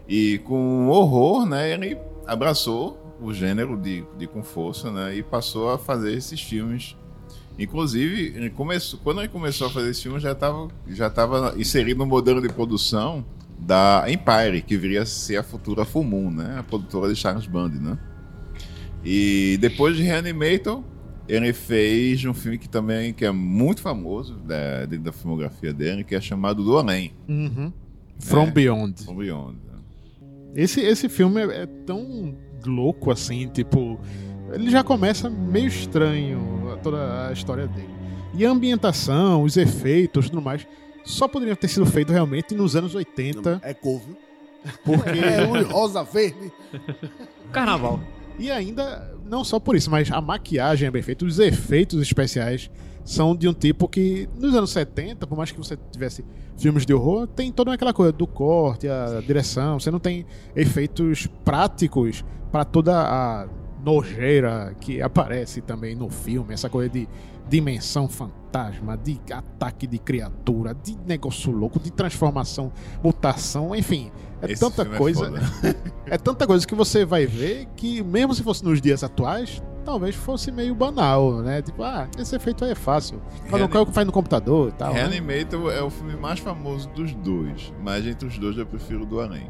E 0.09 0.39
com 0.39 0.89
horror, 0.89 1.47
né, 1.47 1.73
ele 1.73 1.97
abraçou 2.27 3.17
o 3.21 3.33
gênero 3.33 3.77
de, 3.77 4.05
de 4.19 4.27
com 4.27 4.43
força, 4.43 4.91
né, 4.91 5.15
e 5.15 5.23
passou 5.23 5.71
a 5.71 5.79
fazer 5.79 6.13
esses 6.13 6.41
filmes 6.41 6.97
Inclusive, 7.59 8.33
ele 8.37 8.51
começou, 8.51 8.99
quando 9.03 9.21
ele 9.21 9.29
começou 9.29 9.69
a 9.69 9.71
fazer 9.71 9.91
esse 9.91 10.03
filme, 10.03 10.19
já 10.19 10.33
estava 10.33 10.69
já 10.89 11.09
tava 11.09 11.55
inserido 11.57 11.99
no 11.99 12.07
modelo 12.07 12.43
de 12.43 12.49
produção 12.49 13.25
da 13.57 14.05
Empire, 14.09 14.61
que 14.63 14.77
viria 14.77 15.03
a 15.03 15.07
ser 15.07 15.37
a 15.37 15.43
futura 15.43 15.85
Full 15.85 16.03
Moon, 16.03 16.31
né? 16.31 16.57
A 16.59 16.63
produtora 16.65 17.13
de 17.13 17.19
Charles 17.19 17.47
Band, 17.47 17.69
né? 17.69 17.99
E 19.05 19.57
depois 19.61 19.97
de 19.97 20.03
Reanimator, 20.03 20.83
ele 21.29 21.53
fez 21.53 22.25
um 22.25 22.35
filme 22.35 22.59
que 22.59 22.69
também 22.69 23.13
que 23.13 23.25
é 23.25 23.31
muito 23.33 23.81
famoso 23.81 24.35
da, 24.37 24.85
dentro 24.87 25.05
da 25.07 25.13
filmografia 25.13 25.73
dele, 25.73 26.05
que 26.05 26.15
é 26.15 26.21
chamado 26.21 26.63
Do 26.65 26.77
Além, 26.79 27.13
Uhum. 27.29 27.73
From 28.19 28.45
É. 28.45 28.51
Beyond. 28.51 29.03
From 29.05 29.17
Beyond. 29.17 29.57
né? 29.67 29.79
Esse, 30.55 30.81
esse 30.81 31.09
filme 31.09 31.41
é, 31.41 31.63
é 31.63 31.67
tão 31.67 32.35
louco 32.65 33.11
assim, 33.11 33.49
tipo. 33.49 33.99
Ele 34.53 34.71
já 34.71 34.85
começa 34.85 35.29
meio 35.29 35.67
estranho 35.67 36.71
a- 36.73 36.77
toda 36.77 37.29
a 37.29 37.33
história 37.33 37.67
dele. 37.67 37.89
E 38.35 38.45
a 38.47 38.51
ambientação, 38.51 39.43
os 39.43 39.57
efeitos 39.57 40.27
e 40.27 40.31
tudo 40.31 40.41
mais, 40.43 40.67
só 41.05 41.27
poderiam 41.27 41.57
ter 41.57 41.67
sido 41.69 41.85
feitos 41.87 42.13
realmente 42.15 42.55
nos 42.55 42.77
anos 42.77 42.95
80, 42.95 43.61
É 43.65 43.75
couve. 43.75 44.15
porque. 44.85 45.11
É 45.19 45.45
luz 45.45 45.67
rosa, 45.67 46.05
verde. 46.05 46.53
Carnaval. 47.53 48.01
E 48.39 48.51
ainda, 48.51 49.17
não 49.25 49.45
só 49.45 49.61
por 49.61 49.77
isso, 49.77 49.91
mas 49.91 50.11
a 50.11 50.21
maquiagem 50.21 50.89
é 50.89 50.91
bem 50.91 51.03
feita, 51.03 51.25
os 51.25 51.39
efeitos 51.39 52.01
especiais 52.03 52.71
são 53.05 53.37
de 53.37 53.47
um 53.47 53.53
tipo 53.53 53.87
que, 53.87 54.29
nos 54.39 54.55
anos 54.55 54.71
70, 54.71 55.27
por 55.27 55.37
mais 55.37 55.53
que 55.53 55.59
você 55.59 55.79
tivesse 55.93 56.25
filmes 56.57 56.87
de 56.87 56.95
horror, 56.95 57.27
tem 57.27 57.53
toda 57.53 57.73
aquela 57.73 57.93
coisa 57.93 58.13
do 58.13 58.27
corte, 58.27 58.89
a 58.89 59.21
direção, 59.21 59.79
você 59.79 59.91
não 59.91 60.01
tem 60.01 60.25
efeitos 60.57 61.27
práticos 61.45 62.25
para 62.51 62.65
toda 62.65 62.95
a 62.97 63.47
nojeira 63.85 64.75
que 64.81 65.03
aparece 65.03 65.61
também 65.61 65.95
no 65.95 66.09
filme, 66.09 66.55
essa 66.55 66.71
coisa 66.71 66.89
de 66.89 67.07
dimensão 67.49 68.09
fantasma, 68.09 68.97
de 68.97 69.21
ataque 69.33 69.87
de 69.87 69.99
criatura, 69.99 70.75
de 70.75 70.97
negócio 71.07 71.51
louco, 71.53 71.79
de 71.79 71.91
transformação, 71.91 72.73
mutação, 73.03 73.75
enfim, 73.75 74.11
é 74.41 74.53
Esse 74.53 74.61
tanta 74.61 74.83
é 74.83 74.97
coisa. 74.99 75.25
foda. 75.27 75.41
É 76.07 76.19
tanta 76.19 76.47
coisa 76.47 76.67
que 76.67 76.75
você 76.75 77.05
vai 77.05 77.27
ver 77.27 77.67
que, 77.77 78.03
mesmo 78.03 78.35
se 78.35 78.43
fosse 78.43 78.63
nos 78.65 78.81
dias 78.81 79.03
atuais, 79.03 79.63
talvez 79.87 80.15
fosse 80.15 80.51
meio 80.53 80.75
banal, 80.75 81.41
né? 81.43 81.63
Tipo, 81.63 81.83
ah, 81.83 82.07
esse 82.19 82.37
efeito 82.37 82.63
aí 82.65 82.73
é 82.73 82.75
fácil. 82.75 83.21
Reani- 83.47 83.69
quer 83.69 83.79
o 83.81 83.87
que 83.87 83.93
faz 83.93 84.07
no 84.07 84.13
computador 84.13 84.69
e 84.69 84.73
tal. 84.73 84.93
né? 84.93 85.01
Reanimator 85.01 85.73
é 85.73 85.83
o 85.83 85.89
filme 85.91 86.15
mais 86.17 86.39
famoso 86.41 86.89
dos 86.91 87.15
dois, 87.15 87.73
mas 87.83 88.07
entre 88.07 88.29
os 88.29 88.39
dois 88.39 88.57
eu 88.59 88.67
prefiro 88.67 89.03
o 89.03 89.07
Do 89.07 89.21
Além. 89.21 89.49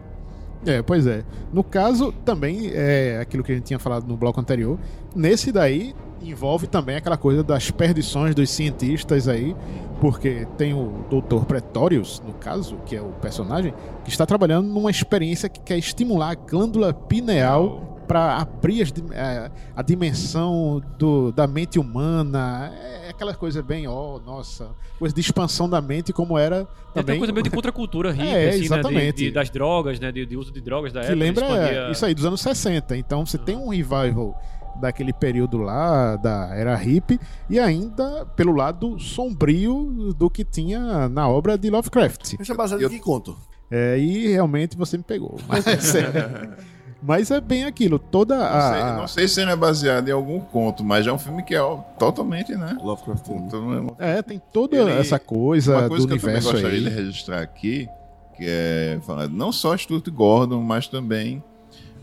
É, 0.64 0.80
pois 0.80 1.06
é. 1.06 1.24
No 1.52 1.62
caso, 1.62 2.10
também 2.24 2.70
é 2.72 3.18
aquilo 3.20 3.42
que 3.44 3.52
a 3.52 3.54
gente 3.54 3.64
tinha 3.64 3.78
falado 3.78 4.06
no 4.06 4.16
bloco 4.16 4.40
anterior. 4.40 4.78
Nesse 5.14 5.52
daí, 5.52 5.94
envolve 6.30 6.66
também 6.66 6.96
aquela 6.96 7.16
coisa 7.16 7.42
das 7.42 7.70
perdições 7.70 8.34
dos 8.34 8.50
cientistas 8.50 9.28
aí, 9.28 9.54
porque 10.00 10.46
tem 10.58 10.74
o 10.74 11.04
Dr. 11.10 11.44
Pretorius, 11.44 12.22
no 12.26 12.34
caso, 12.34 12.76
que 12.86 12.94
é 12.96 13.00
o 13.00 13.10
personagem, 13.20 13.72
que 14.04 14.10
está 14.10 14.26
trabalhando 14.26 14.66
numa 14.68 14.90
experiência 14.90 15.48
que 15.48 15.60
quer 15.60 15.78
estimular 15.78 16.30
a 16.30 16.34
glândula 16.34 16.92
pineal 16.92 17.90
para 18.06 18.36
abrir 18.36 18.82
as 18.82 18.92
dim- 18.92 19.06
é, 19.12 19.50
a 19.74 19.82
dimensão 19.82 20.82
do, 20.98 21.32
da 21.32 21.46
mente 21.46 21.78
humana. 21.78 22.70
É 23.02 23.08
aquela 23.08 23.32
coisa 23.32 23.62
bem, 23.62 23.86
ó, 23.88 24.18
nossa, 24.18 24.68
coisa 24.98 25.14
de 25.14 25.20
expansão 25.22 25.68
da 25.70 25.80
mente, 25.80 26.12
como 26.12 26.36
era 26.36 26.66
também. 26.92 27.14
uma 27.16 27.20
coisa 27.20 27.32
meio 27.32 27.44
de 27.44 27.50
contracultura 27.50 28.12
hippie, 28.12 28.28
É, 28.28 28.48
assim, 28.50 28.58
né? 28.58 28.64
exatamente. 28.66 29.16
De, 29.16 29.24
de- 29.26 29.30
das 29.30 29.48
drogas, 29.48 29.98
né? 29.98 30.12
De, 30.12 30.26
de 30.26 30.36
uso 30.36 30.52
de 30.52 30.60
drogas 30.60 30.92
da 30.92 31.00
que 31.00 31.06
época. 31.06 31.18
lembra 31.24 31.44
expandia- 31.46 31.90
isso 31.90 32.04
aí, 32.04 32.14
dos 32.14 32.24
anos 32.26 32.40
60. 32.42 32.94
Então 32.96 33.24
você 33.24 33.38
tem 33.38 33.56
um 33.56 33.68
revival 33.68 34.38
daquele 34.80 35.12
período 35.12 35.58
lá, 35.58 36.16
da 36.16 36.48
era 36.54 36.74
hippie, 36.76 37.18
e 37.48 37.58
ainda 37.58 38.26
pelo 38.36 38.52
lado 38.54 38.98
sombrio 38.98 40.12
do 40.16 40.28
que 40.30 40.44
tinha 40.44 41.08
na 41.08 41.28
obra 41.28 41.56
de 41.58 41.70
Lovecraft. 41.70 42.34
Isso 42.40 42.52
é 42.52 42.54
baseado 42.54 42.80
Eu- 42.80 42.88
em 42.88 42.92
que 42.92 42.98
conto? 43.00 43.36
É, 43.70 43.98
e 43.98 44.28
realmente 44.28 44.76
você 44.76 44.96
me 44.96 45.02
pegou. 45.02 45.36
Mas 45.48 45.66
é, 45.66 45.74
mas 47.02 47.30
é 47.30 47.40
bem 47.40 47.64
aquilo, 47.64 47.98
toda 47.98 48.36
Não 48.36 48.42
sei, 48.72 48.80
a. 48.82 48.96
não 48.98 49.08
sei 49.08 49.28
se 49.28 49.40
ele 49.40 49.50
é 49.50 49.56
baseado 49.56 50.08
em 50.08 50.12
algum 50.12 50.38
conto, 50.38 50.84
mas 50.84 51.06
é 51.06 51.12
um 51.12 51.18
filme 51.18 51.42
que 51.42 51.54
é 51.54 51.60
totalmente, 51.98 52.54
né? 52.54 52.76
Lovecraft. 52.80 53.24
Todo- 53.50 53.96
É, 53.98 54.22
tem 54.22 54.40
toda 54.52 54.76
Ele- 54.76 54.92
essa 54.92 55.18
coisa, 55.18 55.78
Uma 55.78 55.88
coisa 55.88 56.06
do 56.06 56.08
que 56.08 56.14
eu 56.14 56.20
também 56.20 56.34
universo 56.36 56.52
gostaria 56.52 56.80
de 56.80 56.88
aí. 56.88 56.94
registrar 56.94 57.40
aqui, 57.42 57.88
que 58.36 58.44
é 58.46 58.98
falar 59.06 59.28
não 59.28 59.50
só 59.50 59.76
Stuart 59.76 60.08
Gordon, 60.10 60.60
mas 60.62 60.86
também 60.88 61.42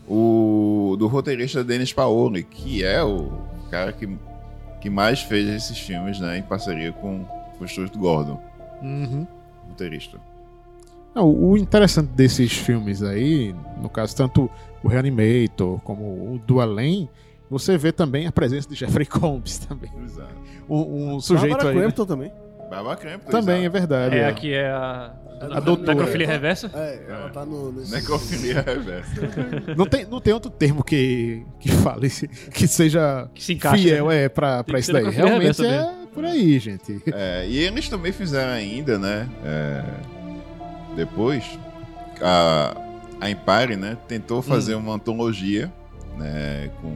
o 0.08 0.96
do 0.98 1.06
roteirista 1.06 1.62
Dennis 1.64 1.92
Paoli, 1.92 2.42
que 2.42 2.84
é 2.84 3.02
o 3.02 3.30
cara 3.70 3.92
que, 3.92 4.08
que 4.80 4.90
mais 4.90 5.20
fez 5.22 5.48
esses 5.48 5.78
filmes, 5.78 6.18
né, 6.20 6.38
em 6.38 6.42
parceria 6.42 6.92
com, 6.92 7.24
com 7.58 7.64
o 7.64 7.68
Stuart 7.68 7.94
Gordon, 7.96 8.40
Uhum. 8.82 9.26
roteirista. 9.68 10.18
Não, 11.14 11.28
o 11.30 11.56
interessante 11.56 12.08
desses 12.08 12.52
filmes 12.52 13.02
aí, 13.02 13.54
no 13.80 13.88
caso, 13.88 14.16
tanto 14.16 14.50
o 14.82 14.88
Reanimator 14.88 15.78
como 15.82 16.02
o 16.34 16.40
do 16.44 16.60
Além, 16.60 17.08
você 17.50 17.76
vê 17.76 17.92
também 17.92 18.26
a 18.26 18.32
presença 18.32 18.68
de 18.68 18.74
Jeffrey 18.74 19.04
Combs 19.06 19.58
também. 19.58 19.90
Exato. 20.02 20.34
Um, 20.68 21.14
um 21.16 21.20
sujeito 21.20 21.52
Barbara 21.56 21.78
aí. 21.80 21.86
né? 21.86 21.92
Também. 21.92 22.32
Barbara 22.72 22.96
Crampton, 22.96 23.30
Também 23.30 23.66
é 23.66 23.68
verdade. 23.68 24.16
É, 24.16 24.20
é. 24.20 24.28
aqui 24.28 24.54
é 24.54 24.70
a. 24.70 25.12
A 25.42 25.60
doutora. 25.60 25.94
Necrofilia 25.94 26.26
reversa? 26.26 26.70
É, 26.72 27.02
ela 27.06 27.28
tá 27.28 27.44
no. 27.44 27.72
Nesse... 27.72 27.92
Necrofilia 27.92 28.62
reversa. 28.62 29.12
Não, 29.76 29.84
tem, 29.84 30.06
não 30.06 30.20
tem 30.20 30.32
outro 30.32 30.50
termo 30.50 30.84
que, 30.84 31.44
que 31.58 31.68
fale 31.68 32.08
que 32.54 32.68
seja 32.68 33.28
Que 33.34 33.42
se 33.42 33.54
encaixa. 33.54 33.76
fiel 33.76 34.06
né? 34.08 34.24
é, 34.24 34.28
pra, 34.28 34.62
pra 34.62 34.78
isso 34.78 34.92
daí. 34.92 35.10
Realmente 35.10 35.66
é 35.66 35.92
por 36.14 36.24
aí, 36.24 36.58
gente. 36.60 37.02
É, 37.12 37.44
e 37.46 37.58
eles 37.58 37.88
também 37.88 38.12
fizeram 38.12 38.52
ainda, 38.52 38.98
né? 38.98 39.28
é, 39.44 39.84
depois, 40.94 41.58
a, 42.20 42.76
a 43.20 43.28
Empire, 43.30 43.76
né? 43.76 43.98
Tentou 44.06 44.40
fazer 44.42 44.76
uma 44.76 44.94
antologia, 44.94 45.72
né? 46.16 46.70
Com, 46.80 46.94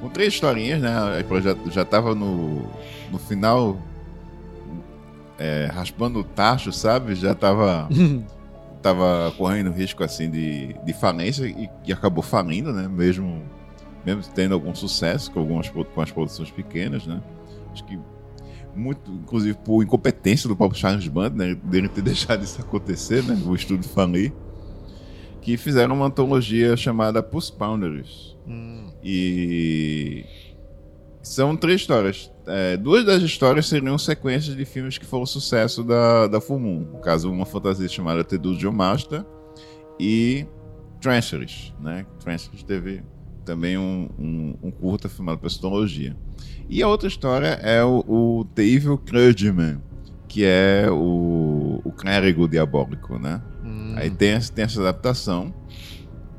com 0.00 0.08
três 0.10 0.34
historinhas, 0.34 0.80
né? 0.80 0.90
A 0.90 1.20
Empire 1.20 1.40
já, 1.40 1.56
já 1.70 1.84
tava 1.84 2.14
no, 2.14 2.68
no 3.10 3.18
final, 3.18 3.78
é, 5.38 5.68
raspando 5.72 6.20
o 6.20 6.24
tacho, 6.24 6.72
sabe? 6.72 7.14
Já 7.14 7.34
tava, 7.34 7.88
tava 8.82 9.32
correndo 9.36 9.70
risco, 9.70 10.02
assim, 10.02 10.30
de, 10.30 10.74
de 10.84 10.92
falência 10.92 11.46
e, 11.46 11.68
e 11.86 11.92
acabou 11.92 12.22
falindo, 12.22 12.72
né? 12.72 12.88
Mesmo, 12.88 13.42
mesmo 14.04 14.22
tendo 14.34 14.54
algum 14.54 14.74
sucesso 14.74 15.30
com, 15.30 15.40
algumas, 15.40 15.68
com 15.68 16.00
as 16.00 16.10
produções 16.10 16.50
pequenas, 16.50 17.06
né? 17.06 17.20
Acho 17.72 17.84
que 17.84 17.98
muito, 18.74 19.10
inclusive 19.10 19.56
por 19.64 19.82
incompetência 19.82 20.48
do 20.48 20.54
próprio 20.54 20.78
Charles 20.78 21.08
Band, 21.08 21.30
né, 21.30 21.54
dele 21.64 21.88
ter 21.88 22.02
deixado 22.02 22.44
isso 22.44 22.60
acontecer, 22.60 23.22
né, 23.24 23.34
o 23.46 23.54
estúdio 23.54 23.88
Fanley, 23.88 24.32
que 25.40 25.56
fizeram 25.56 25.94
uma 25.94 26.06
antologia 26.06 26.76
chamada 26.76 27.22
Puss 27.22 27.50
Pounders. 27.50 28.36
E 29.08 30.24
são 31.28 31.56
três 31.56 31.80
histórias. 31.80 32.30
É, 32.46 32.76
duas 32.76 33.04
das 33.04 33.22
histórias 33.22 33.66
seriam 33.66 33.98
sequências 33.98 34.56
de 34.56 34.64
filmes 34.64 34.96
que 34.98 35.04
foram 35.04 35.26
sucesso 35.26 35.82
da, 35.82 36.26
da 36.28 36.40
Full 36.40 36.58
Moon. 36.60 36.80
No 36.92 36.98
caso, 37.00 37.30
uma 37.30 37.44
fantasia 37.44 37.88
chamada 37.88 38.22
The 38.22 38.38
Dungeon 38.38 38.72
Master 38.72 39.24
e 39.98 40.46
Transfers, 41.00 41.74
né? 41.80 42.06
Transfers 42.20 42.62
teve 42.62 43.02
também 43.44 43.76
um, 43.76 44.08
um, 44.18 44.54
um 44.62 44.70
curta 44.70 45.08
filmado 45.08 45.38
para 45.38 45.48
essa 45.48 45.58
antologia. 45.58 46.16
E 46.68 46.82
a 46.82 46.88
outra 46.88 47.08
história 47.08 47.58
é 47.62 47.82
o, 47.84 48.04
o 48.08 48.44
The 48.54 48.62
Evil 48.64 48.98
Clergyman, 48.98 49.80
que 50.28 50.44
é 50.44 50.86
o, 50.90 51.80
o 51.84 51.92
clérigo 51.92 52.48
diabólico, 52.48 53.18
né? 53.18 53.42
Aí 53.96 54.10
tem, 54.10 54.30
essa- 54.30 54.52
tem 54.52 54.64
essa 54.64 54.80
adaptação 54.80 55.52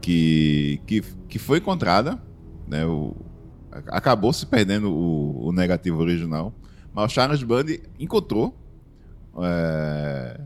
que, 0.01 0.79
que, 0.85 1.01
que 1.27 1.39
foi 1.39 1.57
encontrada, 1.59 2.21
né? 2.67 2.85
O, 2.85 3.15
acabou 3.87 4.31
se 4.33 4.45
perdendo 4.45 4.91
o, 4.91 5.47
o 5.47 5.51
negativo 5.51 5.99
original, 6.01 6.53
mas 6.93 7.11
o 7.11 7.13
Charles 7.13 7.43
Band 7.43 7.65
encontrou, 7.99 8.55
é, 9.41 10.39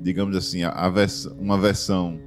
digamos 0.00 0.36
assim, 0.36 0.62
a, 0.62 0.70
a 0.70 0.88
vers- 0.88 1.26
uma 1.38 1.58
versão 1.58 2.18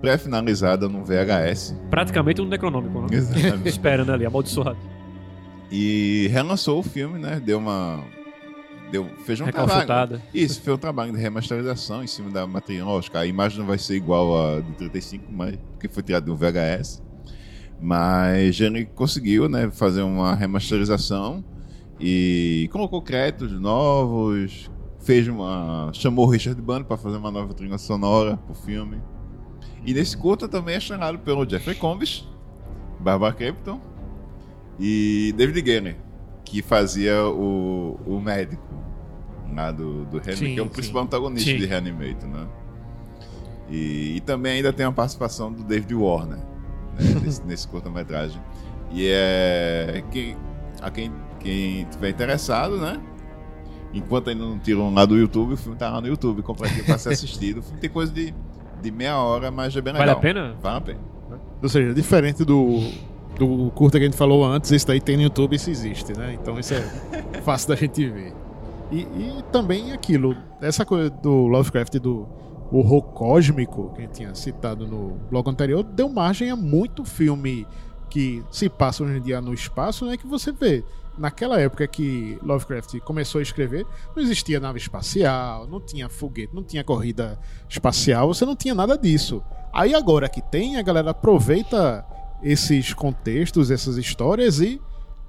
pré-finalizada 0.00 0.88
no 0.88 1.02
VHS. 1.04 1.74
Praticamente 1.90 2.40
um 2.40 2.46
necronômico, 2.46 3.00
né? 3.02 3.06
Exatamente. 3.12 3.66
Esperando 3.68 4.10
ali, 4.12 4.26
amaldiçoado. 4.26 4.76
E 5.70 6.28
relançou 6.30 6.78
o 6.78 6.82
filme, 6.82 7.18
né? 7.18 7.40
Deu 7.44 7.58
uma. 7.58 8.04
Deu, 8.92 9.06
fez 9.24 9.40
um 9.40 9.46
trabalho. 9.46 9.68
Recalchutada. 9.80 10.22
Isso, 10.32 10.60
fez 10.60 10.76
um 10.76 10.78
trabalho 10.78 11.12
de 11.12 11.18
remasterização 11.18 12.04
em 12.04 12.06
cima 12.06 12.30
da 12.30 12.46
matéria. 12.46 12.84
Lógico, 12.84 13.16
a 13.16 13.26
imagem 13.26 13.58
não 13.58 13.66
vai 13.66 13.78
ser 13.78 13.96
igual 13.96 14.36
a 14.56 14.60
de 14.60 14.72
35, 14.72 15.24
mas, 15.32 15.56
porque 15.72 15.88
foi 15.88 16.02
tirada 16.02 16.26
do 16.26 16.36
VHS. 16.36 17.02
Mas 17.84 18.58
ele 18.62 18.86
conseguiu 18.86 19.46
né, 19.46 19.70
fazer 19.70 20.00
uma 20.00 20.34
remasterização 20.34 21.44
e 22.00 22.66
colocou 22.72 23.02
créditos 23.02 23.52
novos, 23.60 24.70
fez 25.00 25.28
uma. 25.28 25.90
chamou 25.92 26.26
o 26.26 26.30
Richard 26.30 26.58
Band 26.62 26.84
para 26.84 26.96
fazer 26.96 27.18
uma 27.18 27.30
nova 27.30 27.52
trilha 27.52 27.76
sonora 27.76 28.38
pro 28.38 28.54
filme. 28.54 29.02
E 29.84 29.92
nesse 29.92 30.16
curta 30.16 30.48
também 30.48 30.76
é 30.76 30.78
estrelado 30.78 31.18
pelo 31.18 31.46
Jeffrey 31.46 31.76
Combs, 31.76 32.26
Barbara 33.00 33.34
Crampton 33.34 33.78
e 34.80 35.34
David 35.36 35.60
Gaynor, 35.60 35.94
que 36.42 36.62
fazia 36.62 37.22
o, 37.26 38.00
o 38.06 38.18
médico 38.18 38.82
lá 39.54 39.70
do, 39.70 40.06
do 40.06 40.16
Reanimator, 40.16 40.38
Sim, 40.38 40.54
que 40.54 40.58
é 40.58 40.62
o 40.62 40.66
sim. 40.68 40.72
principal 40.72 41.02
antagonista 41.02 41.50
Sim. 41.50 41.58
de 41.58 41.66
Reanimator, 41.66 42.30
né? 42.30 42.48
E, 43.68 44.16
e 44.16 44.20
também 44.20 44.52
ainda 44.52 44.72
tem 44.72 44.86
a 44.86 44.92
participação 44.92 45.52
do 45.52 45.62
David 45.62 45.94
Warner 45.94 46.53
né, 46.94 47.20
nesse, 47.22 47.42
nesse 47.44 47.68
curta-metragem. 47.68 48.40
E 48.90 49.08
é. 49.10 50.02
Quem, 50.10 50.36
a 50.80 50.90
quem, 50.90 51.12
quem 51.40 51.84
tiver 51.86 52.10
interessado, 52.10 52.76
né? 52.76 53.00
Enquanto 53.92 54.30
ainda 54.30 54.44
não 54.44 54.58
tiram 54.58 54.92
lá 54.92 55.04
do 55.04 55.16
YouTube, 55.16 55.54
o 55.54 55.56
filme 55.56 55.78
tá 55.78 55.88
lá 55.90 56.00
no 56.00 56.08
YouTube, 56.08 56.42
completinho 56.42 56.84
pra 56.84 56.98
ser 56.98 57.10
assistido. 57.12 57.58
O 57.58 57.62
filme 57.62 57.80
tem 57.80 57.90
coisa 57.90 58.12
de, 58.12 58.34
de 58.82 58.90
meia 58.90 59.16
hora, 59.18 59.50
mas 59.50 59.76
é 59.76 59.80
bem 59.80 59.92
Vale 59.92 60.04
legal. 60.04 60.18
a 60.18 60.20
pena? 60.20 60.56
Vale 60.60 60.76
a 60.76 60.80
pena. 60.80 61.00
Ou 61.62 61.68
seja, 61.68 61.94
diferente 61.94 62.44
do, 62.44 62.80
do 63.38 63.70
curta 63.70 63.98
que 63.98 64.04
a 64.04 64.08
gente 64.08 64.16
falou 64.16 64.44
antes, 64.44 64.70
esse 64.72 64.86
daí 64.86 65.00
tem 65.00 65.16
no 65.16 65.22
YouTube 65.22 65.52
e 65.52 65.56
isso 65.56 65.70
existe, 65.70 66.16
né? 66.16 66.36
Então 66.40 66.58
isso 66.58 66.74
é 66.74 67.40
fácil 67.42 67.68
da 67.68 67.76
gente 67.76 68.04
ver. 68.08 68.32
E, 68.90 69.00
e 69.00 69.44
também 69.50 69.92
aquilo, 69.92 70.36
essa 70.60 70.84
coisa 70.84 71.08
do 71.10 71.46
Lovecraft 71.46 71.94
do 71.98 72.28
horror 72.70 73.02
cósmico, 73.02 73.92
que 73.94 74.02
a 74.02 74.04
gente 74.04 74.14
tinha 74.14 74.34
citado 74.34 74.86
no 74.86 75.18
bloco 75.30 75.50
anterior, 75.50 75.82
deu 75.82 76.08
margem 76.08 76.50
a 76.50 76.56
muito 76.56 77.04
filme 77.04 77.66
que 78.10 78.44
se 78.50 78.68
passa 78.68 79.02
hoje 79.02 79.18
em 79.18 79.22
dia 79.22 79.40
no 79.40 79.52
espaço, 79.52 80.06
né? 80.06 80.16
Que 80.16 80.26
você 80.26 80.52
vê. 80.52 80.84
Naquela 81.16 81.60
época 81.60 81.86
que 81.86 82.38
Lovecraft 82.42 82.98
começou 83.00 83.38
a 83.38 83.42
escrever, 83.42 83.86
não 84.16 84.22
existia 84.22 84.58
nave 84.58 84.78
espacial, 84.78 85.66
não 85.66 85.80
tinha 85.80 86.08
foguete, 86.08 86.54
não 86.54 86.64
tinha 86.64 86.82
corrida 86.82 87.38
espacial, 87.68 88.26
você 88.26 88.44
não 88.44 88.56
tinha 88.56 88.74
nada 88.74 88.98
disso. 88.98 89.42
Aí 89.72 89.94
agora 89.94 90.28
que 90.28 90.42
tem, 90.42 90.76
a 90.76 90.82
galera 90.82 91.10
aproveita 91.10 92.04
esses 92.42 92.92
contextos, 92.92 93.70
essas 93.70 93.96
histórias 93.96 94.60
e 94.60 94.80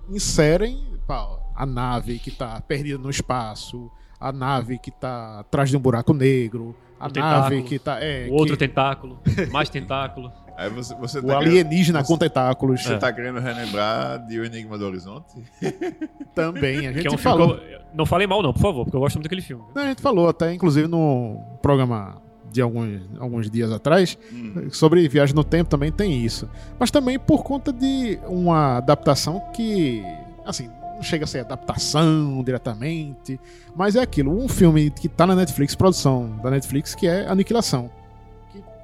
inserem 0.10 1.00
pá, 1.08 1.40
a 1.56 1.66
nave 1.66 2.20
que 2.20 2.32
tá 2.32 2.60
perdida 2.62 2.98
no 2.98 3.10
espaço, 3.10 3.90
a 4.20 4.32
nave 4.32 4.80
que 4.80 4.92
tá 4.92 5.40
atrás 5.40 5.70
de 5.70 5.78
um 5.78 5.80
buraco 5.80 6.14
negro, 6.14 6.76
a 7.00 7.08
O 7.08 7.12
nave 7.14 7.62
que 7.64 7.78
tá. 7.80 8.00
É, 8.02 8.28
O 8.30 8.34
outro 8.34 8.58
que- 8.58 8.68
tentáculo, 8.68 9.20
mais 9.52 9.70
tentáculo. 9.70 10.32
Aí 10.58 10.70
você, 10.70 10.96
você 10.96 11.20
o 11.20 11.22
tá 11.22 11.40
querendo, 11.40 11.50
alienígena 11.50 12.02
você- 12.02 12.08
com 12.14 12.18
tentáculos 12.18 12.82
você 12.82 12.98
tá 12.98 13.12
querendo 13.12 13.40
relembrar 13.40 14.26
de 14.26 14.40
O 14.40 14.46
Enigma 14.46 14.78
do 14.78 14.86
Horizonte? 14.86 15.34
também. 16.34 16.88
A 16.88 16.94
gente 16.94 17.08
é 17.08 17.12
um 17.12 17.18
falou. 17.18 17.56
eu... 17.58 17.80
Não 17.94 18.06
falem 18.06 18.28
mal 18.28 18.42
não, 18.42 18.52
por 18.54 18.62
favor, 18.62 18.84
porque 18.86 18.96
eu 18.96 19.00
gosto 19.02 19.16
muito 19.16 19.24
daquele 19.26 19.42
filme. 19.42 19.64
Não, 19.74 19.84
a 19.84 19.88
gente 19.88 20.02
falou 20.02 20.28
até, 20.30 20.54
inclusive, 20.54 20.88
no 20.88 21.42
programa 21.62 22.22
de 22.52 22.62
alguns, 22.62 23.02
alguns 23.20 23.50
dias 23.50 23.72
atrás, 23.72 24.18
Hum. 24.32 24.70
sobre 24.72 25.08
viagem 25.10 25.36
no 25.36 25.44
tempo 25.44 25.70
também 25.70 25.92
tem 25.92 26.24
isso. 26.24 26.50
Mas 26.80 26.90
também 26.92 27.20
por 27.20 27.44
conta 27.44 27.72
de 27.74 28.18
uma 28.28 28.78
adaptação 28.78 29.42
que, 29.54 30.02
assim, 30.46 30.70
não 30.96 31.04
chega 31.04 31.26
a 31.26 31.28
ser 31.28 31.40
adaptação 31.40 32.42
diretamente, 32.44 33.40
mas 33.76 33.96
é 33.96 34.02
aquilo, 34.02 34.32
um 34.32 34.48
filme 34.48 34.90
que 34.90 35.08
tá 35.10 35.28
na 35.28 35.36
Netflix, 35.36 35.76
produção 35.76 36.38
da 36.44 36.50
Netflix, 36.50 36.96
que 36.96 37.08
é 37.08 37.28
Aniquilação. 37.28 37.90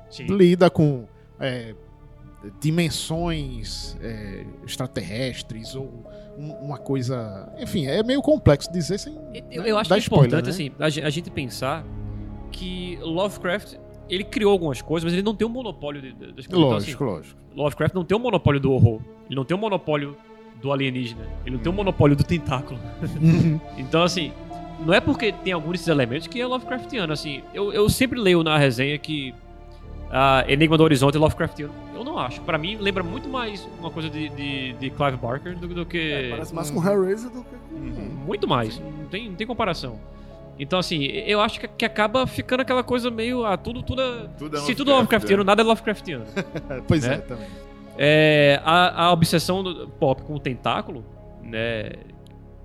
Sim. 0.09 0.25
Lida 0.25 0.69
com 0.69 1.05
é, 1.39 1.73
dimensões 2.59 3.95
é, 4.01 4.45
extraterrestres 4.65 5.75
ou 5.75 5.89
um- 6.37 6.51
uma 6.53 6.77
coisa. 6.77 7.47
Enfim, 7.59 7.85
é 7.85 8.01
meio 8.03 8.21
complexo 8.21 8.71
dizer 8.71 8.97
sem. 8.97 9.13
Eu, 9.51 9.63
né, 9.63 9.71
eu 9.71 9.77
acho 9.77 9.89
dar 9.89 9.95
que 9.97 10.03
é 10.03 10.05
importante, 10.05 10.05
spoiler, 10.05 10.43
né? 10.43 10.49
assim, 10.49 10.71
a 10.79 10.89
gen- 10.89 11.03
a 11.03 11.09
gente 11.09 11.29
pensar 11.29 11.85
que 12.51 12.97
Lovecraft, 13.01 13.75
ele 14.09 14.23
criou 14.23 14.51
algumas 14.51 14.81
coisas, 14.81 15.05
mas 15.05 15.13
ele 15.13 15.23
não 15.23 15.35
tem 15.35 15.47
um 15.47 15.51
monopólio 15.51 16.01
das 16.01 16.11
coisas. 16.19 16.45
Então, 16.47 16.63
assim, 16.75 16.91
Lógico, 16.91 17.03
lógico. 17.03 17.39
Lovecraft 17.55 17.93
não 17.95 18.03
tem 18.05 18.17
um 18.17 18.21
monopólio 18.21 18.59
do 18.59 18.71
horror. 18.71 18.99
Ele 19.27 19.35
não 19.35 19.45
tem 19.45 19.55
um 19.55 19.59
monopólio 19.59 20.17
do 20.61 20.71
alienígena. 20.71 21.27
Ele 21.45 21.55
não 21.55 21.63
tem 21.63 21.71
um 21.71 21.75
monopólio 21.75 22.15
do 22.15 22.23
tentáculo. 22.23 22.79
então, 23.77 24.03
assim, 24.03 24.31
não 24.85 24.93
é 24.93 24.99
porque 24.99 25.31
tem 25.31 25.53
alguns 25.53 25.73
desses 25.73 25.87
elementos 25.87 26.27
que 26.27 26.39
é 26.39 26.45
Lovecraftiano. 26.45 27.11
Assim, 27.11 27.41
eu, 27.53 27.71
eu 27.73 27.89
sempre 27.89 28.19
leio 28.19 28.43
na 28.43 28.57
resenha 28.57 28.97
que 28.97 29.33
a 30.09 30.43
Enigma 30.47 30.77
do 30.77 30.83
Horizonte 30.83 31.17
é 31.17 31.19
Lovecraftiano. 31.19 31.73
Eu 31.93 32.03
não 32.03 32.17
acho. 32.17 32.41
Pra 32.41 32.57
mim, 32.57 32.77
lembra 32.79 33.03
muito 33.03 33.29
mais 33.29 33.67
uma 33.79 33.89
coisa 33.91 34.09
de, 34.09 34.29
de, 34.29 34.73
de 34.73 34.89
Clive 34.89 35.17
Barker 35.17 35.57
do, 35.57 35.67
do 35.67 35.85
que. 35.85 36.11
É, 36.11 36.29
parece 36.31 36.53
mais 36.53 36.71
com 36.71 36.83
Hellraiser 36.85 37.29
do 37.29 37.43
que 37.43 37.55
com. 37.69 37.75
Muito 38.25 38.47
mais. 38.47 38.79
Não 38.79 39.07
tem, 39.07 39.29
não 39.29 39.35
tem 39.35 39.47
comparação. 39.47 39.99
Então, 40.59 40.77
assim, 40.77 41.05
eu 41.05 41.41
acho 41.41 41.59
que, 41.59 41.67
que 41.67 41.85
acaba 41.85 42.27
ficando 42.27 42.61
aquela 42.61 42.83
coisa 42.83 43.09
meio. 43.09 43.45
Ah, 43.45 43.57
tudo, 43.57 43.81
tudo 43.81 44.01
é. 44.01 44.27
Tudo 44.37 44.57
é 44.57 44.59
se 44.61 44.75
tudo 44.75 44.91
é 44.91 44.95
Lovecraftiano, 44.95 45.43
nada 45.43 45.61
é 45.61 45.65
Lovecraftiano. 45.65 46.25
pois 46.87 47.03
né? 47.03 47.15
é, 47.15 47.17
também. 47.17 47.47
É, 47.97 48.59
a, 48.63 49.05
a 49.05 49.13
obsessão 49.13 49.63
do 49.63 49.87
pop 49.87 50.21
com 50.23 50.35
o 50.35 50.39
tentáculo, 50.39 51.05
né? 51.43 51.91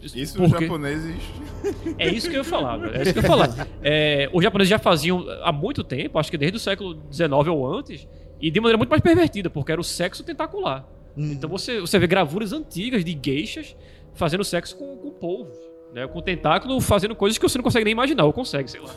Isso 0.00 0.40
os 0.42 0.50
porque- 0.50 0.64
japoneses. 0.66 1.16
É 1.98 2.08
isso 2.08 2.28
que 2.30 2.36
eu 2.36 2.40
ia 2.40 2.44
falar, 2.44 2.76
velho, 2.76 2.94
é 2.96 3.02
isso 3.02 3.12
que 3.12 3.18
eu 3.18 3.22
ia 3.22 3.28
falar. 3.28 3.66
É, 3.82 4.30
os 4.32 4.42
japoneses 4.44 4.68
já 4.70 4.78
faziam 4.78 5.24
há 5.42 5.50
muito 5.50 5.82
tempo, 5.82 6.16
acho 6.18 6.30
que 6.30 6.38
desde 6.38 6.56
o 6.56 6.60
século 6.60 7.02
XIX 7.10 7.30
ou 7.48 7.66
antes, 7.66 8.06
e 8.40 8.50
de 8.50 8.60
maneira 8.60 8.78
muito 8.78 8.90
mais 8.90 9.02
pervertida, 9.02 9.50
porque 9.50 9.72
era 9.72 9.80
o 9.80 9.84
sexo 9.84 10.22
tentacular. 10.22 10.86
Hum. 11.16 11.32
Então 11.32 11.50
você, 11.50 11.80
você 11.80 11.98
vê 11.98 12.06
gravuras 12.06 12.52
antigas 12.52 13.04
de 13.04 13.18
geishas 13.20 13.74
fazendo 14.14 14.44
sexo 14.44 14.76
com, 14.76 14.96
com 14.96 15.10
polvos, 15.10 15.58
né? 15.92 16.06
Com 16.06 16.20
tentáculo 16.20 16.80
fazendo 16.80 17.16
coisas 17.16 17.36
que 17.36 17.48
você 17.48 17.58
não 17.58 17.64
consegue 17.64 17.84
nem 17.86 17.92
imaginar, 17.92 18.24
ou 18.26 18.32
consegue, 18.32 18.70
sei 18.70 18.80
lá. 18.80 18.90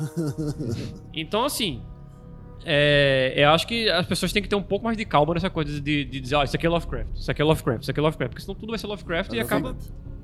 Então, 1.14 1.44
assim, 1.44 1.82
é, 2.66 3.34
eu 3.36 3.50
acho 3.50 3.68
que 3.68 3.90
as 3.90 4.06
pessoas 4.06 4.32
têm 4.34 4.42
que 4.42 4.50
ter 4.50 4.56
um 4.56 4.64
pouco 4.64 4.86
mais 4.86 4.98
de 4.98 5.06
calma 5.06 5.34
nessa 5.34 5.50
coisa 5.50 5.80
de, 5.80 6.04
de 6.06 6.20
dizer, 6.20 6.36
ah, 6.36 6.44
isso 6.44 6.56
aqui 6.56 6.66
é 6.66 6.70
Lovecraft, 6.70 7.16
isso 7.16 7.32
aqui 7.32 7.42
é 7.42 7.46
Lovecraft, 7.46 7.82
isso 7.82 7.92
aqui 7.92 8.00
é 8.00 8.04
Lovecraft, 8.04 8.32
porque 8.32 8.42
senão 8.42 8.56
tudo 8.56 8.70
vai 8.70 8.80
ser 8.80 8.88
Lovecraft 8.88 9.34
e 9.34 9.40
acaba... 9.40 9.76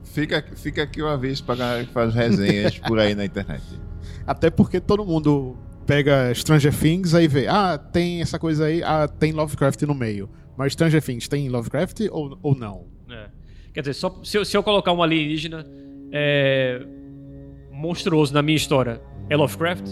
Fica, 0.03 0.45
fica 0.55 0.83
aqui 0.83 1.01
o 1.01 1.07
aviso 1.07 1.43
pra 1.43 1.55
galera 1.55 1.85
que 1.85 1.91
faz 1.91 2.13
resenhas 2.13 2.77
por 2.77 2.99
aí 2.99 3.15
na 3.15 3.25
internet. 3.25 3.63
Até 4.25 4.49
porque 4.49 4.79
todo 4.79 5.03
mundo 5.03 5.57
pega 5.85 6.33
Stranger 6.33 6.73
Things 6.73 7.13
aí 7.13 7.27
vê, 7.27 7.47
ah, 7.47 7.77
tem 7.77 8.21
essa 8.21 8.39
coisa 8.39 8.65
aí, 8.65 8.83
ah, 8.83 9.07
tem 9.07 9.31
Lovecraft 9.31 9.81
no 9.83 9.93
meio. 9.93 10.29
Mas 10.57 10.73
Stranger 10.73 11.01
Things 11.01 11.27
tem 11.27 11.49
Lovecraft 11.49 12.01
ou, 12.11 12.37
ou 12.41 12.55
não? 12.55 12.85
É. 13.09 13.27
Quer 13.73 13.81
dizer, 13.81 13.93
só, 13.93 14.21
se, 14.23 14.37
eu, 14.37 14.45
se 14.45 14.55
eu 14.55 14.63
colocar 14.63 14.93
um 14.93 15.03
alienígena 15.03 15.65
é, 16.11 16.81
monstruoso 17.71 18.33
na 18.33 18.41
minha 18.41 18.55
história, 18.55 19.01
é 19.29 19.35
Lovecraft? 19.35 19.83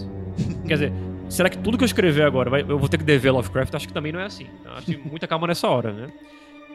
Quer 0.66 0.74
dizer, 0.74 0.92
será 1.34 1.50
que 1.50 1.58
tudo 1.58 1.76
que 1.76 1.84
eu 1.84 1.86
escrever 1.86 2.22
agora 2.24 2.48
vai- 2.50 2.62
eu 2.62 2.78
vou 2.78 2.88
ter 2.88 2.96
que 2.98 3.04
dever 3.04 3.30
Lovecraft? 3.32 3.74
Acho 3.74 3.86
que 3.88 3.92
também 3.94 4.12
não 4.12 4.20
é 4.20 4.24
assim. 4.24 4.46
Eu 4.64 4.72
acho 4.72 4.86
que 4.86 4.96
muita 4.96 5.26
calma 5.26 5.46
nessa 5.46 5.68
hora, 5.68 5.92
né? 5.92 6.06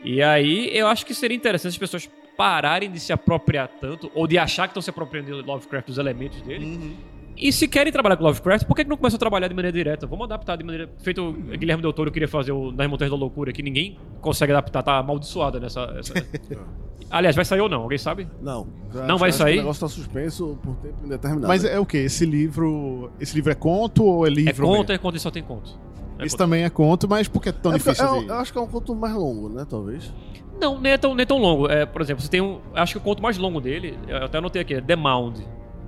E 0.04 0.22
aí, 0.22 0.70
eu 0.74 0.88
acho 0.88 1.06
que 1.06 1.14
seria 1.14 1.36
interessante 1.36 1.72
as 1.74 1.78
pessoas 1.78 2.10
pararem 2.38 2.90
de 2.90 3.00
se 3.00 3.12
apropriar 3.12 3.68
tanto, 3.82 4.10
ou 4.16 4.26
de 4.26 4.38
achar 4.38 4.64
que 4.64 4.70
estão 4.72 4.82
se 4.82 4.90
apropriando 4.90 5.28
de 5.42 5.42
Lovecraft 5.48 5.88
dos 5.88 5.98
elementos 5.98 6.42
dele. 6.42 6.96
E 7.40 7.54
se 7.54 7.68
querem 7.70 7.92
trabalhar 7.94 8.18
com 8.18 8.24
Lovecraft, 8.26 8.68
por 8.68 8.76
que, 8.76 8.84
que 8.84 8.90
não 8.90 8.98
começam 8.98 9.16
a 9.16 9.20
trabalhar 9.20 9.48
de 9.48 9.54
maneira 9.54 9.76
direta? 9.76 10.06
Vamos 10.06 10.26
adaptar 10.26 10.58
de 10.58 10.64
maneira. 10.64 10.90
Feito 10.98 11.22
o 11.22 11.32
Guilherme 11.34 11.82
Del 11.82 11.94
Toro 11.94 12.12
queria 12.12 12.28
fazer 12.28 12.52
o 12.52 12.72
Nas 12.72 12.90
Montanhas 12.90 13.12
da 13.12 13.18
Loucura, 13.18 13.54
que 13.54 13.64
ninguém 13.64 13.98
consegue 14.20 14.52
adaptar, 14.52 14.84
tá 14.84 14.98
amaldiçoada 14.98 15.58
nessa. 15.60 15.82
essa- 15.98 16.14
Aliás, 17.10 17.36
vai 17.36 17.46
sair 17.46 17.62
ou 17.62 17.70
não? 17.70 17.82
Alguém 17.84 17.98
sabe? 17.98 18.28
Não. 18.42 18.68
Não 19.08 19.18
vai 19.18 19.32
sair? 19.32 19.56
O 19.56 19.62
negócio 19.62 19.80
tá 19.80 19.88
suspenso 19.88 20.60
por 20.62 20.76
tempo 20.76 20.96
indeterminado. 21.06 21.48
Mas 21.48 21.64
é 21.64 21.80
o 21.80 21.86
que? 21.86 21.98
Esse 21.98 22.26
livro. 22.26 23.10
Esse 23.20 23.34
livro 23.36 23.52
é 23.52 23.56
conto 23.56 24.04
ou 24.04 24.28
é 24.28 24.30
livro? 24.30 24.52
É 24.52 24.54
conto, 24.68 24.78
mesmo? 24.80 24.92
é 24.94 24.98
conto 24.98 25.18
e 25.18 25.20
só 25.20 25.32
tem 25.32 25.42
conto. 25.42 25.80
É 26.20 26.26
Isso 26.26 26.36
conto. 26.36 26.46
também 26.46 26.64
é 26.66 26.70
conto, 26.70 27.08
mas 27.08 27.28
por 27.30 27.42
que 27.42 27.50
é 27.50 27.52
tão 27.54 27.72
É 27.74 27.78
difícil 27.78 28.06
é 28.06 28.20
de. 28.20 28.28
Eu 28.28 28.36
acho 28.36 28.52
que 28.52 28.60
é 28.60 28.62
um 28.62 28.68
conto 28.68 28.94
mais 28.94 29.16
longo, 29.16 29.48
né? 29.50 29.66
Talvez. 29.68 30.14
Não, 30.60 30.80
nem 30.80 30.92
é 30.92 30.98
tão, 30.98 31.16
nem 31.16 31.24
é 31.24 31.26
tão 31.26 31.38
longo. 31.38 31.68
É, 31.70 31.86
por 31.86 32.02
exemplo, 32.02 32.22
você 32.22 32.30
tem 32.30 32.42
um. 32.42 32.60
Acho 32.76 32.94
que 32.94 32.98
o 32.98 33.02
conto 33.02 33.24
mais 33.24 33.38
longo 33.38 33.62
dele, 33.62 33.98
eu 34.08 34.18
até 34.26 34.38
anotei 34.38 34.62
aqui, 34.62 34.74
é 34.76 34.82
The 34.82 34.96
Mound. 34.98 35.40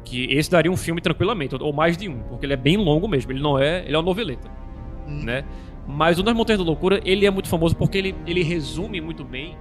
Que 0.03 0.25
esse 0.33 0.49
daria 0.49 0.71
um 0.71 0.77
filme 0.77 0.99
tranquilamente, 1.01 1.55
ou 1.59 1.71
mais 1.71 1.95
de 1.97 2.09
um, 2.09 2.19
porque 2.23 2.45
ele 2.45 2.53
é 2.53 2.57
bem 2.57 2.77
longo 2.77 3.07
mesmo. 3.07 3.31
Ele 3.31 3.41
não 3.41 3.57
é. 3.59 3.83
Ele 3.85 3.93
é 3.95 3.97
uma 3.97 4.03
noveleta. 4.03 4.49
Né? 5.07 5.43
Mas 5.87 6.19
o 6.19 6.23
Nas 6.23 6.33
Montanhas 6.33 6.59
da 6.59 6.65
Loucura, 6.65 7.01
ele 7.03 7.25
é 7.25 7.29
muito 7.31 7.49
famoso 7.49 7.75
porque 7.75 7.97
ele, 7.97 8.15
ele 8.25 8.43
resume 8.43 9.01
muito 9.01 9.23
bem 9.23 9.57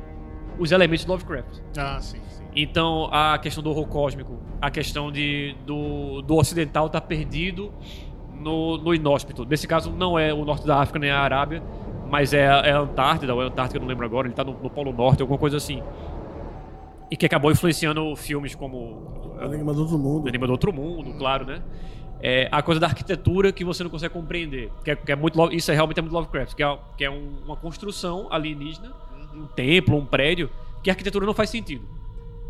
os 0.59 0.71
elementos 0.73 1.05
de 1.05 1.11
Lovecraft. 1.11 1.61
Ah, 1.77 1.99
sim, 2.01 2.19
sim. 2.29 2.45
Então, 2.55 3.09
a 3.11 3.39
questão 3.39 3.63
do 3.63 3.71
horror 3.71 3.87
cósmico, 3.87 4.39
a 4.61 4.71
questão 4.71 5.11
de, 5.11 5.55
do, 5.67 6.21
do 6.23 6.37
ocidental 6.37 6.87
estar 6.87 7.01
perdido 7.01 7.73
no, 8.39 8.77
no 8.79 8.95
inóspito. 8.95 9.45
Nesse 9.45 9.67
caso, 9.67 9.91
não 9.91 10.19
é 10.19 10.33
o 10.33 10.45
norte 10.45 10.67
da 10.67 10.79
África 10.81 10.99
nem 10.99 11.11
a 11.11 11.21
Arábia, 11.21 11.63
mas 12.11 12.33
é, 12.35 12.47
a- 12.49 12.63
é 12.67 12.73
a 12.73 12.81
Antártida, 12.81 13.35
ou 13.35 13.41
é 13.41 13.45
a 13.45 13.49
Antártica, 13.49 13.79
não 13.81 13.87
lembro 13.87 14.05
agora, 14.05 14.27
ele 14.27 14.33
está 14.33 14.45
no, 14.45 14.53
no 14.61 14.69
Polo 14.71 14.93
Norte, 14.93 15.23
alguma 15.23 15.39
coisa 15.39 15.57
assim. 15.57 15.83
E 17.11 17.17
que 17.17 17.27
acabou 17.27 17.51
influenciando 17.51 18.15
filmes 18.15 18.55
como 18.55 19.35
É 19.41 19.45
o 19.47 19.53
Enigma 19.53 19.75
do 19.75 19.81
Outro 19.81 19.99
Mundo. 19.99 20.25
o 20.25 20.29
Enigma 20.29 20.47
do 20.47 20.53
Outro 20.53 20.73
Mundo, 20.73 21.13
claro, 21.19 21.45
né? 21.45 21.63
É 22.23 22.49
a 22.53 22.63
coisa 22.63 22.79
da 22.81 22.87
arquitetura 22.87 23.51
que 23.51 23.65
você 23.65 23.83
não 23.83 23.91
consegue 23.91 24.13
compreender. 24.15 24.71
Que 24.85 24.91
é, 24.93 24.97
que 24.97 25.11
é 25.11 25.17
muito, 25.17 25.41
isso 25.53 25.71
é 25.71 25.75
realmente 25.75 25.99
é 25.99 26.03
muito 26.03 26.13
Lovecraft, 26.13 26.55
que 26.55 26.63
é, 26.63 26.79
que 26.97 27.05
é 27.05 27.11
um- 27.11 27.39
uma 27.45 27.57
construção 27.57 28.29
alienígena, 28.31 28.93
um 29.35 29.47
templo, 29.47 29.97
um 29.97 30.05
prédio, 30.05 30.51
que 30.83 30.91
a 30.91 30.93
arquitetura 30.93 31.25
não 31.27 31.35
faz 31.35 31.51
sentido 31.51 31.89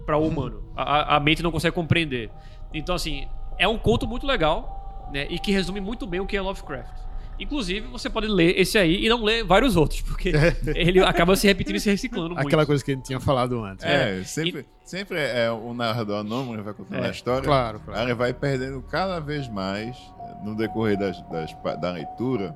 para 0.05 0.19
o 0.19 0.27
humano. 0.29 0.63
A, 0.77 0.83
a- 0.83 1.17
a 1.17 1.21
mente 1.21 1.43
não 1.43 1.53
consegue 1.53 1.75
compreender. 1.75 2.31
Então, 2.75 2.95
assim, 2.95 3.27
é 3.59 3.67
um 3.69 3.79
conto 3.79 4.07
muito 4.07 4.27
legal, 4.27 5.09
né? 5.13 5.27
E 5.31 5.39
que 5.39 5.53
resume 5.53 5.81
muito 5.81 6.07
bem 6.07 6.21
o 6.21 6.27
que 6.27 6.37
é 6.37 6.41
Lovecraft. 6.43 6.93
Inclusive, 7.41 7.86
você 7.88 8.11
pode 8.11 8.26
ler 8.28 8.59
esse 8.61 8.76
aí 8.76 9.05
e 9.05 9.09
não 9.09 9.24
ler 9.24 9.43
vários 9.45 9.74
outros, 9.76 10.03
porque 10.03 10.30
ele 10.76 11.01
acaba 11.01 11.34
se 11.34 11.47
repetindo 11.47 11.76
e 11.76 11.80
se 11.80 11.91
reciclando 11.91 12.34
muito. 12.34 12.47
Aquela 12.47 12.66
coisa 12.66 12.84
que 12.84 12.91
a 12.93 12.95
gente 12.95 13.07
tinha 13.07 13.18
falado 13.18 13.64
antes. 13.64 13.84
É, 13.84 14.22
sempre, 14.24 14.66
sempre 14.84 15.18
é 15.18 15.51
o 15.51 15.72
narrador 15.72 16.18
anônimo 16.20 16.62
vai 16.62 16.74
contando 16.74 17.03
É, 17.03 17.09
a 17.09 17.11
história. 17.11 17.43
claro, 17.43 17.80
claro. 17.80 17.99
Aí 17.99 18.07
ele 18.07 18.14
vai 18.14 18.34
perdendo 18.34 18.82
cada 18.82 19.18
vez 19.20 19.49
mais 19.49 19.97
no 20.45 20.55
decorrer 20.55 20.99
das, 20.99 21.20
das 21.28 21.53
da 21.80 21.91
leitura 21.93 22.55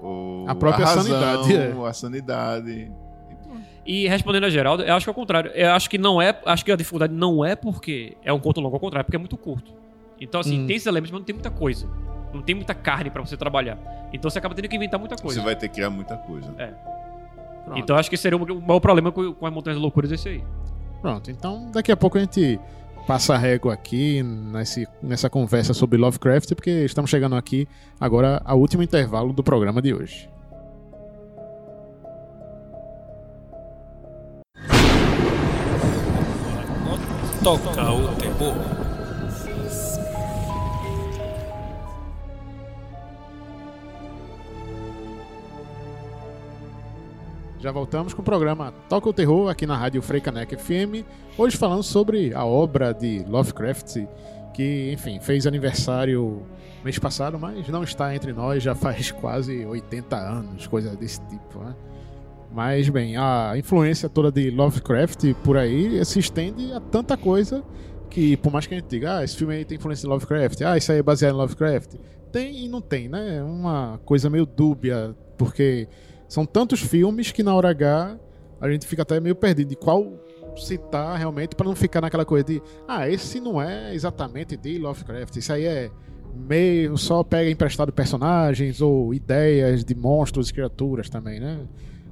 o, 0.00 0.44
A 0.48 0.54
própria 0.54 0.86
razão, 0.86 1.02
sanidade, 1.04 1.56
é. 1.56 1.88
a 1.88 1.92
sanidade. 1.92 2.92
E 3.86 4.08
respondendo 4.08 4.44
a 4.44 4.50
Geraldo, 4.50 4.82
eu 4.82 4.94
acho 4.94 5.04
que 5.04 5.10
é 5.10 5.12
o 5.12 5.14
contrário. 5.14 5.50
Eu 5.54 5.72
acho 5.72 5.90
que 5.90 5.98
não 5.98 6.20
é. 6.20 6.38
Acho 6.46 6.64
que 6.64 6.72
a 6.72 6.76
dificuldade 6.76 7.12
não 7.12 7.44
é 7.44 7.54
porque 7.54 8.16
é 8.24 8.32
um 8.32 8.40
conto 8.40 8.60
longo, 8.60 8.76
ao 8.76 8.80
contrário, 8.80 9.02
é 9.02 9.04
porque 9.04 9.16
é 9.16 9.18
muito 9.18 9.36
curto. 9.36 9.72
Então, 10.20 10.40
assim, 10.40 10.60
Hum. 10.62 10.66
tem 10.66 10.76
esses 10.76 10.86
elementos, 10.86 11.10
mas 11.10 11.20
não 11.20 11.24
tem 11.24 11.34
muita 11.34 11.50
coisa. 11.50 11.86
Não 12.34 12.42
tem 12.42 12.54
muita 12.54 12.74
carne 12.74 13.10
pra 13.10 13.24
você 13.24 13.36
trabalhar. 13.36 13.78
Então 14.12 14.28
você 14.28 14.38
acaba 14.38 14.54
tendo 14.54 14.68
que 14.68 14.76
inventar 14.76 14.98
muita 14.98 15.16
coisa. 15.16 15.40
Você 15.40 15.44
vai 15.44 15.54
ter 15.56 15.68
que 15.68 15.74
criar 15.74 15.90
muita 15.90 16.16
coisa. 16.16 16.52
Pronto. 17.64 17.78
Então 17.78 17.96
acho 17.96 18.10
que 18.10 18.16
seria 18.16 18.36
o 18.36 18.60
maior 18.60 18.80
problema 18.80 19.10
com, 19.10 19.32
com 19.32 19.46
as 19.46 19.52
Montanhas 19.52 19.78
de 19.78 19.82
Loucuras 19.82 20.10
esse 20.10 20.28
aí. 20.28 20.44
Pronto, 21.00 21.30
então 21.30 21.70
daqui 21.70 21.92
a 21.92 21.96
pouco 21.96 22.18
a 22.18 22.20
gente 22.20 22.58
passa 23.06 23.34
a 23.34 23.38
régua 23.38 23.74
aqui 23.74 24.22
nesse, 24.22 24.86
nessa 25.02 25.28
conversa 25.30 25.74
sobre 25.74 25.98
Lovecraft, 25.98 26.54
porque 26.54 26.70
estamos 26.70 27.10
chegando 27.10 27.36
aqui 27.36 27.68
agora 28.00 28.40
ao 28.44 28.58
último 28.58 28.82
intervalo 28.82 29.32
do 29.32 29.42
programa 29.42 29.80
de 29.80 29.94
hoje. 29.94 30.28
Toca 37.42 37.92
o 37.92 38.08
terror. 38.16 38.83
Já 47.64 47.72
voltamos 47.72 48.12
com 48.12 48.20
o 48.20 48.24
programa 48.24 48.74
Toca 48.90 49.08
o 49.08 49.12
Terror 49.14 49.48
aqui 49.48 49.66
na 49.66 49.74
Rádio 49.74 50.02
Freicaneca 50.02 50.54
FM. 50.54 51.02
Hoje 51.38 51.56
falando 51.56 51.82
sobre 51.82 52.34
a 52.34 52.44
obra 52.44 52.92
de 52.92 53.24
Lovecraft, 53.26 54.04
que, 54.52 54.92
enfim, 54.92 55.18
fez 55.18 55.46
aniversário 55.46 56.42
mês 56.84 56.98
passado, 56.98 57.38
mas 57.38 57.66
não 57.70 57.82
está 57.82 58.14
entre 58.14 58.34
nós 58.34 58.62
já 58.62 58.74
faz 58.74 59.10
quase 59.10 59.64
80 59.64 60.14
anos, 60.14 60.66
coisa 60.66 60.94
desse 60.94 61.18
tipo, 61.22 61.58
né? 61.60 61.74
Mas, 62.52 62.90
bem, 62.90 63.16
a 63.16 63.54
influência 63.56 64.10
toda 64.10 64.30
de 64.30 64.50
Lovecraft 64.50 65.32
por 65.42 65.56
aí 65.56 66.04
se 66.04 66.18
estende 66.18 66.70
a 66.70 66.80
tanta 66.80 67.16
coisa 67.16 67.64
que, 68.10 68.36
por 68.36 68.52
mais 68.52 68.66
que 68.66 68.74
a 68.74 68.76
gente 68.76 68.90
diga, 68.90 69.16
ah, 69.20 69.24
esse 69.24 69.38
filme 69.38 69.54
aí 69.54 69.64
tem 69.64 69.78
influência 69.78 70.02
de 70.02 70.08
Lovecraft, 70.12 70.60
ah, 70.60 70.76
isso 70.76 70.92
aí 70.92 70.98
é 70.98 71.02
baseado 71.02 71.32
em 71.32 71.38
Lovecraft, 71.38 71.94
tem 72.30 72.66
e 72.66 72.68
não 72.68 72.82
tem, 72.82 73.08
né? 73.08 73.38
É 73.38 73.42
uma 73.42 73.98
coisa 74.04 74.28
meio 74.28 74.44
dúbia, 74.44 75.16
porque 75.38 75.88
são 76.34 76.44
tantos 76.44 76.80
filmes 76.80 77.30
que 77.30 77.44
na 77.44 77.54
hora 77.54 77.70
H 77.70 78.18
a 78.60 78.68
gente 78.68 78.88
fica 78.88 79.02
até 79.02 79.20
meio 79.20 79.36
perdido 79.36 79.68
de 79.68 79.76
qual 79.76 80.14
citar 80.56 81.16
realmente 81.16 81.54
para 81.54 81.64
não 81.64 81.76
ficar 81.76 82.00
naquela 82.00 82.24
coisa 82.24 82.44
de 82.44 82.62
ah, 82.88 83.08
esse 83.08 83.38
não 83.38 83.62
é 83.62 83.94
exatamente 83.94 84.56
de 84.56 84.76
Lovecraft, 84.78 85.36
isso 85.36 85.52
aí 85.52 85.64
é 85.64 85.90
meio 86.34 86.96
só 86.96 87.22
pega 87.22 87.48
emprestado 87.48 87.92
personagens 87.92 88.80
ou 88.80 89.14
ideias 89.14 89.84
de 89.84 89.94
monstros 89.94 90.50
e 90.50 90.54
criaturas 90.54 91.08
também, 91.08 91.38
né? 91.38 91.60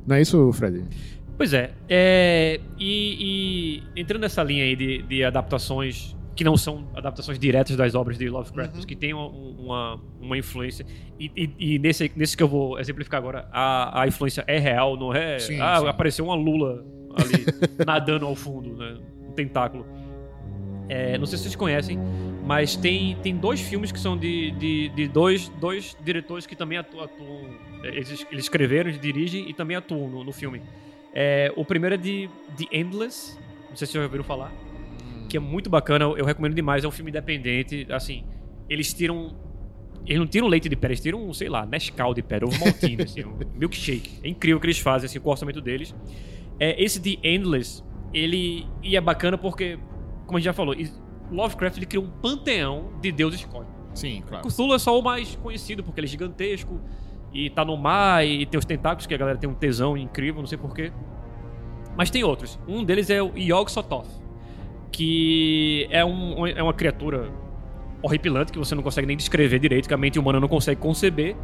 Não 0.06 0.14
é 0.14 0.22
isso, 0.22 0.52
Fred? 0.52 0.84
Pois 1.36 1.52
é. 1.52 1.72
é, 1.88 2.60
e, 2.78 3.82
e 3.96 4.00
entrando 4.00 4.22
nessa 4.22 4.44
linha 4.44 4.62
aí 4.62 4.76
de, 4.76 5.02
de 5.02 5.24
adaptações 5.24 6.16
que 6.34 6.42
não 6.44 6.56
são 6.56 6.88
adaptações 6.94 7.38
diretas 7.38 7.76
das 7.76 7.94
obras 7.94 8.16
de 8.18 8.28
Lovecraft, 8.28 8.72
mas 8.74 8.84
que 8.84 8.96
tem 8.96 9.12
uma, 9.12 9.26
uma, 9.28 10.00
uma 10.20 10.38
influência. 10.38 10.84
E, 11.20 11.30
e- 11.36 11.74
e 11.74 11.78
nesse, 11.78 12.10
nesse 12.16 12.36
que 12.36 12.42
eu 12.42 12.48
vou 12.48 12.78
exemplificar 12.80 13.18
agora, 13.18 13.46
a, 13.52 14.02
a 14.02 14.06
influência 14.08 14.42
é 14.46 14.58
real, 14.58 14.96
não 14.96 15.12
é? 15.14 15.38
Sim, 15.38 15.60
ah, 15.60 15.78
sim. 15.80 15.86
apareceu 15.88 16.24
uma 16.24 16.34
lula 16.34 16.84
ali 17.16 17.44
nadando 17.86 18.24
ao 18.26 18.34
fundo, 18.34 18.74
né? 18.76 18.98
Um 19.28 19.32
tentáculo. 19.32 19.86
É, 20.88 21.16
não 21.18 21.26
sei 21.26 21.36
se 21.38 21.44
vocês 21.44 21.56
conhecem, 21.56 21.98
mas 22.44 22.76
tem, 22.76 23.16
tem 23.22 23.36
dois 23.36 23.60
filmes 23.60 23.92
que 23.92 23.98
são 24.00 24.16
de, 24.16 24.50
de, 24.52 24.88
de 24.90 25.08
dois, 25.08 25.48
dois 25.60 25.96
diretores 26.04 26.44
que 26.46 26.56
também 26.56 26.76
atu- 26.78 27.00
atuam. 27.00 27.46
é, 27.82 27.88
Eles, 27.88 28.26
eles 28.30 28.44
escreveram, 28.44 28.90
eles 28.90 29.00
dirigem 29.00 29.48
e 29.48 29.54
também 29.54 29.76
atuam 29.76 30.08
no, 30.08 30.24
no 30.24 30.32
filme. 30.32 30.60
É, 31.14 31.52
o 31.56 31.64
primeiro 31.64 31.94
é 31.94 31.98
de 31.98 32.28
The 32.58 32.76
Endless, 32.78 33.38
não 33.70 33.76
sei 33.76 33.86
se 33.86 33.92
vocês 33.92 33.92
já 33.92 34.02
ouviram 34.02 34.24
falar, 34.24 34.50
que 35.32 35.36
é 35.38 35.40
muito 35.40 35.70
bacana, 35.70 36.04
eu 36.04 36.26
recomendo 36.26 36.54
demais, 36.54 36.84
é 36.84 36.88
um 36.88 36.90
filme 36.90 37.10
independente, 37.10 37.86
assim, 37.90 38.22
eles 38.68 38.92
tiram... 38.92 39.34
Eles 40.04 40.18
não 40.18 40.26
tiram 40.26 40.46
leite 40.46 40.68
de 40.68 40.76
pedra, 40.76 40.88
eles 40.88 41.00
tiram, 41.00 41.32
sei 41.32 41.48
lá, 41.48 41.64
Nescau 41.64 42.12
de 42.12 42.22
pedra, 42.22 42.46
ovo 42.46 42.58
maltine, 42.60 43.02
assim, 43.02 43.24
um 43.24 43.38
milkshake. 43.56 44.18
É 44.22 44.28
incrível 44.28 44.58
o 44.58 44.60
que 44.60 44.66
eles 44.66 44.78
fazem, 44.78 45.06
assim, 45.06 45.18
com 45.20 45.28
o 45.28 45.32
orçamento 45.32 45.60
deles. 45.60 45.94
É, 46.58 46.82
esse 46.82 47.00
The 47.00 47.26
Endless, 47.26 47.82
ele 48.12 48.66
e 48.82 48.94
é 48.94 49.00
bacana 49.00 49.38
porque, 49.38 49.78
como 50.26 50.36
a 50.36 50.40
gente 50.40 50.46
já 50.46 50.52
falou, 50.52 50.74
Lovecraft 51.30 51.76
ele 51.78 51.86
criou 51.86 52.04
um 52.04 52.10
panteão 52.10 52.92
de 53.00 53.10
deuses 53.10 53.44
cósmicos. 53.44 53.72
Sim, 53.94 54.22
claro. 54.26 54.46
Cthulhu 54.46 54.74
é 54.74 54.78
só 54.78 54.98
o 54.98 55.02
mais 55.02 55.36
conhecido, 55.36 55.82
porque 55.82 56.00
ele 56.00 56.08
é 56.08 56.10
gigantesco 56.10 56.80
e 57.32 57.48
tá 57.48 57.64
no 57.64 57.76
mar 57.76 58.26
e 58.26 58.44
tem 58.44 58.58
os 58.58 58.64
tentáculos, 58.64 59.06
que 59.06 59.14
a 59.14 59.16
galera 59.16 59.38
tem 59.38 59.48
um 59.48 59.54
tesão 59.54 59.96
incrível, 59.96 60.42
não 60.42 60.48
sei 60.48 60.58
porquê. 60.58 60.92
Mas 61.96 62.10
tem 62.10 62.24
outros. 62.24 62.58
Um 62.66 62.84
deles 62.84 63.08
é 63.08 63.22
o 63.22 63.32
Yog-Sothoth, 63.36 64.21
que 64.92 65.88
é, 65.90 66.04
um, 66.04 66.46
é 66.46 66.62
uma 66.62 66.74
criatura 66.74 67.30
horripilante 68.02 68.52
que 68.52 68.58
você 68.58 68.74
não 68.74 68.82
consegue 68.82 69.06
nem 69.06 69.16
descrever 69.16 69.58
direito, 69.58 69.88
que 69.88 69.94
a 69.94 69.96
mente 69.96 70.18
humana 70.18 70.38
não 70.38 70.48
consegue 70.48 70.80
conceber, 70.80 71.34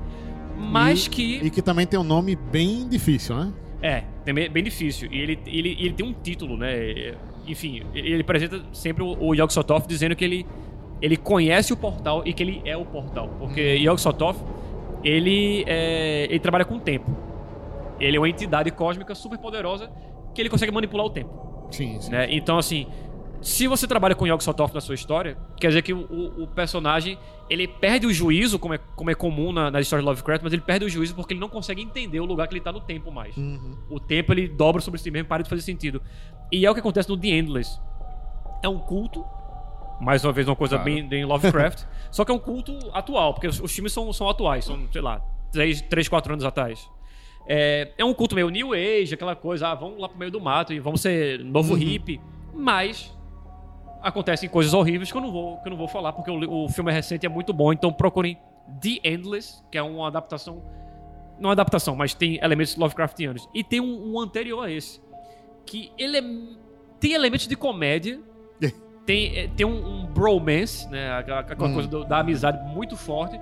mas 0.56 1.06
E- 1.06 1.10
que... 1.10 1.36
E 1.46 1.50
que 1.50 1.62
também 1.62 1.86
tem 1.86 1.98
um 1.98 2.04
nome 2.04 2.36
bem 2.36 2.88
difícil, 2.88 3.34
né? 3.36 3.52
É, 3.80 4.04
também 4.24 4.44
é 4.44 4.48
bem 4.48 4.62
difícil. 4.62 5.08
E 5.10 5.18
ele, 5.20 5.38
ele, 5.46 5.76
ele 5.80 5.92
tem 5.92 6.04
um 6.04 6.12
título, 6.12 6.56
né? 6.56 7.14
Enfim, 7.46 7.82
ele 7.94 8.20
apresenta 8.20 8.60
sempre 8.72 9.02
o, 9.02 9.16
o 9.18 9.34
Yog 9.34 9.52
Sothoth 9.52 9.86
dizendo 9.86 10.14
que 10.16 10.24
ele, 10.24 10.44
ele 11.00 11.16
conhece 11.16 11.72
o 11.72 11.76
portal 11.76 12.22
e 12.26 12.32
que 12.32 12.42
ele 12.42 12.60
é 12.64 12.76
o 12.76 12.84
portal. 12.84 13.28
Porque 13.38 13.60
Yog 13.76 14.00
Sothoth, 14.00 14.36
ele, 15.04 15.64
é, 15.66 16.24
ele 16.24 16.40
trabalha 16.40 16.64
com 16.64 16.74
o 16.74 16.80
tempo. 16.80 17.16
Ele 18.00 18.16
é 18.16 18.20
uma 18.20 18.28
entidade 18.28 18.70
cósmica 18.72 19.14
super 19.14 19.38
poderosa 19.38 19.90
que 20.34 20.42
ele 20.42 20.50
consegue 20.50 20.72
manipular 20.72 21.06
o 21.06 21.10
tempo. 21.10 21.30
Sim, 21.70 22.00
sim. 22.00 22.10
Né? 22.10 22.26
Então, 22.30 22.58
assim, 22.58 22.86
se 23.40 23.66
você 23.68 23.86
trabalha 23.86 24.14
com 24.14 24.26
Yog 24.26 24.42
Sothoth 24.42 24.74
na 24.74 24.80
sua 24.80 24.94
história, 24.94 25.38
quer 25.60 25.68
dizer 25.68 25.82
que 25.82 25.92
o, 25.92 26.42
o- 26.42 26.46
personagem 26.48 27.18
ele 27.48 27.68
perde 27.68 28.06
o 28.06 28.12
juízo, 28.12 28.58
como 28.58 28.74
é, 28.74 28.78
como 28.96 29.10
é 29.10 29.14
comum 29.14 29.52
na, 29.52 29.70
nas 29.70 29.82
histórias 29.82 30.04
de 30.04 30.08
Lovecraft, 30.08 30.42
mas 30.42 30.52
ele 30.52 30.62
perde 30.62 30.84
o 30.84 30.88
juízo 30.88 31.14
porque 31.14 31.32
ele 31.34 31.40
não 31.40 31.48
consegue 31.48 31.80
entender 31.80 32.20
o 32.20 32.24
lugar 32.24 32.48
que 32.48 32.54
ele 32.54 32.60
tá 32.60 32.72
no 32.72 32.80
tempo 32.80 33.10
mais. 33.12 33.36
Uhum. 33.36 33.76
O 33.88 34.00
tempo 34.00 34.32
ele 34.32 34.48
dobra 34.48 34.82
sobre 34.82 34.98
si 35.00 35.10
mesmo 35.10 35.26
e 35.26 35.28
para 35.28 35.42
de 35.44 35.48
fazer 35.48 35.62
sentido. 35.62 36.02
E 36.52 36.66
é 36.66 36.70
o 36.70 36.74
que 36.74 36.80
acontece 36.80 37.08
no 37.08 37.16
The 37.16 37.28
Endless. 37.28 37.80
É 38.62 38.68
um 38.68 38.78
culto, 38.78 39.24
mais 40.00 40.24
uma 40.24 40.32
vez 40.32 40.46
uma 40.48 40.56
coisa 40.56 40.76
Claro. 40.76 40.90
bem, 40.90 41.06
bem 41.08 41.24
Lovecraft, 41.24 41.84
só 42.10 42.24
que 42.24 42.32
é 42.32 42.34
um 42.34 42.38
culto 42.40 42.76
atual, 42.92 43.34
porque 43.34 43.46
os, 43.46 43.60
os 43.60 43.72
filmes 43.72 43.92
são, 43.92 44.12
são 44.12 44.28
atuais, 44.28 44.64
são, 44.64 44.86
sei 44.92 45.00
lá, 45.00 45.20
3, 45.52 45.80
3 45.82 46.08
4 46.08 46.32
anos 46.32 46.44
atrás. 46.44 46.90
É, 47.46 47.92
é 47.96 48.04
um 48.04 48.12
culto 48.12 48.34
meio 48.34 48.50
New 48.50 48.72
Age, 48.74 49.14
aquela 49.14 49.34
coisa, 49.36 49.68
ah, 49.68 49.74
vamos 49.74 49.98
lá 50.00 50.08
pro 50.08 50.18
meio 50.18 50.30
do 50.30 50.40
mato 50.40 50.72
e 50.74 50.80
vamos 50.80 51.00
ser 51.00 51.42
novo 51.44 51.74
hippie, 51.74 52.20
mas 52.52 53.16
acontecem 54.02 54.48
coisas 54.48 54.72
horríveis 54.74 55.10
que 55.10 55.16
eu 55.16 55.22
não 55.22 55.30
vou, 55.32 55.56
que 55.58 55.68
eu 55.68 55.70
não 55.70 55.76
vou 55.76 55.88
falar, 55.88 56.12
porque 56.12 56.30
o, 56.30 56.64
o 56.64 56.68
filme 56.68 56.90
é 56.90 56.94
recente 56.94 57.24
e 57.24 57.26
é 57.26 57.28
muito 57.28 57.52
bom, 57.52 57.72
então 57.72 57.92
procurem 57.92 58.38
The 58.80 59.00
Endless, 59.08 59.62
que 59.70 59.78
é 59.78 59.82
uma 59.82 60.06
adaptação. 60.08 60.62
Não 61.38 61.50
é 61.50 61.52
adaptação, 61.52 61.94
mas 61.96 62.14
tem 62.14 62.38
elementos 62.42 62.76
Lovecraftianos. 62.76 63.48
E 63.54 63.62
tem 63.62 63.80
um, 63.80 64.12
um 64.14 64.20
anterior 64.20 64.64
a 64.64 64.70
esse. 64.70 65.00
Que 65.64 65.92
ele 65.96 66.18
é, 66.18 66.22
tem 66.98 67.12
elementos 67.12 67.46
de 67.46 67.54
comédia. 67.56 68.20
tem, 69.06 69.38
é, 69.38 69.48
tem 69.48 69.64
um, 69.64 70.00
um 70.00 70.06
bromance, 70.06 70.88
né? 70.88 71.12
Aquela, 71.12 71.40
aquela 71.40 71.68
Hum. 71.68 71.74
coisa 71.74 71.88
do- 71.88 72.04
da 72.04 72.18
amizade 72.18 72.58
muito 72.74 72.96
forte. 72.96 73.40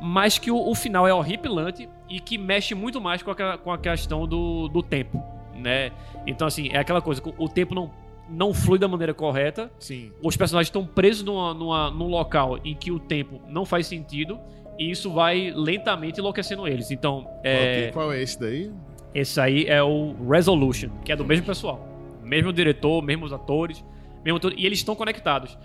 Mas 0.00 0.38
que 0.38 0.50
o, 0.50 0.56
o 0.68 0.74
final 0.74 1.06
é 1.06 1.12
horripilante 1.14 1.88
e 2.08 2.20
que 2.20 2.36
mexe 2.38 2.74
muito 2.74 3.00
mais 3.00 3.22
com 3.22 3.30
a, 3.30 3.58
com 3.58 3.70
a 3.72 3.78
questão 3.78 4.26
do, 4.26 4.68
do 4.68 4.82
tempo, 4.82 5.22
né? 5.54 5.90
Então, 6.26 6.46
assim, 6.46 6.68
é 6.70 6.78
aquela 6.78 7.00
coisa, 7.02 7.22
o 7.38 7.48
tempo 7.48 7.74
não, 7.74 7.90
não 8.28 8.52
flui 8.52 8.78
da 8.78 8.88
maneira 8.88 9.14
correta, 9.14 9.70
Sim. 9.78 10.10
os 10.22 10.36
personagens 10.36 10.68
estão 10.68 10.84
presos 10.86 11.22
numa, 11.22 11.54
numa, 11.54 11.90
num 11.90 12.08
local 12.08 12.58
em 12.64 12.74
que 12.74 12.90
o 12.90 12.98
tempo 12.98 13.40
não 13.48 13.64
faz 13.64 13.86
sentido 13.86 14.38
e 14.78 14.90
isso 14.90 15.10
vai 15.12 15.52
lentamente 15.54 16.20
enlouquecendo 16.20 16.66
eles. 16.66 16.90
Então, 16.90 17.28
é, 17.44 17.90
Qual 17.92 18.12
é 18.12 18.22
esse 18.22 18.38
daí? 18.38 18.70
esse 19.14 19.40
aí 19.40 19.64
é 19.66 19.82
o 19.82 20.14
Resolution, 20.28 20.90
que 21.04 21.12
é 21.12 21.16
do 21.16 21.24
mesmo 21.24 21.46
pessoal. 21.46 21.88
Mesmo 22.22 22.52
diretor, 22.52 23.00
mesmos 23.02 23.32
atores, 23.32 23.84
mesmo 24.24 24.40
tudo, 24.40 24.54
e 24.58 24.66
eles 24.66 24.78
estão 24.78 24.94
conectados. 24.96 25.56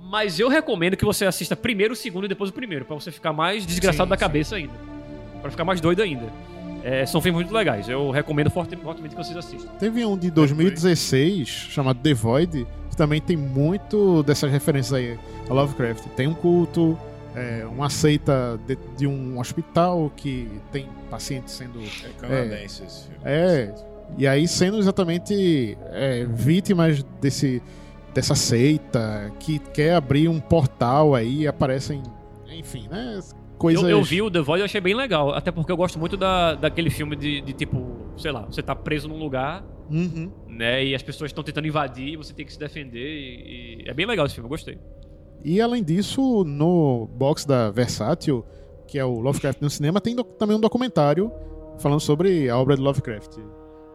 Mas 0.00 0.40
eu 0.40 0.48
recomendo 0.48 0.96
que 0.96 1.04
você 1.04 1.26
assista 1.26 1.54
primeiro 1.54 1.92
o 1.92 1.96
segundo 1.96 2.24
e 2.24 2.28
depois 2.28 2.50
o 2.50 2.52
primeiro, 2.52 2.84
pra 2.84 2.94
você 2.94 3.10
ficar 3.10 3.32
mais 3.32 3.66
desgraçado 3.66 4.06
Sim, 4.06 4.10
da 4.10 4.16
sim. 4.16 4.20
cabeça 4.20 4.56
ainda. 4.56 4.72
Pra 5.42 5.50
ficar 5.50 5.64
mais 5.64 5.80
doido 5.80 6.00
ainda. 6.02 6.32
É, 6.88 7.04
são 7.04 7.20
filmes 7.20 7.42
muito 7.42 7.52
legais. 7.52 7.88
Eu 7.88 8.12
recomendo 8.12 8.48
forte- 8.48 8.76
fortemente 8.76 9.16
que 9.16 9.24
vocês 9.24 9.36
assistam. 9.36 9.68
Teve 9.78 10.04
um 10.06 10.16
de 10.16 10.30
2016 10.30 11.48
chamado 11.48 11.98
The 12.00 12.14
Void, 12.14 12.64
que 12.88 12.96
também 12.96 13.20
tem 13.20 13.36
muito 13.36 14.22
dessas 14.22 14.52
referências 14.52 14.92
aí 14.92 15.18
a 15.50 15.52
Lovecraft. 15.52 16.06
Tem 16.14 16.28
um 16.28 16.34
culto, 16.34 16.96
é, 17.34 17.66
uma 17.66 17.90
seita 17.90 18.56
de, 18.68 18.78
de 18.96 19.04
um 19.06 19.40
hospital 19.40 20.12
que 20.14 20.48
tem 20.70 20.86
pacientes 21.10 21.54
sendo. 21.54 21.80
É 21.80 22.08
canadense 22.20 22.84
esse 22.84 23.08
filme. 23.08 23.18
É, 23.24 23.74
e 24.16 24.24
aí 24.24 24.46
sendo 24.46 24.78
exatamente 24.78 25.76
é, 25.90 26.24
vítimas 26.30 27.02
desse, 27.20 27.60
dessa 28.14 28.36
seita 28.36 29.32
que 29.40 29.58
quer 29.58 29.94
abrir 29.94 30.28
um 30.28 30.38
portal 30.38 31.16
aí 31.16 31.40
e 31.42 31.46
aparecem, 31.48 32.00
enfim, 32.48 32.86
né? 32.88 33.18
Coisas. 33.58 33.82
Eu, 33.84 33.88
eu 33.90 34.02
vi 34.02 34.20
o 34.22 34.30
The 34.30 34.40
Void 34.40 34.62
e 34.62 34.64
achei 34.64 34.80
bem 34.80 34.94
legal. 34.94 35.32
Até 35.32 35.50
porque 35.50 35.72
eu 35.72 35.76
gosto 35.76 35.98
muito 35.98 36.16
da, 36.16 36.54
daquele 36.54 36.90
filme 36.90 37.16
de, 37.16 37.40
de 37.40 37.52
tipo, 37.52 38.12
sei 38.16 38.30
lá, 38.30 38.42
você 38.42 38.62
tá 38.62 38.74
preso 38.74 39.08
num 39.08 39.18
lugar, 39.18 39.64
Uhum. 39.90 40.30
né? 40.48 40.84
E 40.84 40.94
as 40.94 41.02
pessoas 41.02 41.30
estão 41.30 41.42
tentando 41.44 41.66
invadir 41.66 42.08
e 42.14 42.16
você 42.16 42.34
tem 42.34 42.44
que 42.44 42.52
se 42.52 42.58
defender. 42.58 42.98
E, 43.00 43.82
e 43.84 43.88
é 43.88 43.94
bem 43.94 44.04
legal 44.06 44.26
esse 44.26 44.34
filme, 44.34 44.46
eu 44.46 44.50
gostei. 44.50 44.78
E 45.44 45.60
além 45.60 45.82
disso, 45.82 46.44
no 46.44 47.06
box 47.14 47.46
da 47.46 47.70
Versátil, 47.70 48.44
que 48.88 48.98
é 48.98 49.04
o 49.04 49.20
Lovecraft 49.20 49.60
no 49.60 49.70
cinema, 49.70 50.00
tem 50.00 50.16
também 50.38 50.56
um 50.56 50.60
documentário 50.60 51.30
falando 51.78 52.00
sobre 52.00 52.48
a 52.50 52.58
obra 52.58 52.74
de 52.76 52.82
Lovecraft. 52.82 53.36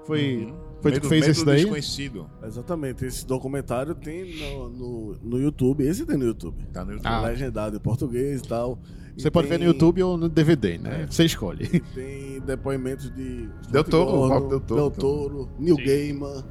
Foi, 0.06 0.46
Uhum. 0.46 0.54
foi 0.82 0.92
tu 0.94 1.02
que 1.02 1.08
fez 1.08 1.28
esse 1.28 1.46
daí? 1.46 1.62
desconhecido. 1.62 2.30
Exatamente, 2.44 3.06
esse 3.06 3.26
documentário 3.26 3.94
tem 3.96 4.36
no, 4.36 4.70
no, 4.70 5.16
no 5.22 5.40
YouTube, 5.40 5.84
esse 5.86 6.06
tem 6.06 6.18
no 6.18 6.26
YouTube. 6.26 6.64
Tá 6.74 6.84
no 6.84 6.92
YouTube. 6.94 7.08
Ah. 7.08 7.22
Legendado 7.22 7.76
em 7.78 7.80
português 7.80 8.42
e 8.42 8.48
tal. 8.48 8.80
E 9.16 9.22
Você 9.22 9.30
pode 9.30 9.48
ver 9.48 9.56
no 9.56 9.60
tem- 9.60 9.68
YouTube 9.68 10.02
ou 10.04 10.18
no 10.18 10.28
DVD, 10.30 10.78
né? 10.78 11.06
Você 11.10 11.26
escolhe. 11.26 11.66
e 11.72 11.80
Tem 11.80 12.40
depoimentos 12.42 13.14
de. 13.14 13.48
Del 13.70 13.84
Toro, 13.84 14.48
Del 14.50 14.60
Toro. 14.62 14.82
Del 14.82 14.92
Toro, 14.92 15.50
Neil 15.60 15.76
Sim. 15.76 15.84
Gaiman, 15.86 16.44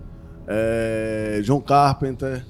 é, 0.46 1.40
John 1.42 1.60
Carpenter. 1.60 2.44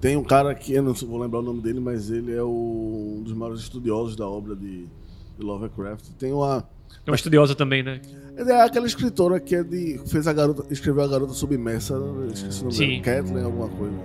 Tem 0.00 0.16
um 0.16 0.24
cara 0.24 0.52
que 0.54 0.72
eu 0.74 0.82
não 0.82 0.92
vou 0.94 1.16
lembrar 1.20 1.38
o 1.38 1.42
nome 1.42 1.62
dele, 1.62 1.78
mas 1.78 2.10
ele 2.10 2.34
é 2.34 2.42
o- 2.42 3.16
um 3.18 3.22
dos 3.22 3.32
maiores 3.32 3.60
estudiosos 3.60 4.16
da 4.16 4.28
obra 4.28 4.56
de, 4.56 4.86
de 5.38 5.44
Lovecraft. 5.44 6.08
Tem 6.18 6.32
uma. 6.32 6.68
É 7.06 7.10
uma 7.10 7.16
estudiosa 7.16 7.54
também, 7.54 7.82
né? 7.82 8.00
É 8.36 8.62
aquela 8.62 8.86
escritora 8.86 9.38
que 9.40 9.54
é 9.54 9.62
de. 9.62 10.00
fez 10.06 10.26
a 10.26 10.32
garota. 10.32 10.64
escreveu 10.70 11.02
a 11.02 11.08
garota 11.08 11.32
submersa, 11.34 11.94
eu 11.94 12.28
esqueci 12.32 12.60
o 12.60 12.64
nome 12.64 12.74
Sim. 12.76 13.00
dela. 13.02 13.22
Kathleen, 13.22 13.44
alguma 13.44 13.68
coisa. 13.68 13.96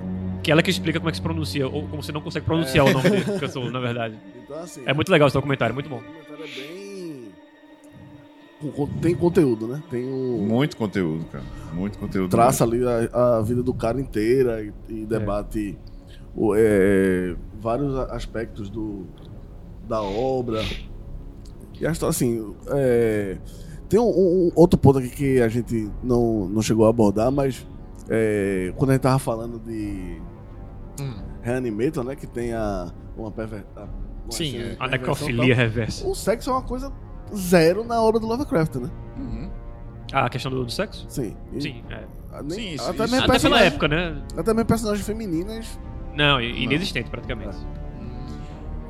Que 0.43 0.51
ela 0.51 0.61
que 0.63 0.69
explica 0.69 0.99
como 0.99 1.09
é 1.09 1.11
que 1.11 1.17
se 1.17 1.21
pronuncia, 1.21 1.67
ou 1.67 1.87
como 1.87 2.01
você 2.01 2.11
não 2.11 2.21
consegue 2.21 2.45
pronunciar 2.45 2.85
o 2.85 2.93
nome 2.93 3.09
dele, 3.09 3.25
que 3.39 3.45
eu 3.45 3.49
sou, 3.49 3.69
na 3.71 3.79
verdade. 3.79 4.15
Então, 4.43 4.57
assim. 4.59 4.81
É 4.85 4.93
muito 4.93 5.11
legal 5.11 5.27
esse 5.27 5.33
documentário, 5.35 5.73
muito 5.73 5.89
bom. 5.89 5.97
O 5.97 6.01
documentário 6.01 6.43
é 6.43 6.47
bem. 6.47 6.77
Tem 9.01 9.13
conteúdo, 9.15 9.67
né? 9.67 9.83
Tem 9.89 10.03
o. 10.09 10.37
Muito 10.47 10.75
conteúdo, 10.77 11.25
cara. 11.25 11.43
Muito 11.73 11.97
conteúdo. 11.99 12.31
traça 12.31 12.63
ali 12.63 12.79
a, 13.13 13.37
a 13.37 13.41
vida 13.41 13.61
do 13.61 13.73
cara 13.73 14.01
inteira 14.01 14.63
e, 14.63 14.73
e 14.89 15.05
debate 15.05 15.77
o- 16.35 16.55
é, 16.55 17.35
vários 17.61 17.95
a- 17.95 18.15
aspectos 18.15 18.69
do, 18.69 19.05
da 19.87 20.01
obra. 20.01 20.63
E 21.79 21.85
a 21.87 21.91
história, 21.91 22.09
assim, 22.11 22.55
é, 22.69 23.37
tem 23.89 23.99
um, 23.99 24.03
um 24.09 24.51
outro 24.55 24.77
ponto 24.79 24.99
aqui 24.99 25.09
que 25.09 25.41
a 25.41 25.47
gente 25.47 25.89
não, 26.03 26.47
não 26.49 26.61
chegou 26.61 26.85
a 26.85 26.89
abordar, 26.89 27.31
mas 27.31 27.65
é, 28.09 28.73
quando 28.77 28.91
a 28.91 28.93
gente 28.93 29.01
tava 29.03 29.19
falando 29.19 29.59
de 29.59 30.19
Reanimator, 31.41 32.03
né, 32.03 32.15
que 32.15 32.27
tem 32.27 32.53
a, 32.53 32.91
uma 33.17 33.31
perver... 33.31 33.63
a- 33.75 33.87
Sim, 34.29 34.57
é. 34.57 34.75
A 34.79 34.87
necrofilia 34.89 35.55
reversa. 35.55 36.05
O 36.05 36.13
sexo 36.13 36.49
é 36.49 36.53
uma 36.53 36.61
coisa 36.61 36.91
zero 37.33 37.85
na 37.85 38.01
obra 38.01 38.19
do 38.19 38.27
Lovecraft, 38.27 38.75
né? 38.75 38.89
Uhum. 39.17 39.49
Ah, 40.11 40.25
a 40.25 40.29
questão 40.29 40.51
do, 40.51 40.65
do 40.65 40.71
sexo? 40.71 41.05
Sim. 41.07 41.33
E- 41.53 41.61
Sim, 41.61 41.81
é. 41.89 42.03
nem- 42.41 42.49
Sim, 42.49 42.69
isso- 42.73 42.89
até, 42.89 43.05
isso- 43.05 43.15
Até 43.23 43.39
pela 43.39 43.61
época, 43.61 43.87
né? 43.87 44.21
até 44.35 44.53
mesmo 44.53 44.65
personagens 44.67 45.05
femininas. 45.05 45.79
Não, 46.13 46.41
inexistente 46.41 47.09
praticamente. 47.09 47.55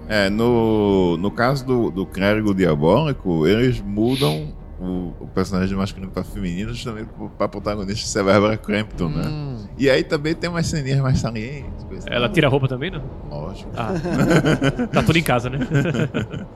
É, 0.08 0.30
no, 0.30 1.18
no 1.18 1.30
caso 1.32 1.66
do, 1.66 1.92
do 1.92 2.06
clérigo 2.06 2.54
diabólico, 2.54 3.46
eles 3.46 3.82
mudam 3.82 4.54
o, 4.80 5.14
o 5.20 5.28
personagem 5.28 5.76
masculino 5.76 6.12
pra 6.12 6.24
feminino 6.24 6.72
justamente 6.74 7.10
pra 7.38 7.48
protagonista 7.48 8.08
ser 8.08 8.24
Barbara 8.24 8.56
Crampton, 8.58 9.10
né? 9.10 9.28
Hum, 9.28 9.68
E 9.78 9.90
aí 9.90 10.04
também 10.04 10.34
tem 10.36 10.50
umas 10.50 10.68
ceninhas 10.68 11.02
mais 11.02 11.20
salientes. 11.20 11.86
e 12.06 12.14
Ela 12.14 12.30
tira 12.30 12.48
a 12.48 12.50
roupa 12.50 12.68
também, 12.68 12.92
não? 12.92 13.02
Lógico. 13.30 13.70
Ah. 13.76 13.92
tá 14.94 15.04
tudo 15.04 15.18
em 15.18 15.24
casa, 15.24 15.50
né? 15.50 15.60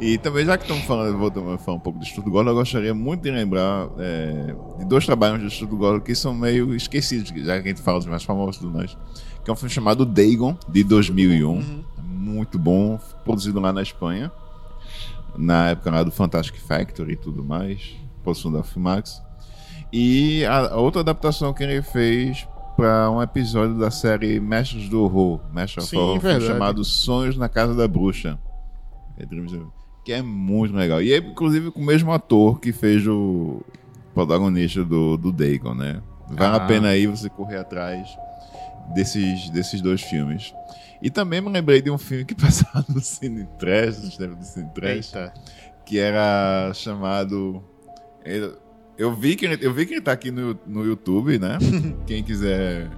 E 0.00 0.18
também, 0.18 0.44
já 0.44 0.58
que 0.58 0.64
estamos 0.64 0.82
falando, 0.82 1.14
a 1.52 1.58
falar 1.58 1.76
um 1.76 1.80
pouco 1.80 1.96
do 2.00 2.04
Estudo 2.04 2.28
Golo, 2.28 2.50
eu 2.50 2.54
gostaria 2.56 2.92
muito 2.92 3.22
de 3.22 3.30
lembrar 3.30 3.88
é, 4.00 4.52
de 4.80 4.84
dois 4.84 5.06
trabalhos 5.06 5.40
do 5.40 5.46
Estudo 5.46 5.76
Golo 5.76 6.00
que 6.00 6.12
são 6.12 6.34
meio 6.34 6.74
esquecidos, 6.74 7.28
já 7.28 7.60
que 7.62 7.68
a 7.68 7.70
gente 7.70 7.80
fala 7.82 7.98
dos 7.98 8.08
mais 8.08 8.24
famosos 8.24 8.60
do 8.60 8.68
nós, 8.68 8.98
que 9.44 9.48
é 9.48 9.52
um 9.52 9.56
filme 9.56 9.70
chamado 9.70 10.04
Dagon, 10.04 10.56
de 10.68 10.82
2001. 10.82 11.84
Muito 12.22 12.58
bom, 12.58 12.98
produzido 13.24 13.58
lá 13.58 13.72
na 13.72 13.82
Espanha, 13.82 14.30
na 15.36 15.70
época 15.70 15.90
lá 15.90 16.02
do 16.02 16.12
Fantastic 16.12 16.56
Factory 16.60 17.14
e 17.14 17.16
tudo 17.16 17.42
mais, 17.44 17.96
produção 18.22 18.52
da 18.52 18.62
Filmax. 18.62 19.20
E 19.92 20.44
a 20.44 20.68
a 20.68 20.76
outra 20.76 21.00
adaptação 21.00 21.52
que 21.52 21.62
ele 21.64 21.82
fez 21.82 22.46
para 22.76 23.10
um 23.10 23.20
episódio 23.20 23.76
da 23.78 23.90
série 23.90 24.38
Mestres 24.40 24.88
do 24.88 25.02
Horror, 25.02 25.40
Mestre 25.52 25.82
Sim, 25.82 25.96
Horror, 25.96 26.20
verdade. 26.20 26.46
chamado 26.46 26.84
Sonhos 26.84 27.36
na 27.36 27.48
Casa 27.48 27.74
da 27.74 27.86
Bruxa. 27.88 28.38
É 29.18 29.26
Que 30.04 30.12
é 30.12 30.22
muito 30.22 30.74
legal. 30.74 31.02
E 31.02 31.12
é, 31.12 31.18
inclusive, 31.18 31.70
com 31.70 31.80
o 31.80 31.84
mesmo 31.84 32.12
ator 32.12 32.60
que 32.60 32.72
fez 32.72 33.06
o 33.06 33.60
protagonista 34.14 34.84
do, 34.84 35.16
do 35.16 35.30
Dagon, 35.32 35.74
né? 35.74 36.00
Vale 36.28 36.54
Ah. 36.54 36.56
a 36.56 36.60
pena 36.60 36.88
aí 36.88 37.06
você 37.06 37.28
correr 37.28 37.58
atrás 37.58 38.08
desses, 38.94 39.50
desses 39.50 39.80
dois 39.80 40.00
filmes. 40.00 40.54
E 41.02 41.10
também 41.10 41.40
me 41.40 41.50
lembrei 41.50 41.82
de 41.82 41.90
um 41.90 41.98
filme 41.98 42.24
que 42.24 42.34
passava 42.40 42.84
no 42.88 43.00
Cine 43.00 43.46
Trash, 43.58 44.02
no 44.04 44.10
cinema 44.12 44.36
do 44.36 44.44
Cine 44.44 44.68
Trash, 44.74 45.12
eita. 45.14 45.32
que 45.84 45.98
era 45.98 46.70
chamado. 46.74 47.62
ele- 48.24 48.54
Eu 48.96 49.12
vi 49.14 49.34
que 49.34 49.46
ele, 49.46 49.58
eu 49.66 49.72
vi 49.74 49.84
que 49.86 49.94
ele 49.94 50.00
tá 50.00 50.12
aqui 50.12 50.30
no, 50.30 50.56
no 50.66 50.84
YouTube, 50.84 51.38
né? 51.38 51.58
Quem 52.06 52.22
quiser 52.22 52.88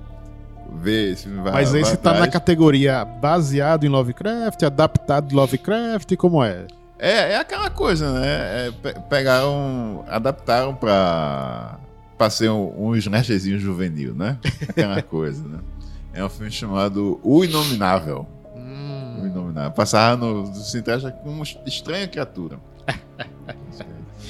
ver 0.82 1.12
esse 1.12 1.24
filme 1.24 1.40
vai 1.42 1.52
Mas 1.52 1.72
vai 1.72 1.80
esse 1.80 1.96
tá 1.96 2.14
na 2.14 2.28
categoria 2.28 3.05
baseado 3.05 3.84
em 3.84 3.88
Lovecraft, 3.88 4.62
adaptado 4.64 5.28
de 5.28 5.34
Lovecraft, 5.34 6.14
como 6.16 6.42
é? 6.44 6.66
É, 6.98 7.32
é 7.32 7.36
aquela 7.38 7.70
coisa, 7.70 8.12
né? 8.20 8.26
É, 8.68 8.70
pe- 8.70 9.00
pegaram, 9.09 10.05
adaptaram 10.09 10.74
pra, 10.74 11.78
pra 12.18 12.28
ser 12.30 12.50
um, 12.50 12.88
um 12.88 12.96
juvenil, 13.59 14.14
né? 14.14 14.38
Aquela 14.68 15.00
coisa, 15.02 15.46
né? 15.46 15.59
É 16.15 16.25
um 16.25 16.29
filme 16.29 16.51
chamado 16.51 17.19
O 17.23 17.45
Inominável. 17.45 18.27
O 18.55 19.27
Inominável. 19.27 19.73
Passava 19.73 20.17
no, 20.17 20.43
no 20.45 20.55
Cintrash 20.55 21.03
com 21.23 21.31
uma 21.31 21.45
estranha 21.67 22.07
criatura. 22.09 22.59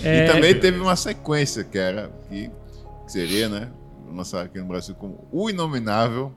É, 0.03 0.27
E 0.27 0.33
também 0.33 0.55
teve 0.59 0.79
uma 0.81 0.97
sequência 0.97 1.63
que 1.65 1.79
era 1.79 2.11
que, 2.29 2.51
que 3.07 3.13
seria, 3.13 3.49
né? 3.49 3.69
Lançado 4.13 4.45
aqui 4.47 4.59
no 4.59 4.67
Brasil 4.67 4.95
como 4.97 5.25
O 5.33 5.49
Inominável, 5.49 6.33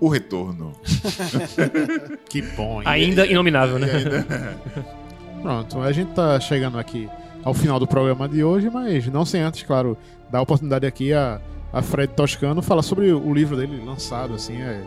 O 0.00 0.08
Retorno. 0.08 0.72
Que 2.28 2.42
bom. 2.42 2.80
hein? 2.82 2.88
Ainda 2.88 3.26
inominável, 3.26 3.78
né? 3.78 3.90
Ainda- 3.90 4.26
Pronto, 5.40 5.80
a 5.80 5.92
gente 5.92 6.12
tá 6.12 6.38
chegando 6.40 6.78
aqui 6.78 7.08
ao 7.44 7.54
final 7.54 7.78
do 7.78 7.86
programa 7.86 8.28
de 8.28 8.42
hoje, 8.42 8.68
mas 8.68 9.06
não 9.06 9.24
sem 9.24 9.40
antes, 9.40 9.62
claro, 9.62 9.96
dar 10.30 10.38
a 10.40 10.42
oportunidade 10.42 10.84
aqui 10.84 11.12
a, 11.12 11.40
a 11.76 11.82
Fred 11.82 12.14
Toscano 12.14 12.62
falar 12.62 12.80
sobre 12.80 13.12
o 13.12 13.34
livro 13.34 13.54
dele 13.54 13.82
lançado, 13.84 14.32
assim, 14.32 14.62
é 14.62 14.82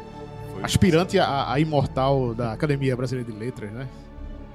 aspirante 0.63 1.19
a, 1.19 1.53
a 1.53 1.59
imortal 1.59 2.33
da 2.33 2.51
Academia 2.51 2.97
Brasileira 2.97 3.31
de 3.31 3.37
Letras, 3.37 3.71
né? 3.71 3.87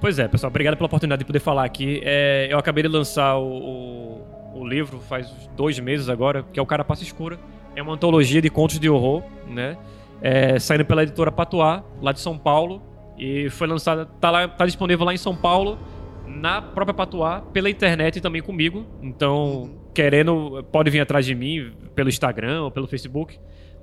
Pois 0.01 0.19
é, 0.19 0.27
pessoal, 0.27 0.49
obrigado 0.49 0.75
pela 0.75 0.85
oportunidade 0.85 1.19
de 1.19 1.25
poder 1.25 1.39
falar 1.39 1.63
aqui. 1.63 2.01
É, 2.03 2.49
eu 2.51 2.59
acabei 2.59 2.83
de 2.83 2.89
lançar 2.89 3.37
o, 3.37 4.19
o, 4.53 4.59
o 4.59 4.67
livro 4.67 4.99
faz 4.99 5.31
dois 5.55 5.79
meses 5.79 6.09
agora, 6.09 6.43
que 6.51 6.59
é 6.59 6.61
o 6.61 6.65
Carapaça 6.65 7.03
Escura. 7.03 7.39
É 7.73 7.81
uma 7.81 7.93
antologia 7.93 8.41
de 8.41 8.49
contos 8.49 8.81
de 8.81 8.89
horror, 8.89 9.23
né? 9.47 9.77
É, 10.21 10.59
saindo 10.59 10.83
pela 10.83 11.03
editora 11.03 11.31
Patuá, 11.31 11.85
lá 12.01 12.11
de 12.11 12.19
São 12.19 12.37
Paulo. 12.37 12.81
E 13.17 13.49
foi 13.49 13.65
lançada, 13.65 14.05
tá, 14.05 14.29
lá, 14.29 14.45
tá 14.45 14.65
disponível 14.65 15.05
lá 15.05 15.13
em 15.13 15.17
São 15.17 15.33
Paulo, 15.35 15.79
na 16.27 16.61
própria 16.61 16.93
Patuá, 16.93 17.39
pela 17.53 17.69
internet 17.69 18.17
e 18.17 18.21
também 18.21 18.41
comigo. 18.41 18.85
Então, 19.01 19.84
querendo, 19.95 20.63
pode 20.71 20.91
vir 20.91 20.99
atrás 20.99 21.25
de 21.25 21.33
mim 21.33 21.71
pelo 21.95 22.09
Instagram 22.09 22.63
ou 22.63 22.71
pelo 22.71 22.85
Facebook. 22.87 23.39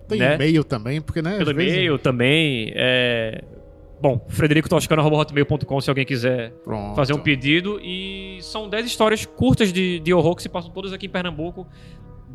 Tem 0.07 0.19
né? 0.19 0.35
e-mail 0.35 0.63
também, 0.63 1.01
porque, 1.01 1.23
né? 1.23 1.39
Pelo 1.39 1.55
vezes- 1.55 1.73
e-mail 1.73 1.99
também. 1.99 2.71
É... 2.75 3.43
Bom, 4.01 4.25
fredericotoscano.hotmail.com 4.29 5.81
se 5.81 5.89
alguém 5.89 6.05
quiser 6.05 6.51
Pronto. 6.65 6.95
fazer 6.97 7.15
um 7.15 7.21
pedido. 7.21 7.81
E 7.83 8.39
são 8.43 8.69
10 8.69 8.87
histórias 8.87 9.25
curtas 9.25 9.73
de, 9.73 10.01
de 10.01 10.13
horror 10.13 10.35
que 10.37 10.43
se 10.43 10.49
passam 10.49 10.71
todas 10.71 10.93
aqui 10.93 11.07
em 11.07 11.09
Pernambuco, 11.09 11.67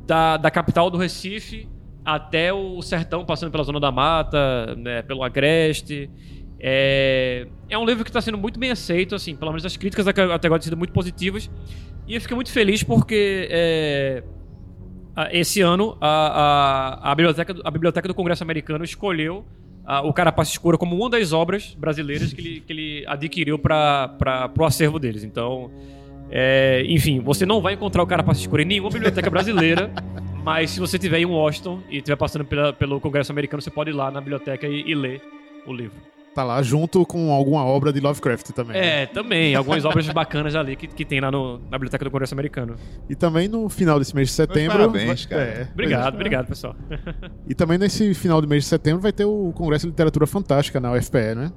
da, 0.05 0.37
da 0.37 0.49
capital 0.49 0.89
do 0.89 0.97
Recife 0.97 1.67
até 2.05 2.53
o 2.53 2.81
sertão, 2.81 3.25
passando 3.25 3.51
pela 3.51 3.65
Zona 3.65 3.81
da 3.81 3.91
Mata, 3.91 4.75
né, 4.77 5.01
pelo 5.01 5.23
Agreste. 5.23 6.09
É, 6.57 7.45
é 7.69 7.77
um 7.77 7.85
livro 7.85 8.03
que 8.03 8.09
está 8.09 8.21
sendo 8.21 8.37
muito 8.37 8.57
bem 8.57 8.71
aceito, 8.71 9.13
assim, 9.13 9.35
pelo 9.35 9.51
menos 9.51 9.65
as 9.65 9.75
críticas 9.75 10.07
até 10.07 10.23
até 10.23 10.47
agora 10.47 10.59
têm 10.59 10.65
sido 10.65 10.77
muito 10.77 10.93
positivas. 10.93 11.51
E 12.07 12.15
eu 12.15 12.21
fiquei 12.21 12.35
muito 12.35 12.51
feliz 12.51 12.81
porque 12.83 13.47
é, 13.51 14.23
esse 15.31 15.61
ano 15.61 15.97
a, 15.99 17.01
a, 17.03 17.11
a, 17.11 17.15
biblioteca, 17.15 17.55
a 17.63 17.71
Biblioteca 17.71 18.07
do 18.07 18.13
Congresso 18.13 18.43
Americano 18.43 18.83
escolheu 18.83 19.45
a- 19.85 20.01
o 20.01 20.13
Carapaça 20.13 20.51
Escura 20.51 20.77
como 20.77 20.95
uma 20.95 21.09
das 21.09 21.33
obras 21.33 21.75
brasileiras 21.75 22.31
que 22.31 22.39
ele, 22.41 22.59
que 22.61 22.73
ele 22.73 23.03
adquiriu 23.07 23.59
para 23.59 24.51
o 24.57 24.63
acervo 24.65 24.99
deles. 24.99 25.23
Então, 25.23 25.69
é, 26.31 26.83
enfim, 26.87 27.19
você 27.19 27.45
não 27.45 27.61
vai 27.61 27.73
encontrar 27.73 28.03
o 28.03 28.07
Carapaça 28.07 28.39
Escura 28.39 28.61
em 28.61 28.65
nenhuma 28.65 28.89
biblioteca 28.89 29.29
brasileira, 29.29 29.91
mas 30.45 30.71
se 30.71 30.79
você 30.79 30.95
estiver 30.97 31.19
em 31.19 31.25
Washington 31.25 31.81
e 31.89 31.97
estiver 31.97 32.15
passando 32.15 32.45
pela- 32.45 32.71
pelo 32.71 33.01
Congresso 33.01 33.31
Americano, 33.33 33.61
você 33.61 33.69
pode 33.71 33.89
ir 33.89 33.93
lá 33.93 34.09
na 34.11 34.21
biblioteca 34.21 34.65
e, 34.67 34.81
e 34.89 34.95
ler 34.95 35.21
o 35.65 35.73
livro. 35.73 35.97
Tá 36.37 36.43
lá 36.43 36.61
junto 36.61 37.03
com 37.03 37.31
alguma 37.31 37.65
obra 37.65 37.91
de 37.91 37.99
Lovecraft 37.99 38.51
também. 38.51 38.79
né? 38.79 39.01
É, 39.01 39.05
também, 39.07 39.55
algumas 39.55 39.83
obras 39.85 40.07
bacanas 40.09 40.53
ali 40.53 40.75
que, 40.75 40.85
que 40.85 41.03
tem 41.03 41.19
lá 41.19 41.31
no, 41.31 41.57
na 41.57 41.79
biblioteca 41.79 42.05
do 42.05 42.11
Congresso 42.11 42.35
Americano. 42.35 42.75
E 43.09 43.15
também 43.15 43.47
no 43.47 43.67
final 43.69 43.97
desse 43.97 44.15
mês 44.15 44.27
de 44.27 44.35
setembro. 44.35 44.77
parabéns, 44.77 45.25
vai- 45.25 45.29
cara. 45.39 45.41
é, 45.41 45.67
Obrigado, 45.73 46.13
é. 46.13 46.15
obrigado, 46.15 46.45
pessoal. 46.47 46.75
E 47.49 47.55
também 47.55 47.79
nesse 47.79 48.13
final 48.13 48.39
de 48.39 48.45
mês 48.47 48.65
de 48.65 48.69
setembro 48.69 49.01
vai 49.01 49.11
ter 49.11 49.25
o 49.25 49.51
Congresso 49.55 49.87
de 49.87 49.89
Literatura 49.89 50.27
Fantástica 50.27 50.79
na 50.79 50.91
UFPE, 50.93 51.33
né? 51.35 51.51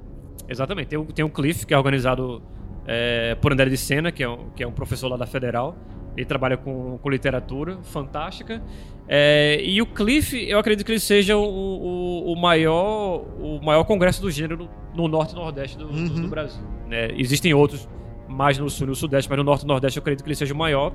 Exatamente. 0.49 0.87
Tem, 0.87 0.97
o- 0.97 1.05
tem 1.05 1.23
um 1.23 1.29
Cliff, 1.29 1.63
que 1.63 1.75
é 1.75 1.77
organizado 1.77 2.41
é, 2.87 3.35
por 3.35 3.53
André 3.53 3.69
de 3.69 3.77
Sena, 3.77 4.11
que 4.11 4.23
é, 4.23 4.27
um, 4.29 4.49
que 4.55 4.63
é 4.63 4.67
um 4.67 4.71
professor 4.71 5.09
lá 5.09 5.15
da 5.17 5.27
Federal. 5.27 5.77
Ele 6.15 6.25
trabalha 6.25 6.57
com, 6.57 6.97
com 6.97 7.09
literatura 7.09 7.77
fantástica. 7.83 8.61
É, 9.07 9.61
e 9.63 9.81
o 9.81 9.85
Cliff, 9.85 10.37
eu 10.47 10.59
acredito 10.59 10.85
que 10.85 10.91
ele 10.91 10.99
seja 10.99 11.35
o, 11.37 11.43
o, 11.43 12.33
o 12.33 12.35
maior, 12.41 13.23
o 13.39 13.59
maior 13.63 13.83
congresso 13.85 14.21
do 14.21 14.29
gênero 14.31 14.69
no 14.95 15.07
norte 15.07 15.31
e 15.31 15.35
nordeste 15.35 15.77
do, 15.77 15.87
do- 15.87 15.93
Uhum. 15.93 16.21
do 16.21 16.27
Brasil. 16.27 16.63
né? 16.87 17.09
Existem 17.15 17.53
outros 17.53 17.87
mais 18.27 18.57
no 18.57 18.69
sul 18.69 18.87
e 18.87 18.89
no 18.89 18.95
sudeste, 18.95 19.29
mas 19.29 19.37
no 19.37 19.43
norte 19.43 19.63
e 19.63 19.67
nordeste 19.67 19.97
eu 19.97 20.01
acredito 20.01 20.23
que 20.23 20.29
ele 20.29 20.35
seja 20.35 20.53
o 20.53 20.57
maior. 20.57 20.93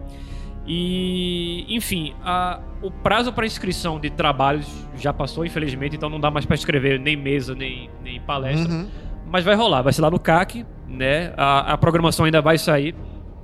E, 0.67 1.65
enfim, 1.75 2.13
a- 2.23 2.61
o 2.83 2.91
prazo 2.91 3.33
para 3.33 3.47
inscrição 3.47 4.01
de 4.01 4.11
trabalhos 4.11 4.67
já 4.97 5.13
passou, 5.13 5.45
infelizmente, 5.47 5.97
então 5.97 6.09
não 6.11 6.19
dá 6.21 6.31
mais 6.31 6.45
para 6.45 6.55
escrever 6.57 6.99
nem 6.99 7.17
mesa, 7.17 7.55
nem, 7.55 7.89
nem 8.03 8.21
palestra. 8.21 8.73
Uhum. 8.73 8.87
Mas 9.31 9.45
vai 9.45 9.55
rolar, 9.55 9.83
vai 9.83 9.93
ser 9.93 10.03
lá 10.03 10.11
no 10.11 10.19
CAC, 10.19 10.65
né? 10.89 11.33
A, 11.37 11.73
a 11.73 11.79
programação 11.79 12.25
ainda 12.25 12.41
vai 12.43 12.59
sair. 12.59 12.95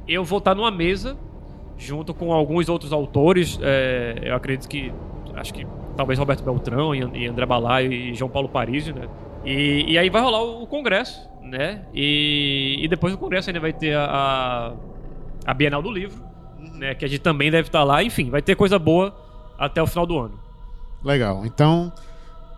Eu 0.07 0.25
vou 0.25 0.39
estar 0.39 0.55
numa 0.55 0.71
mesa, 0.71 1.17
junto 1.83 2.13
com 2.15 2.33
alguns 2.33 2.69
outros 2.69 2.93
autores. 2.93 3.59
é, 3.63 4.19
eu 4.23 4.35
acredito 4.35 4.69
que. 4.69 4.93
Acho 5.35 5.53
que 5.55 5.67
talvez 5.97 6.19
Roberto 6.19 6.43
Beltrão 6.45 6.95
e, 6.95 7.01
An- 7.03 7.31
André 7.31 7.47
Balaio 7.47 7.91
e 7.93 8.15
João 8.15 8.31
Paulo 8.31 8.49
Parisi, 8.49 8.93
né? 8.93 9.09
E, 9.45 9.85
e 9.89 9.99
aí 9.99 10.09
vai 10.11 10.23
rolar 10.23 10.43
o, 10.43 10.67
congresso, 10.67 11.29
né? 11.43 11.83
E, 11.95 12.77
e 12.81 12.89
depois 12.89 13.13
do 13.15 13.19
congresso 13.19 13.49
ainda 13.51 13.59
vai 13.61 13.73
ter 13.73 13.95
a, 13.95 14.05
a, 14.05 14.73
a 15.51 15.55
Bienal 15.55 15.83
do 15.83 15.91
Livro, 15.91 16.23
né? 16.75 16.95
Que 16.95 17.05
a 17.05 17.09
gente 17.09 17.21
também 17.21 17.51
deve 17.51 17.69
estar 17.69 17.83
lá. 17.83 18.03
Enfim, 18.05 18.31
vai 18.31 18.43
ter 18.43 18.55
coisa 18.55 18.79
boa 18.79 19.15
até 19.59 19.83
o 19.83 19.87
final 19.87 20.07
do 20.07 20.19
ano. 20.19 20.39
Legal. 21.03 21.45
Então, 21.47 21.91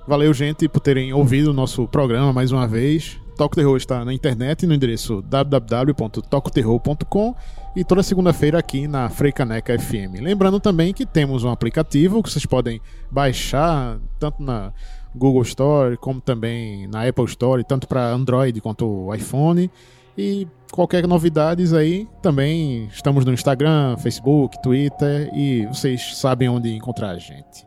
valeu, 0.06 0.32
gente, 0.34 0.68
por 0.68 0.80
terem 0.80 1.12
ouvido 1.12 1.50
o 1.50 1.54
nosso 1.54 1.86
programa 1.88 2.32
mais 2.32 2.50
uma 2.52 2.66
vez. 2.66 3.18
Toco 3.36 3.54
Terror 3.56 3.76
está 3.76 4.04
na 4.04 4.12
internet 4.12 4.66
no 4.66 4.74
endereço 4.74 5.22
www.tocoterror.com 5.22 7.34
e 7.76 7.82
toda 7.82 8.02
segunda-feira 8.02 8.58
aqui 8.58 8.86
na 8.86 9.08
Freicaneca 9.08 9.76
FM. 9.78 10.20
Lembrando 10.20 10.60
também 10.60 10.94
que 10.94 11.04
temos 11.04 11.42
um 11.42 11.50
aplicativo 11.50 12.22
que 12.22 12.30
vocês 12.30 12.46
podem 12.46 12.80
baixar 13.10 13.98
tanto 14.18 14.42
na 14.42 14.72
Google 15.14 15.42
Store 15.42 15.96
como 15.96 16.20
também 16.20 16.86
na 16.86 17.06
Apple 17.06 17.24
Store, 17.24 17.64
tanto 17.64 17.88
para 17.88 18.06
Android 18.06 18.60
quanto 18.60 19.12
iPhone. 19.14 19.70
E 20.16 20.46
qualquer 20.70 21.06
novidades 21.08 21.72
aí, 21.72 22.06
também 22.22 22.86
estamos 22.86 23.24
no 23.24 23.32
Instagram, 23.32 23.96
Facebook, 23.96 24.62
Twitter 24.62 25.28
e 25.34 25.66
vocês 25.66 26.16
sabem 26.16 26.48
onde 26.48 26.72
encontrar 26.72 27.10
a 27.10 27.18
gente. 27.18 27.66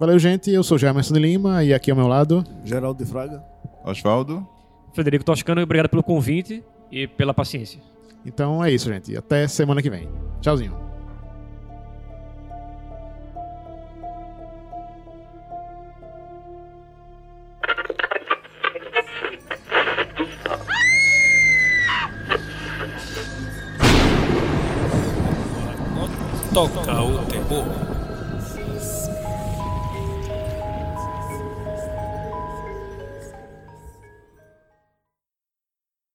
Valeu, 0.00 0.18
gente. 0.18 0.50
Eu 0.50 0.62
sou 0.62 0.78
Jamerson 0.78 1.12
de 1.12 1.20
Lima 1.20 1.62
e 1.62 1.74
aqui 1.74 1.90
ao 1.90 1.96
meu 1.96 2.08
lado. 2.08 2.42
Geraldo 2.64 3.04
de 3.04 3.10
Fraga. 3.10 3.44
Osvaldo? 3.84 4.46
Frederico 4.94 5.24
Toscano, 5.24 5.62
obrigado 5.62 5.88
pelo 5.88 6.02
convite 6.02 6.62
e 6.90 7.06
pela 7.06 7.34
paciência. 7.34 7.91
Então 8.24 8.64
é 8.64 8.70
isso, 8.70 8.88
gente. 8.92 9.16
Até 9.16 9.46
semana 9.48 9.82
que 9.82 9.90
vem. 9.90 10.08
Tchauzinho. 10.40 10.80
Toca 26.52 27.02
o 27.02 27.24
terror. 27.24 27.91